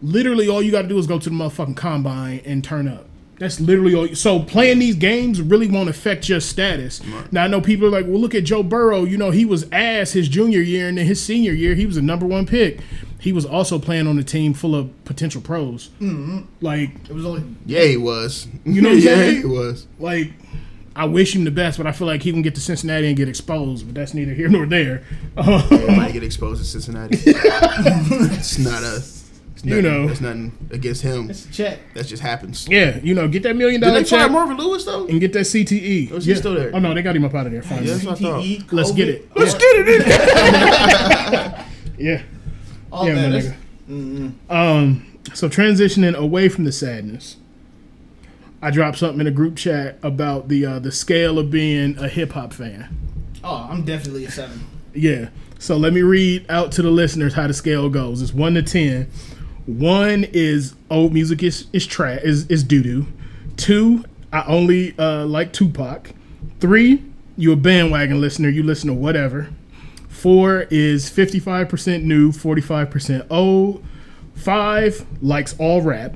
[0.00, 3.06] literally all you got to do is go to the motherfucking combine and turn up.
[3.40, 4.06] That's literally all.
[4.06, 7.00] You, so playing these games really won't affect your status.
[7.32, 9.04] Now I know people are like, well, look at Joe Burrow.
[9.04, 11.96] You know he was ass his junior year and then his senior year he was
[11.96, 12.80] a number one pick.
[13.18, 15.88] He was also playing on a team full of potential pros.
[16.60, 18.46] Like It was only Yeah, he was.
[18.64, 19.36] You know what I'm yeah, saying?
[19.38, 19.86] he was.
[19.98, 20.32] like
[20.94, 23.16] I wish him the best, but I feel like he can get to Cincinnati and
[23.16, 23.86] get exposed.
[23.86, 25.02] But that's neither here nor there.
[25.36, 27.16] Uh, Everybody get exposed to Cincinnati.
[27.26, 29.02] it's not a.
[29.62, 30.10] It's You nothing- know.
[30.10, 31.28] it's nothing against him.
[31.28, 31.78] it's a check.
[31.94, 32.66] That just happens.
[32.70, 35.06] yeah, you know, get that million dollar Did dollar they fire Marvin Lewis though?
[35.06, 36.10] and get that CTE.
[36.12, 36.70] Or is he still there?
[36.74, 37.60] Oh no, they got him up out of there.
[37.62, 37.88] Finally.
[37.88, 39.28] Yeah, that's what CTE, Let's get it.
[39.36, 41.64] Let's Let's get it in.
[41.98, 42.22] Yeah,
[42.90, 43.28] all yeah, that.
[43.30, 43.54] my That's-
[43.90, 44.32] nigga.
[44.48, 47.36] Um, so transitioning away from the sadness,
[48.62, 52.08] I dropped something in a group chat about the uh, the scale of being a
[52.08, 52.88] hip hop fan.
[53.44, 54.64] Oh, I'm definitely a seven.
[54.94, 55.28] Yeah.
[55.58, 58.22] So let me read out to the listeners how the scale goes.
[58.22, 59.10] It's one to ten.
[59.66, 63.06] One is old music is is trash is is doo doo.
[63.56, 66.10] Two, I only uh, like Tupac.
[66.60, 67.04] Three,
[67.36, 68.48] you a bandwagon listener.
[68.48, 69.50] You listen to whatever.
[70.08, 73.84] Four is fifty five percent new, forty five percent old.
[74.34, 76.14] Five likes all rap.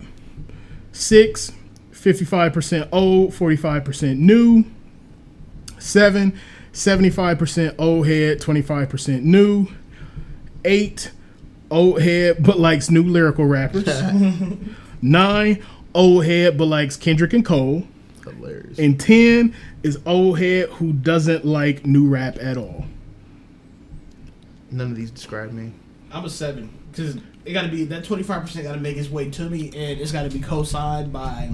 [0.93, 1.53] Six,
[2.05, 4.65] 55% old, 45% new.
[5.79, 6.39] Seven,
[6.73, 9.69] 75% old head, 25% new.
[10.65, 11.11] Eight,
[11.75, 13.87] old head but likes new lyrical rappers.
[15.03, 15.63] Nine,
[15.95, 17.87] old head but likes Kendrick and Cole.
[18.23, 18.79] Hilarious.
[18.79, 22.87] And 10 is old head who doesn't like new rap at all.
[24.71, 25.73] None of these describe me.
[26.11, 29.11] I'm a seven because it got to be that 25 percent got to make its
[29.11, 31.51] way to me, and it's got to be co-signed by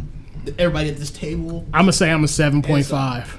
[0.59, 1.66] everybody at this table.
[1.75, 3.39] I'm gonna say I'm a seven point five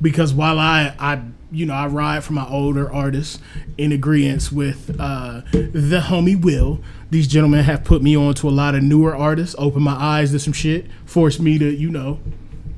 [0.00, 1.22] because while I I
[1.52, 3.38] you know I ride for my older artists
[3.76, 6.80] in agreement with uh, the homie Will.
[7.10, 10.30] These gentlemen have put me on to a lot of newer artists, opened my eyes
[10.32, 12.20] to some shit, forced me to you know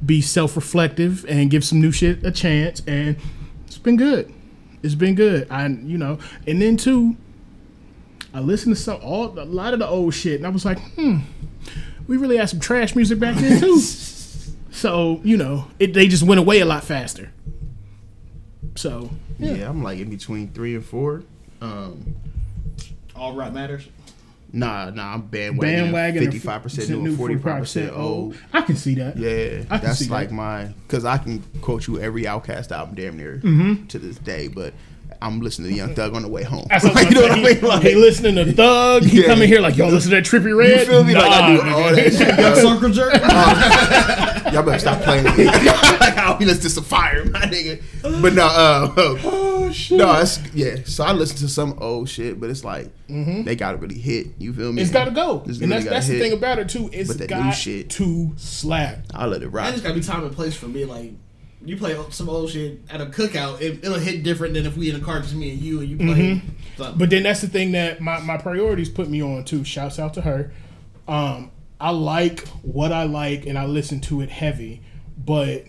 [0.04, 3.16] be self reflective and give some new shit a chance, and
[3.66, 4.32] it's been good.
[4.82, 5.46] It's been good.
[5.50, 7.16] I you know, and then too,
[8.34, 10.80] I listened to some all a lot of the old shit, and I was like,
[10.94, 11.18] hmm,
[12.06, 13.80] we really had some trash music back then too.
[14.74, 17.30] So you know, it, they just went away a lot faster.
[18.74, 19.68] So Yeah.
[19.68, 21.22] I'm like in between three and four.
[21.60, 22.14] Um,
[23.14, 23.88] All right matters.
[24.52, 25.76] nah, nah, I'm bandwagon.
[25.92, 28.36] bandwagon, Fifty five percent new, forty five percent old.
[28.52, 29.16] I can see that.
[29.16, 30.34] Yeah, I can that's see like that.
[30.34, 33.86] my because I can quote you every OutKast album damn near Mm-hmm.
[33.86, 34.74] to this day, but
[35.22, 36.66] I'm listening to Young Thug on the way home.
[36.68, 37.60] That's what I'm you know what I mean?
[37.62, 39.04] Like, he listening to Thug.
[39.04, 39.28] He Yeah.
[39.28, 40.80] coming here like, yo, listen to that Trippie Redd.
[40.80, 41.14] you feel me?
[41.14, 41.94] like I do Nah, all nigga.
[41.96, 42.28] that shit.
[42.28, 42.56] Young dog.
[42.56, 43.12] Circle Jerk.
[44.52, 45.24] Y'all better stop playing.
[45.24, 45.44] with me.
[45.46, 47.80] like how he listens to some fire, my nigga.
[48.20, 48.92] But no, uh,
[49.24, 49.96] Oh shit.
[49.98, 50.76] no, it's yeah.
[50.84, 54.26] So I listen to some old shit, but it's like they gotta really hit.
[54.38, 54.82] You feel me?
[54.82, 56.22] It's got to go, It's and really that's that's the hit.
[56.22, 56.90] thing about it too.
[56.92, 58.98] It's But that new got shit- to slap.
[59.14, 59.70] I let it I rock.
[59.72, 60.84] just gotta be time and place for me.
[60.84, 61.12] Like
[61.64, 64.90] you play some old shit at a cookout, it, it'll hit different than if we
[64.90, 66.42] in a car just me and you and you play.
[66.76, 66.98] something.
[66.98, 69.64] But then that's the thing that my, my priorities put me on too.
[69.64, 70.52] Shouts out to her.
[71.06, 71.50] Um,
[71.80, 74.82] I like what I like and I listen to it heavy,
[75.18, 75.64] but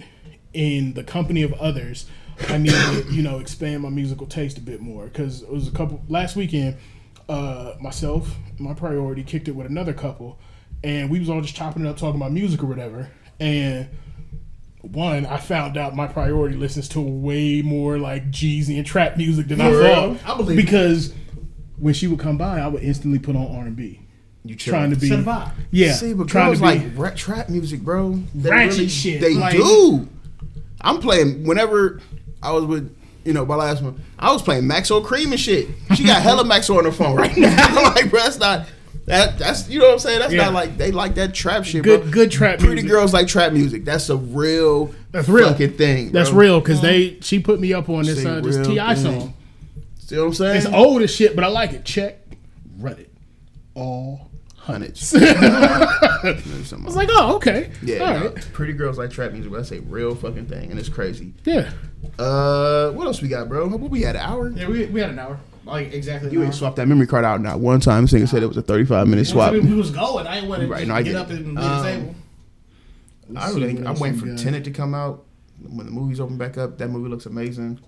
[0.53, 2.05] in the company of others,
[2.49, 5.67] I need to, you know, expand my musical taste a bit more because it was
[5.67, 6.77] a couple last weekend.
[7.29, 10.39] Uh, myself, my priority kicked it with another couple,
[10.83, 13.09] and we was all just chopping it up, talking about music or whatever.
[13.39, 13.89] And
[14.83, 19.47] one, I found out my priority listens to way more like Jeezy and trap music
[19.47, 20.15] than I For real?
[20.15, 20.29] thought.
[20.33, 20.61] I believe it.
[20.61, 21.13] because
[21.77, 24.01] when she would come by, I would instantly put on R and B,
[24.43, 25.51] You trying to be Set a vibe.
[25.71, 28.21] yeah, See, but trying girls to be like rap, trap music, bro.
[28.35, 30.07] They Ratchet shit, They like- do.
[30.81, 32.01] I'm playing whenever
[32.41, 34.03] I was with, you know, my last one.
[34.19, 35.69] I was playing Maxo Kream and shit.
[35.95, 37.55] She got hella Maxo on her phone right now.
[37.57, 38.67] I'm like, bro, that's not.
[39.05, 40.19] That, that's you know what I'm saying.
[40.19, 40.45] That's Yeah.
[40.45, 42.11] not like they like that trap shit, good bro.
[42.11, 42.89] good trap Pretty music.
[42.91, 43.83] girls like trap music.
[43.83, 45.49] That's a real, That's real.
[45.49, 46.11] fucking thing.
[46.13, 48.95] That's real because they she put me up on this Say uh, this Ti thing.
[48.95, 49.33] song.
[49.99, 50.57] See what I'm saying?
[50.57, 51.83] It's old as shit, but I like it.
[51.85, 52.19] Check,
[52.79, 53.11] run it,
[53.73, 55.13] all hundreds.
[55.17, 56.37] I
[56.85, 59.51] was like, oh okay, yeah, all no, right, pretty girls like trap music.
[59.51, 61.33] But that's a real fucking thing, and it's crazy.
[61.43, 61.71] yeah.
[62.19, 63.67] Uh, what else we got, bro?
[63.67, 64.49] What we had an hour?
[64.49, 65.39] Yeah, we, we had an hour.
[65.65, 66.31] Like exactly.
[66.31, 66.57] You an ain't hour.
[66.57, 68.03] swapped that memory card out not one time.
[68.03, 69.51] This nigga said it was a 35 minute swap.
[69.53, 70.27] Once we, we was going.
[70.27, 71.89] I didn't want to Right, just no, I get get up and leave Um, the
[71.91, 72.15] table.
[73.35, 74.37] I see really, what I'm waiting for got.
[74.39, 75.23] Tenet to come out.
[75.69, 77.79] When the movies open back up, that movie looks amazing.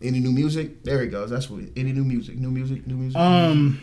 [0.00, 0.82] Any new music?
[0.84, 1.28] There it goes.
[1.28, 1.62] That's what.
[1.62, 2.36] It, any new music?
[2.38, 2.86] New music?
[2.86, 3.18] New music?
[3.20, 3.80] Um,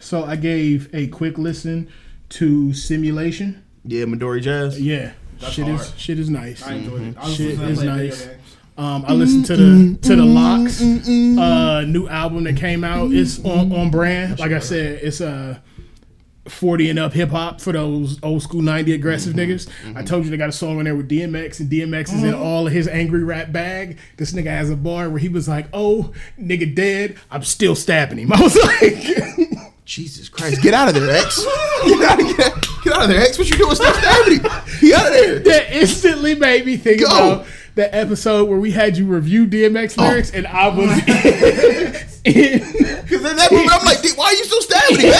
[0.00, 1.88] so I gave a quick listen
[2.30, 3.62] to Simulation.
[3.84, 4.80] yeah, Midori Jazz.
[4.80, 6.66] Yeah, That's shit is shit is nice.
[6.66, 7.16] I enjoyed it.
[7.18, 8.28] I was Shit is play video nice.
[8.80, 13.12] Um, I listened to the to the LOX uh, new album that came out.
[13.12, 14.38] It's on on brand.
[14.38, 15.58] Like I said, it's uh,
[16.48, 19.68] forty and up hip hop for those old school ninety aggressive niggas.
[19.94, 22.32] I told you they got a song on there with DMX, and DMX is in
[22.32, 23.98] all of his angry rap bag.
[24.16, 27.18] This nigga has a bar where he was like, "Oh, nigga dead.
[27.30, 29.66] I'm still stabbing him." I was like.
[29.84, 30.62] Jesus Christ!
[30.62, 31.44] Get out of there, X.
[31.84, 32.36] Get out, get,
[32.84, 33.36] get out of there, X.
[33.36, 33.74] What you doing?
[33.74, 34.42] Stop stabbing him.
[34.80, 35.38] Get out of there.
[35.40, 37.06] that instantly made me think Go.
[37.08, 37.46] about
[37.80, 40.02] that episode where we had you review DMX Oh.
[40.08, 40.90] lyrics, and I was
[42.24, 42.60] in.
[43.02, 45.10] Because in that movie, I'm like, why are you still stabbing him,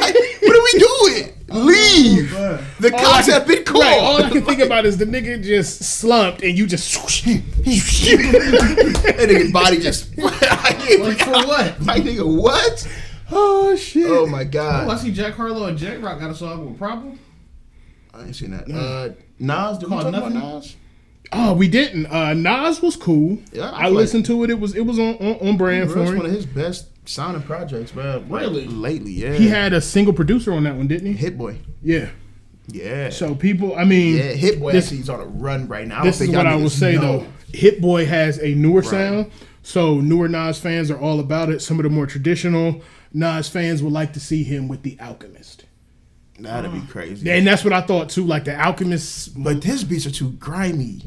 [0.00, 1.32] like, what are we doing?
[1.66, 2.30] Leave.
[2.78, 3.82] The cops have been called.
[3.84, 6.92] Right, all I can think about is the nigga just slumped, and you just.
[6.92, 7.22] swoosh.
[7.22, 7.42] that
[9.28, 10.08] nigga's body just.
[10.18, 11.80] I can't Like for what?
[11.80, 12.86] My nigga, what?
[13.32, 14.06] oh shit!
[14.10, 17.18] Oh my Oh, I see Jack Harlow and J Rock got a song with Problem.
[18.14, 18.68] I ain't seen that.
[18.70, 20.76] Uh, Nas, did we Called talk about Nas?
[21.32, 22.06] Oh, we didn't.
[22.06, 23.38] Uh, Nas was cool.
[23.52, 24.50] Yeah, I I, feel like- listened to it.
[24.50, 26.86] It was it was on on, on brand Bro, for That's one of his best
[27.08, 28.28] sounding projects, man.
[28.28, 28.66] Like, Really?
[28.66, 29.32] lately, yeah.
[29.34, 31.12] He had a single producer on that one, didn't he?
[31.14, 31.58] Hit Boy.
[31.82, 32.08] Yeah.
[32.68, 33.10] Yeah.
[33.10, 36.00] So people, I mean, yeah, Hit Boy this- actually is on a run right now.
[36.00, 37.00] I this don't is think what I will niggas say know.
[37.20, 37.26] though.
[37.52, 39.30] Hit Boy has a newer sound,
[39.62, 41.60] so newer Nas fans are all about it.
[41.62, 42.80] Some of the more traditional
[43.12, 45.39] Nas fans would like to see him with the Alchemist,
[46.42, 47.28] That'd be crazy.
[47.30, 48.24] and that's what I thought too.
[48.24, 51.02] Like the Alchemist, But his beats are too grimy.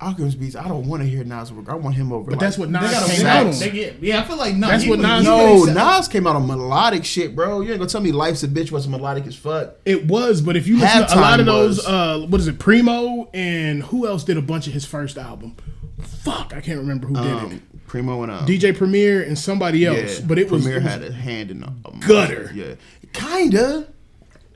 [0.00, 1.68] Alchemist beats, I don't want to hear Nas work.
[1.68, 2.30] I want him over.
[2.30, 3.58] but that's what They Nas got came out on.
[3.58, 4.70] they get, Yeah, I feel like Nas.
[4.70, 7.62] That's what Nas- No, Nas came out on melodic shit, bro.
[7.62, 9.74] You ain't gonna tell me Life's a Bitch wasn't melodic as fuck.
[9.84, 12.60] It was, but if you listen to a lot of those, uh, what is it,
[12.60, 15.56] Primo, and who else did a bunch of his first album?
[16.00, 17.32] Fuck, I can't remember who did it.
[17.32, 21.02] Um, Primo and um, DJ Premier and somebody else, yeah, but it was, Premier had
[21.02, 22.52] a hand in a, a Gutter.
[22.54, 22.74] Yeah,
[23.12, 23.88] kinda.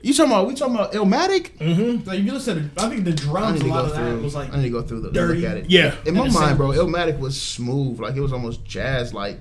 [0.03, 0.47] You talking about?
[0.47, 2.05] We talking about Illmatic?
[2.05, 3.91] Like if you listen to, I think the I drums, need a to lot go
[3.91, 4.21] of that through.
[4.21, 5.41] was like I need to go through the dirty.
[5.41, 5.69] look at it.
[5.69, 5.95] yeah.
[6.05, 6.93] In my And the mind, bro, samples.
[6.93, 7.99] Illmatic was smooth.
[7.99, 9.13] Like it was almost jazz.
[9.13, 9.39] Like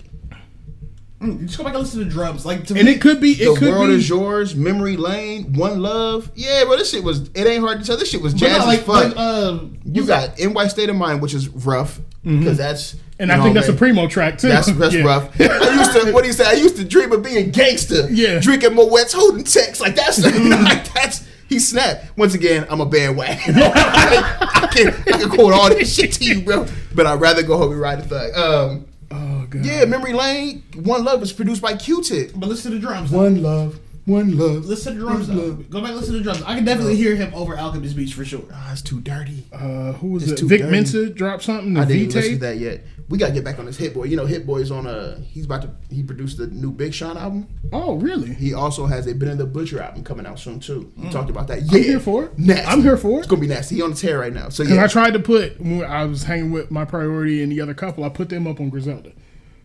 [1.21, 2.45] Mm, just go back and listen to the drums.
[2.45, 3.95] Like to And me, it could be, it the could world be.
[3.95, 6.33] is yours, memory lane, one love.
[6.35, 7.29] Yeah, bro, this shit was.
[7.35, 7.97] It ain't hard to tell.
[7.97, 9.05] This shit was jazz like, as fuck.
[9.05, 12.93] like uh, you got NY State of Mind, which is rough because that's.
[12.95, 13.01] Mm-hmm.
[13.21, 14.49] and you I know, think that's a Primo track too.
[14.49, 15.05] That's that's Yeah.
[15.05, 15.41] rough.
[15.41, 16.45] I used to what do you say?
[16.47, 18.09] I used to dream of being gangster.
[18.11, 18.39] Yeah.
[18.41, 19.81] Drinking Moet's holding text.
[19.81, 22.17] Like that's like that's he snapped.
[22.17, 23.55] Once again, I'm a bandwagon.
[23.57, 26.67] I, can I can quote all this shit to you, bro.
[26.95, 28.35] But I'd rather go home and ride a thug.
[28.35, 29.65] Um Oh god.
[29.65, 32.33] yeah, Memory Lane, One Love is produced by Q Tip.
[32.35, 33.11] but listen to the drums.
[33.11, 33.19] though.
[33.19, 34.65] One love, one love.
[34.67, 35.29] Listen to the drums.
[35.29, 35.71] Love.
[35.71, 36.43] Go back and listen to the drums.
[36.43, 38.43] I can definitely hear him over Alchemist Beach for sure.
[38.53, 39.45] Ah, it's too dirty.
[39.53, 40.39] Uh, who was It's it?
[40.39, 40.73] too Vic dirty.
[40.73, 41.75] Mensa dropped something.
[41.75, 42.85] The I V didn't listen to that yet.
[43.09, 44.05] We gotta get back on this Hit Boy.
[44.05, 45.19] You know, Hit Boy's on a.
[45.21, 45.71] He's about to.
[45.91, 47.47] He produced the new Big Sean album.
[47.73, 48.33] Oh really?
[48.33, 50.91] He also has a Benny the Butcher album coming out soon too.
[50.97, 51.63] We talked about that.
[51.63, 52.39] Yeah, I'm here for it.
[52.39, 52.65] Nasty.
[52.67, 53.19] I'm here for it.
[53.19, 53.77] It's gonna be nasty.
[53.77, 54.49] He on the tear right now.
[54.49, 57.53] So Because yeah, I tried to put when I was hanging with my priority and
[57.53, 59.13] the other couple, I put them up on Griselda.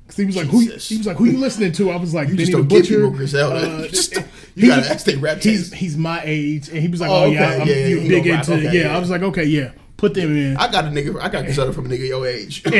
[0.07, 0.63] Because he was like, who?
[0.63, 0.87] Jesus.
[0.89, 1.91] He was like, who you listening to?
[1.91, 2.95] I was like, you Benny just the Butcher.
[2.95, 3.55] people Griselda.
[3.57, 4.15] Uh, you just
[4.55, 7.25] you gotta ask their rap He's he's my age, and he was like, Oh, oh,
[7.25, 7.57] yeah.
[7.61, 8.71] I'm, Yeah, yeah, you big into Okay, yeah.
[8.71, 8.95] yeah.
[8.95, 10.55] I was like, okay, yeah, put them in.
[10.57, 11.19] I got a nigga.
[11.21, 12.63] I got Griselda from a nigga your age.
[12.65, 12.73] And-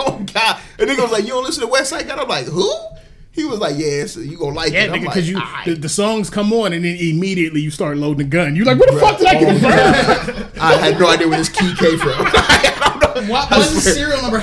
[0.00, 2.18] oh God, a nigga was like, you don't listen to West Side God.
[2.20, 2.72] I'm like, who?
[3.32, 4.90] He was like, yeah, so you gonna like Yeah, it.
[4.92, 7.98] I'm nigga, like, because you the, the songs come on and then immediately you start
[7.98, 8.56] loading the gun.
[8.56, 10.60] You're like, where the fuck did I get from?
[10.62, 12.12] I had no idea where this key came from.
[13.26, 14.40] I don't why, why is the serial number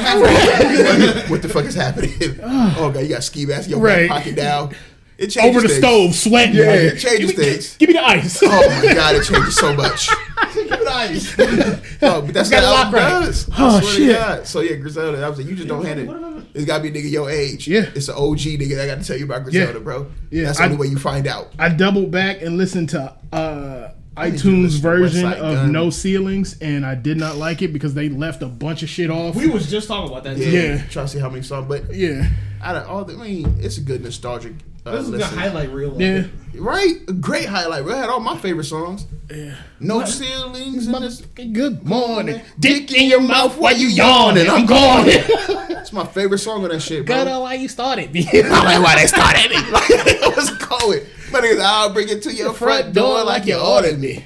[1.29, 2.13] what the fuck is happening?
[2.43, 4.07] oh god, you got ski mask, your Right.
[4.09, 4.75] back pocket down.
[5.15, 5.79] It changes Over the things.
[5.79, 6.55] stove, sweating.
[6.55, 7.77] Yeah, it changes give me, things.
[7.77, 8.39] Give me the ice.
[8.43, 8.47] Oh
[8.83, 10.09] my god, it changes so much.
[10.83, 11.35] nice.
[12.05, 13.25] Oh, but that's Got not a how it right.
[13.25, 13.49] does.
[13.57, 14.45] Oh, shit.
[14.45, 15.23] So yeah, Griselda.
[15.25, 16.09] I was like, you just don't hand it.
[16.53, 17.65] It's gotta be a nigga your age.
[17.65, 17.89] Yeah.
[17.95, 20.11] It's an OG nigga that got to tell you about Griselda, bro.
[20.29, 21.53] Yeah, That's the I- only way you find out.
[21.57, 25.71] I doubled back and listened to uh, iTunes version of Gun?
[25.71, 29.09] No Ceilings, and I did not like it because they left a bunch of shit
[29.09, 29.35] off.
[29.35, 30.37] We was just talking about that.
[30.37, 30.47] Yeah.
[30.47, 30.85] Yeah.
[30.87, 32.27] Try to see how many songs, but yeah,
[32.61, 34.53] out of all the, I mean, it's a good nostalgic.
[34.85, 35.37] Uh, This is a good listen.
[35.37, 35.95] highlight reel.
[35.95, 36.25] of yeah.
[36.53, 36.59] it.
[36.59, 37.85] Right, a great highlight.
[37.85, 37.93] Bro.
[37.95, 39.05] I had all my favorite songs.
[39.33, 39.55] Yeah.
[39.79, 41.21] No ceilings in this.
[41.21, 42.41] Good morning.
[42.59, 44.49] Dick in your mouth while you yawning.
[44.49, 45.05] I'm gone.
[45.07, 47.15] It's my favorite song of that shit, bro.
[47.23, 48.27] Gotta why you started me.
[48.33, 48.41] I
[48.77, 49.71] like why they started it.
[49.71, 51.01] Like, what's going?
[51.33, 54.23] My niggas, I'll bring it to your front door like you ordered me.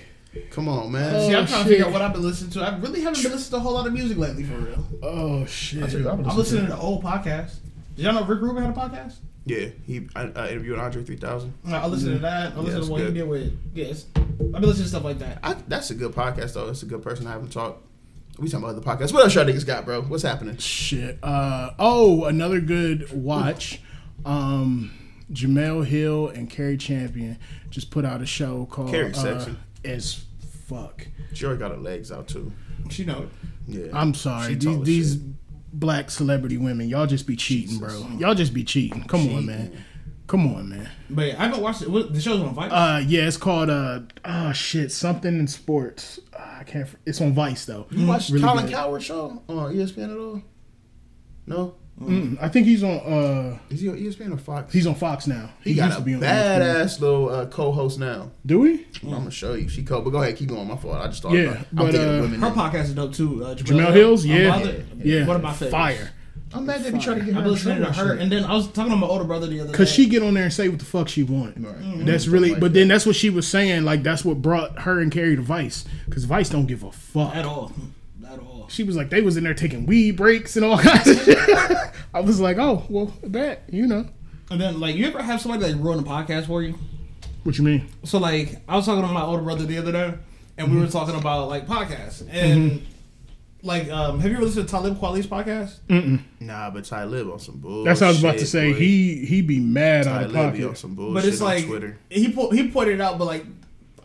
[0.52, 1.20] Come on, man.
[1.22, 2.62] See, I'm Oh, trying to figure out what I've been listening to.
[2.62, 4.86] I really haven't been listening to a whole lot of music lately, for real.
[5.02, 5.84] oh shit.
[6.06, 7.56] I'm listening to old podcasts.
[7.96, 9.16] Did y'all know Rick Rubin had a podcast?
[9.46, 11.54] Yeah, he I, I interviewed Andre 3000.
[11.68, 12.54] I I listened to that.
[12.54, 13.08] I listened that's to what good.
[13.08, 14.06] he did with yes.
[14.16, 15.40] I've been listening to stuff like that.
[15.42, 16.66] I, that's a good podcast though.
[16.68, 17.82] That's a good person to have him talk.
[18.38, 19.14] We talking about other podcasts.
[19.14, 20.02] What else y'all niggas got, bro?
[20.02, 20.58] What's happening?
[20.58, 21.18] Shit.
[21.24, 23.82] Uh oh, another good watch.
[24.26, 24.92] Um
[25.32, 27.38] Jemele Hill and Cari Champion
[27.70, 29.56] just put out a show called Cari uh, sexy.
[29.84, 30.26] as
[30.66, 31.08] fuck.
[31.34, 32.52] She already got her legs out too.
[32.90, 33.30] She know it.
[33.68, 34.54] Yeah, I'm sorry.
[34.54, 35.16] She These, these
[35.74, 38.08] black celebrity women, y'all just be cheating, bro.
[38.18, 39.04] Y'all just be cheating.
[39.04, 39.84] Come on, man.
[40.28, 40.90] Come on, man.
[41.10, 41.90] But yeah, I haven't watched it.
[41.90, 42.72] What, the show's on Vice.
[42.72, 46.20] Uh yeah, it's called uh oh shit, something in sports.
[46.34, 47.88] Uh, I can't it's on Vice though.
[47.92, 48.76] You watched Really Colin good.
[48.76, 50.42] Cowherd show on ESPN at all?
[51.46, 54.72] No, Mm, I think he's on uh is he on ESPN or Fox?
[54.72, 55.50] he's on Fox now.
[55.64, 58.30] he got a to be on badass little uh, co-host now.
[58.46, 58.86] Do we?
[59.02, 59.68] I'm gonna show you.
[59.68, 60.68] She co, but go ahead, keep going.
[60.68, 60.96] My fault.
[60.98, 61.34] I just thought.
[61.34, 62.40] Yeah, about, I'm but, thinking uh, of women.
[62.42, 62.70] Her now.
[62.70, 63.44] podcast is dope too.
[63.44, 64.60] Uh, Jemele Hills, yeah.
[64.60, 64.86] Unbothered.
[65.04, 65.26] Yeah.
[65.26, 65.72] One of my favorites.
[65.72, 66.12] Fire.
[66.54, 67.40] I'm mad they be trying to get her.
[67.40, 69.48] I've been listening to her, and and then I was talking to my older brother
[69.48, 69.78] the other day.
[69.78, 71.58] Cause she get on there and say what the fuck she want.
[71.58, 72.06] Right.
[72.06, 72.80] That's really, Like but that.
[72.80, 73.84] then that's what she was saying.
[73.84, 75.84] Like that's what brought her and Cari to Vice.
[76.10, 77.36] Cause Vice don't give a fuck.
[77.36, 77.72] at all.
[78.70, 81.50] She was like, they was in there taking weed breaks and all kinds of shit.
[82.14, 84.06] I was like, oh well, bet you know
[84.50, 86.76] And then like, you ever have somebody like ruin a podcast for you?
[87.44, 87.88] what you mean.
[88.04, 90.14] So like, I was talking to my older brother the other day,
[90.58, 92.86] and we were talking about like podcasts, and
[93.64, 95.80] like, um, have you ever listened to Talib Kweli's podcast?
[96.42, 97.86] Nah, but Talib on some bullshit.
[97.86, 98.74] That's what I was about to say.
[98.74, 98.80] boy.
[98.80, 101.48] He he be mad Ty out of Lib be on some bullshit But it's on
[101.48, 101.98] like Twitter.
[102.10, 103.46] he po- he pointed it out, but like,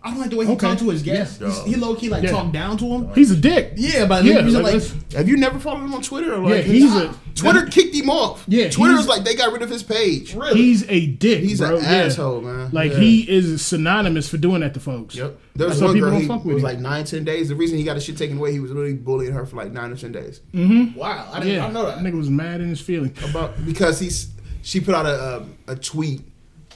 [0.04, 0.66] I don't like the way he Okay.
[0.66, 1.38] talked to his guests.
[1.40, 1.64] Yeah.
[1.64, 2.30] He low key like Yeah.
[2.32, 3.08] talked down to him.
[3.14, 3.74] He's a dick.
[3.76, 5.12] Yeah, but Yeah, he was like, like.
[5.14, 6.34] Have you never followed him on Twitter?
[6.34, 8.44] Or Yeah, like, he's a Twitter kicked him off.
[8.48, 10.34] Yeah, Twitter was like they got rid of his page.
[10.34, 10.54] really?
[10.60, 11.40] He's a dick.
[11.40, 11.76] He's bro.
[11.76, 11.90] an Yeah.
[11.90, 12.70] asshole, man.
[12.72, 12.98] Like Yeah.
[12.98, 15.14] he is synonymous for doing that to folks.
[15.14, 15.38] Yep.
[15.54, 16.12] There That's was one people girl.
[16.18, 16.68] don't He fuck with It was him.
[16.68, 17.48] like nine, ten days.
[17.48, 19.72] The reason he got his shit taken away, he was literally bullying her for like
[19.72, 20.40] nine or ten days.
[20.54, 20.98] Mm-hmm.
[20.98, 22.02] Wow, I didn't, Yeah, I know that.
[22.02, 22.04] That.
[22.12, 23.16] Nigga was mad in his feelings.
[23.22, 24.28] About because he's
[24.62, 26.22] she put out a um, a tweet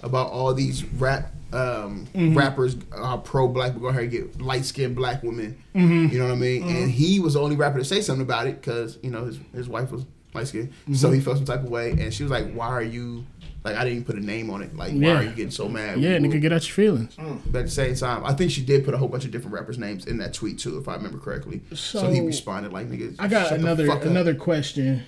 [0.03, 2.37] about all these rap um, Mm-hmm.
[2.37, 3.75] rappers are pro black.
[3.75, 5.63] We're gonna get light skinned black women.
[5.75, 6.13] Mm-hmm.
[6.13, 6.63] You know what I mean?
[6.69, 9.39] And he was the only rapper to say something about it because you know his
[9.55, 11.15] his wife was light skinned, so Mm-hmm.
[11.15, 11.93] he felt some type of way.
[11.93, 13.25] And she was like, "Why are you?"
[13.65, 14.77] Like I didn't even put a name on it.
[14.77, 15.99] Like why are you getting so mad?
[16.01, 17.17] Yeah, Well, nigga, get out your feelings.
[17.17, 19.55] But at the same time, I think she did put a whole bunch of different
[19.55, 21.63] rappers' names in that tweet too, if I remember correctly.
[21.75, 25.03] So, he responded like, "Nigga, I got shut the another up." another question.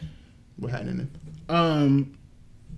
[0.56, 1.08] What happening?
[1.48, 2.16] Um,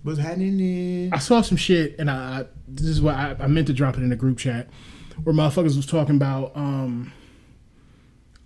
[0.02, 1.12] What's happening?
[1.12, 4.02] I saw some shit, and I, this is what I, I meant to drop it
[4.02, 4.68] in the group chat,
[5.22, 7.12] where motherfuckers was talking about um,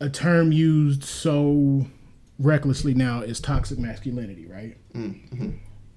[0.01, 1.87] a term used so
[2.39, 4.77] recklessly now is toxic masculinity, right?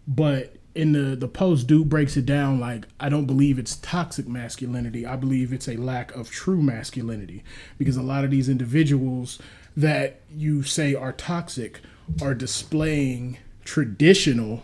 [0.07, 4.27] But in the the post, dude breaks it down like I don't believe it's toxic
[4.27, 5.07] masculinity.
[5.07, 7.43] I believe it's a lack of true masculinity
[7.79, 9.39] because a lot of these individuals
[9.75, 11.81] that you say are toxic
[12.21, 14.63] are displaying traditional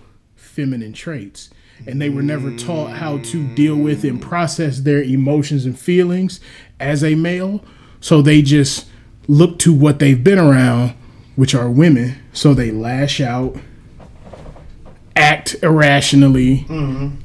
[0.53, 1.49] feminine traits.
[1.85, 6.39] And they were never taught how to deal with and process their emotions and feelings
[6.79, 7.63] as a male.
[7.99, 8.87] So they just
[9.27, 10.93] look to what they've been around
[11.35, 12.15] which are women.
[12.31, 13.57] So they lash out
[15.15, 16.65] act irrationally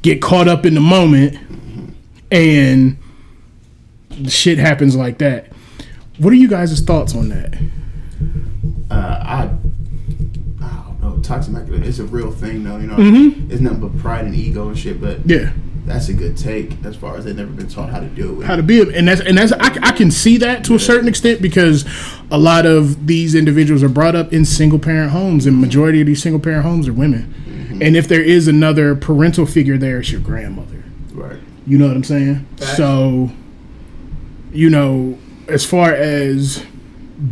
[0.02, 1.38] get caught up in the moment
[2.30, 2.98] and
[4.26, 5.46] shit happens like that.
[6.18, 7.54] What are you guys' thoughts on that?
[8.90, 9.50] Uh, I,
[11.18, 11.22] know.
[11.22, 12.76] Toxic masculinity is a real thing, though.
[12.78, 13.50] You know, Mm-hmm.
[13.50, 15.00] it's nothing but pride and ego and shit.
[15.00, 15.52] But yeah
[15.86, 18.46] that's a good take as far as they've never been taught how to deal with.
[18.46, 21.08] how to be and that's and that's I, I can see that to a certain
[21.08, 21.86] extent because
[22.30, 26.06] a lot of these individuals are brought up in single parent homes and majority of
[26.06, 30.12] these single parent homes are women and if there is another parental figure there it's
[30.12, 30.84] your grandmother
[31.14, 31.38] Right.
[31.66, 32.76] you know what i'm saying Facts.
[32.76, 33.30] so
[34.52, 35.16] you know
[35.48, 36.62] as far as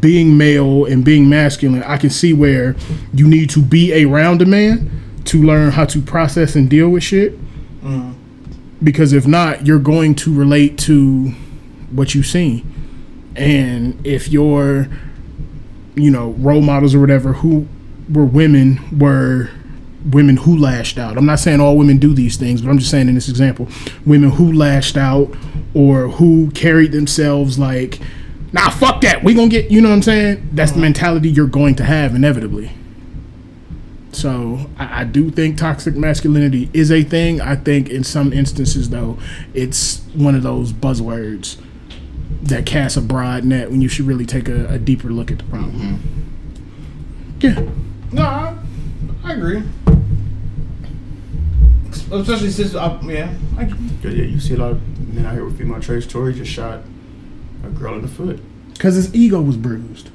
[0.01, 2.77] being male and being masculine, I can see where
[3.13, 4.91] you need to be around a man
[5.27, 7.39] to learn how to process and deal with shit.
[7.83, 8.13] Mm-hmm.
[8.83, 11.31] Because if not, you're going to relate to
[11.91, 12.73] what you've seen.
[13.37, 14.89] And if your,
[15.95, 17.67] you know, role models or whatever who
[18.09, 19.51] were women were
[20.11, 21.17] women who lashed out.
[21.17, 23.69] I'm not saying all women do these things, but I'm just saying in this example,
[24.05, 25.35] women who lashed out
[25.75, 27.99] or who carried themselves like,
[28.57, 29.23] nah, fuck that.
[29.23, 30.51] We gonna get, you know what I'm saying?
[30.53, 32.73] That's the mentality you're going to have inevitably.
[34.13, 37.41] So I, I do think toxic masculinity is a thing.
[37.41, 39.19] I think in some instances though,
[39.53, 41.59] it's one of those buzzwords
[42.43, 45.39] that casts a broad net when you should really take a, a deeper look at
[45.39, 46.01] the problem.
[47.41, 47.69] Yeah.
[48.13, 48.57] No, I,
[49.23, 49.63] I agree.
[52.11, 55.45] Especially since, uh, yeah, I, Yeah, yeah, you see a lot of men out here
[55.45, 56.07] with female traits.
[56.07, 56.83] Tori just shot
[57.67, 58.41] a girl in the foot.
[58.79, 60.11] Cause his ego was bruised.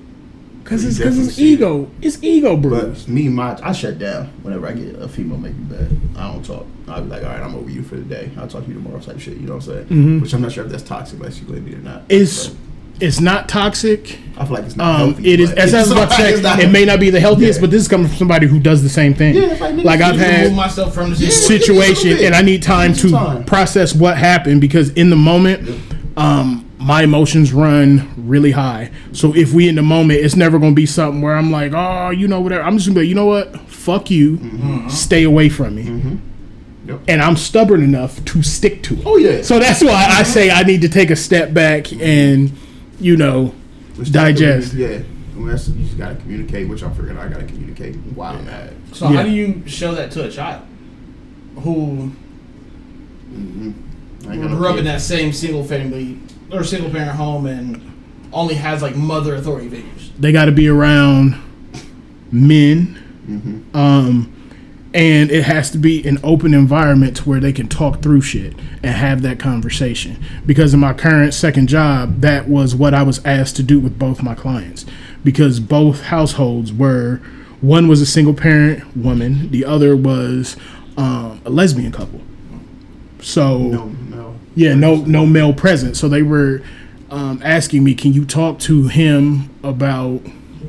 [0.63, 1.53] Cause You his, cause his definitely it.
[1.55, 3.07] ego, his ego But bruised.
[3.09, 5.91] me, my I shut down whenever I get a female make me bad.
[6.15, 6.65] I don't talk.
[6.87, 8.29] I'll be like, all right, I'm over you for the day.
[8.37, 9.37] I'll talk to you tomorrow, type shit.
[9.37, 10.21] You know what I'm saying?
[10.21, 12.03] Which I'm not sure if that's toxic masculinity or not.
[12.09, 12.57] It's But
[12.99, 14.19] it's not toxic.
[14.37, 15.33] I feel like it's not Um, healthy.
[15.33, 15.51] it is.
[15.53, 17.61] As I was about to say, not- it may not be the healthiest, Yeah.
[17.61, 19.33] but this is coming from somebody who does the same thing.
[19.33, 21.29] Yeah, it's like, nigga, like I've you had myself from the Yeah.
[21.29, 21.95] situation.
[21.95, 23.43] situation and I need time to Time.
[23.45, 25.67] process what happened because in the moment,
[26.17, 28.91] um, my emotions run really high.
[29.11, 32.09] So if we in the moment, it's never gonna be something where I'm like, oh,
[32.09, 32.63] you know, whatever.
[32.63, 33.55] I'm just gonna be, like, you know what?
[33.69, 34.37] Fuck you.
[34.37, 34.89] Mm-hmm.
[34.89, 35.83] Stay away from me.
[35.83, 36.89] Mm-hmm.
[36.89, 37.01] Yep.
[37.07, 39.05] And I'm stubborn enough to stick to it.
[39.05, 39.43] Oh yeah.
[39.43, 40.31] So that's why I mm-hmm.
[40.31, 42.51] say I need to take a step back and,
[42.99, 43.53] you know,
[43.95, 44.73] Which digest.
[44.73, 44.87] Yeah.
[45.35, 48.73] And that's, you just gotta communicate, which I'm figuring I gotta communicate while I'm at.
[48.93, 49.17] So Yeah.
[49.17, 50.63] how do you show that to a child
[51.59, 52.11] who
[54.27, 56.19] I ain't got no grew up in that same single family
[56.51, 57.81] or single parent home and
[58.33, 60.11] only has like mother authority figures?
[60.19, 61.35] they got to be around
[62.31, 62.97] men
[63.73, 64.31] um
[64.93, 68.53] and it has to be an open environment to where they can talk through shit
[68.83, 73.23] and have that conversation because in my current second job that was what i was
[73.25, 74.85] asked to do with both my clients
[75.23, 77.17] because both households were
[77.61, 80.57] one was a single parent woman the other was
[80.97, 82.19] um, a lesbian couple
[83.21, 83.95] so No, no.
[84.55, 85.97] Yeah, no, no male present.
[85.97, 86.61] So they were
[87.09, 90.21] um, asking me, "Can you talk to him about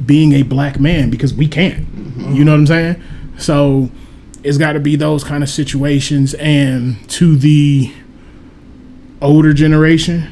[0.04, 1.86] being a black man?" Because we can't.
[2.16, 3.02] You know what I'm saying?
[3.38, 3.90] So
[4.44, 6.34] it's got to be those kind of situations.
[6.34, 7.92] And to the
[9.20, 10.28] older generation,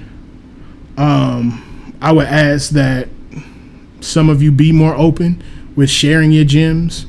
[0.96, 3.08] um, I would ask that
[4.00, 5.42] some of you be more open
[5.76, 7.06] with sharing your gems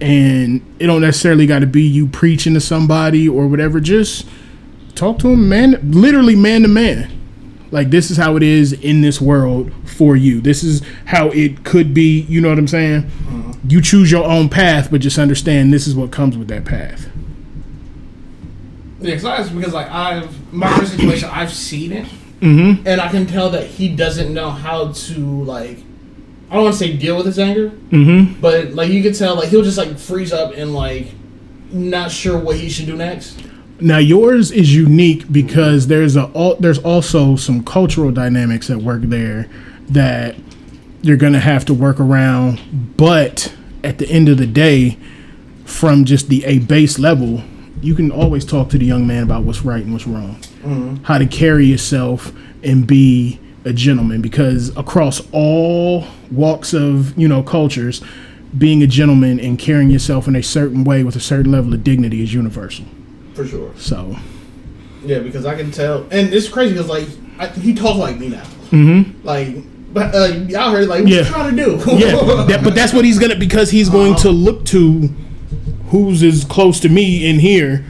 [0.00, 4.26] and it don't necessarily got to be you preaching to somebody or whatever just
[5.00, 7.10] talk to him man literally man to man
[7.70, 11.64] like this is how it is in this world for you this is how it
[11.64, 13.10] could be you know what i'm saying
[13.66, 17.08] you choose your own path but just understand this is what comes with that path
[19.00, 22.06] Yeah, cause I because like I've my situation, I've seen it,
[22.86, 25.78] and I can tell that he doesn't know how to like.
[26.50, 28.40] I don't want to say deal with his anger, mm-hmm.
[28.40, 31.06] but like you can tell, like he'll just like freeze up and like
[31.70, 33.40] not sure what he should do next.
[33.80, 39.48] Now yours is unique because there's a there's also some cultural dynamics at work there
[39.88, 40.36] that
[41.02, 42.60] you're gonna have to work around
[42.96, 44.98] but at the end of the day
[45.64, 47.42] from just the a base level
[47.82, 50.36] you can always talk to the young man about what's right and what's wrong.
[50.62, 51.04] Mm-hmm.
[51.04, 52.32] How to carry yourself
[52.62, 58.02] and be a gentleman because across all walks of you know cultures
[58.56, 61.84] being a gentleman and carrying yourself in a certain way with a certain level of
[61.84, 62.86] dignity is universal
[63.42, 63.72] For sure.
[63.76, 64.16] so
[65.04, 67.06] Yeah, because I can tell, and it's crazy because like
[67.38, 68.42] I, he talks like me now.
[68.70, 69.26] Mm-hmm.
[69.26, 69.56] Like,
[69.94, 71.20] but uh, y'all heard like what Yeah.
[71.20, 71.70] you trying to do?
[71.96, 75.08] yeah that, but that's what he's gonna because he's going to look to
[75.88, 77.84] who's as close to me in here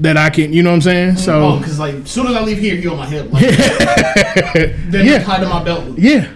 [0.00, 2.34] that I can you know what I'm saying so Oh, because like as soon as
[2.36, 3.32] I leave here, he on my hip.
[3.32, 3.42] Like,
[4.90, 5.22] then Yeah.
[5.22, 5.98] tied to my belt.
[5.98, 6.28] yeah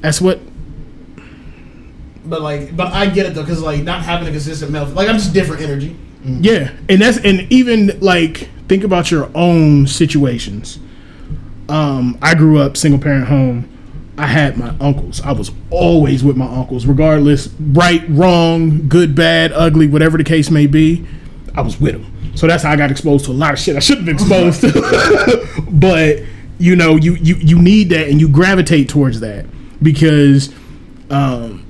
[0.00, 0.40] that's what
[2.24, 5.08] But like, but I get it though, because like not having a consistent male, like
[5.08, 5.96] I'm just different energy.
[6.24, 10.78] Yeah, and that's and even like think about your own situations.
[11.68, 13.68] Um, I grew up single parent home.
[14.16, 15.20] I had my uncles.
[15.20, 20.50] I was always with my uncles, regardless right, wrong, good, bad, ugly, whatever the case
[20.50, 21.06] may be.
[21.54, 22.34] I was with them.
[22.34, 24.60] So that's how I got exposed to a lot of shit I shouldn't have exposed
[24.62, 25.66] to.
[25.70, 26.18] but
[26.58, 29.46] you know, you you you need that and you gravitate towards that
[29.82, 30.52] because
[31.10, 31.64] um,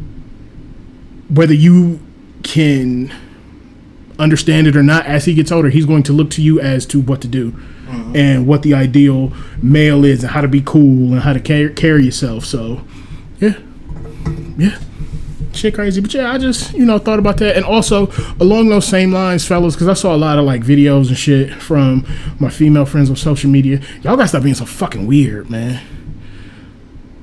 [1.29, 2.01] whether you
[2.43, 3.13] can
[4.19, 6.87] understand it or not, as he gets older, he's going to look to you as
[6.87, 7.55] to what to do.
[7.89, 8.17] Mm-hmm.
[8.17, 9.33] and what the ideal
[9.63, 12.45] male is and how to be cool and how to carry, carry yourself.
[12.45, 12.83] So,
[13.41, 13.59] yeah,
[14.59, 14.79] yeah.
[15.55, 18.87] Shit crazy, but yeah, I just you know thought about that, and also along those
[18.87, 22.07] same lines, fellas, because I saw a lot of like videos and shit from
[22.39, 23.81] my female friends on social media.
[24.03, 25.81] Y'all gotta stop being so fucking weird, man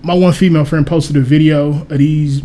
[0.06, 2.44] my one female friend posted a video of these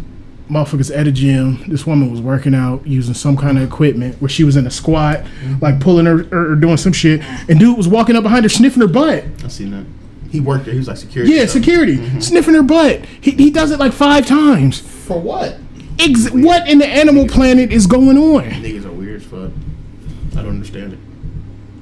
[0.51, 1.65] motherfuckers at a gym.
[1.69, 4.71] This woman was working out using some kind of equipment where she was in a
[4.71, 5.57] squat, mm-hmm.
[5.61, 8.49] like pulling her or, or doing some shit, and dude was walking up behind her
[8.49, 9.25] sniffing her butt.
[9.45, 9.87] I seen that.
[10.31, 10.75] He worked there.
[10.75, 11.33] He was like security.
[11.33, 11.63] Yeah, or something.
[11.63, 12.21] security mm-hmm.
[12.21, 13.05] sniffing her butt.
[13.21, 14.81] He, he does it like five times.
[14.81, 15.59] For what?
[15.99, 18.45] Ex- what in the animal planet is going on?
[18.45, 19.51] Niggas are weird as fuck.
[20.33, 20.99] I don't understand it.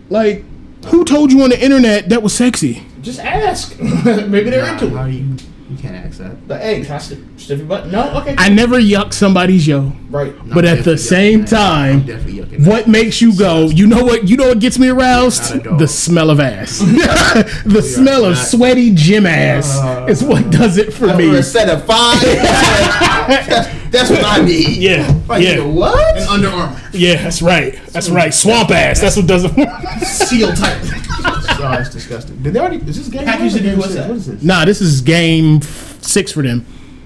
[0.09, 0.45] Like,
[0.86, 2.82] who told you on the internet that was sexy?
[3.03, 3.78] Just ask.
[4.05, 5.45] Maybe they're Nah, into how it.
[5.78, 5.88] You?
[5.88, 6.48] You can't ask that.
[6.48, 7.86] But hey, can I stiff, stiff your butt?
[7.88, 8.20] No?
[8.20, 8.34] Okay.
[8.38, 9.92] I never yuck somebody's yo.
[10.10, 10.34] right.
[10.52, 11.48] But at the same that.
[11.48, 12.90] time, I'm definitely yucking What that.
[12.90, 13.66] makes you go?
[13.66, 14.28] You know what?
[14.28, 15.55] You know what gets me aroused?
[15.55, 15.78] Not a dog.
[15.78, 16.78] The smell of ass.
[17.64, 21.36] the smell of not- sweaty gym ass uh, is what does it for For me.
[21.36, 22.18] a set of five.
[23.90, 24.77] that's, that's what I need.
[24.78, 26.16] Yeah, Like, yeah, what?
[26.16, 26.81] And Under Armour.
[26.93, 27.23] yeah.
[27.23, 27.78] That's right.
[27.89, 28.32] That's right.
[28.32, 29.01] Swamp ass.
[29.01, 29.52] That's what does it
[30.06, 30.78] Seal type.
[31.60, 32.43] oh, it's disgusting.
[32.43, 32.77] Did they already?
[32.78, 33.24] Is this game?
[33.24, 33.93] Package one or game USA.
[33.94, 34.06] six?
[34.09, 34.43] What is this?
[34.43, 36.65] Nah, this is game f- six for them.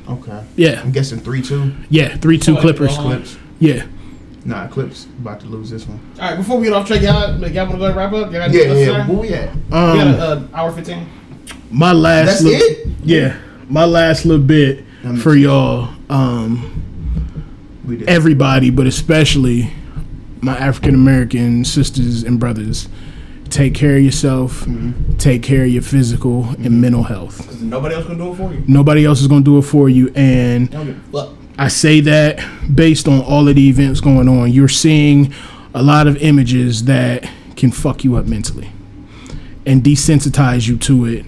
[0.08, 0.44] Okay.
[0.56, 1.72] Yeah, I'm guessing three two.
[1.88, 2.16] yeah.
[2.16, 2.96] Three two Clippers.
[2.98, 3.36] Well, Clips.
[3.60, 3.86] Yeah.
[4.44, 6.00] Nah, Clips about to lose this one.
[6.20, 8.12] All right, before we get off track, y'all, like, y'all want to go and wrap
[8.12, 8.32] up?
[8.32, 8.92] Y'all got Yeah, anything yeah.
[8.98, 9.12] else to say?
[9.12, 9.54] Where we at?
[9.54, 11.06] We got Um, an uh, hour 15.
[11.70, 12.26] my last.
[12.26, 12.88] That's little- it.
[13.04, 13.36] Yeah,
[13.68, 14.84] my last little bit
[15.20, 15.94] for y'all.
[16.12, 17.44] Um,
[18.06, 19.70] everybody, but especially
[20.40, 22.88] my African American sisters and brothers,
[23.48, 25.16] take care of yourself, Mm-hmm.
[25.16, 27.60] take care of your physical and mental health.
[27.62, 28.64] Nobody else to do it for you.
[28.66, 30.12] Nobody else is going to do it for you.
[30.14, 31.36] And Don't give a fuck.
[31.58, 32.44] I say that
[32.74, 34.50] based on all of the events going on.
[34.50, 35.32] You're seeing
[35.74, 38.70] a lot of images that can fuck you up mentally
[39.64, 41.24] and desensitize you to it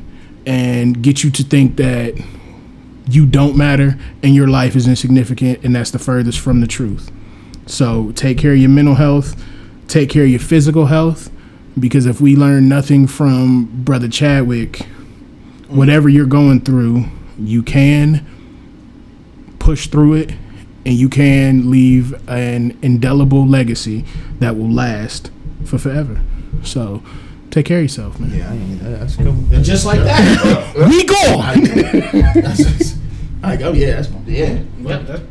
[0.47, 2.15] and get you to think that
[3.07, 7.11] you don't matter and your life is insignificant and that's the furthest from the truth.
[7.67, 9.43] So take care of your mental health,
[9.89, 11.31] take care of your physical health
[11.79, 14.87] because if we learn nothing from brother Chadwick,
[15.69, 17.07] whatever you're going through,
[17.39, 18.25] you can
[19.59, 20.31] push through it
[20.87, 24.05] and you can leave an indelible legacy
[24.39, 25.31] that will last
[25.65, 26.21] for forever.
[26.63, 27.03] So
[27.55, 28.37] take care of yourself, man.
[28.37, 28.99] Yeah, I ain't that.
[28.99, 29.33] That's cool.
[29.33, 30.75] That's Just like that.
[30.89, 31.63] We gone.
[32.43, 32.97] That's, that's,
[33.45, 33.73] I go.
[33.73, 34.59] Yeah, that's yeah.
[34.81, 35.23] Yep, that's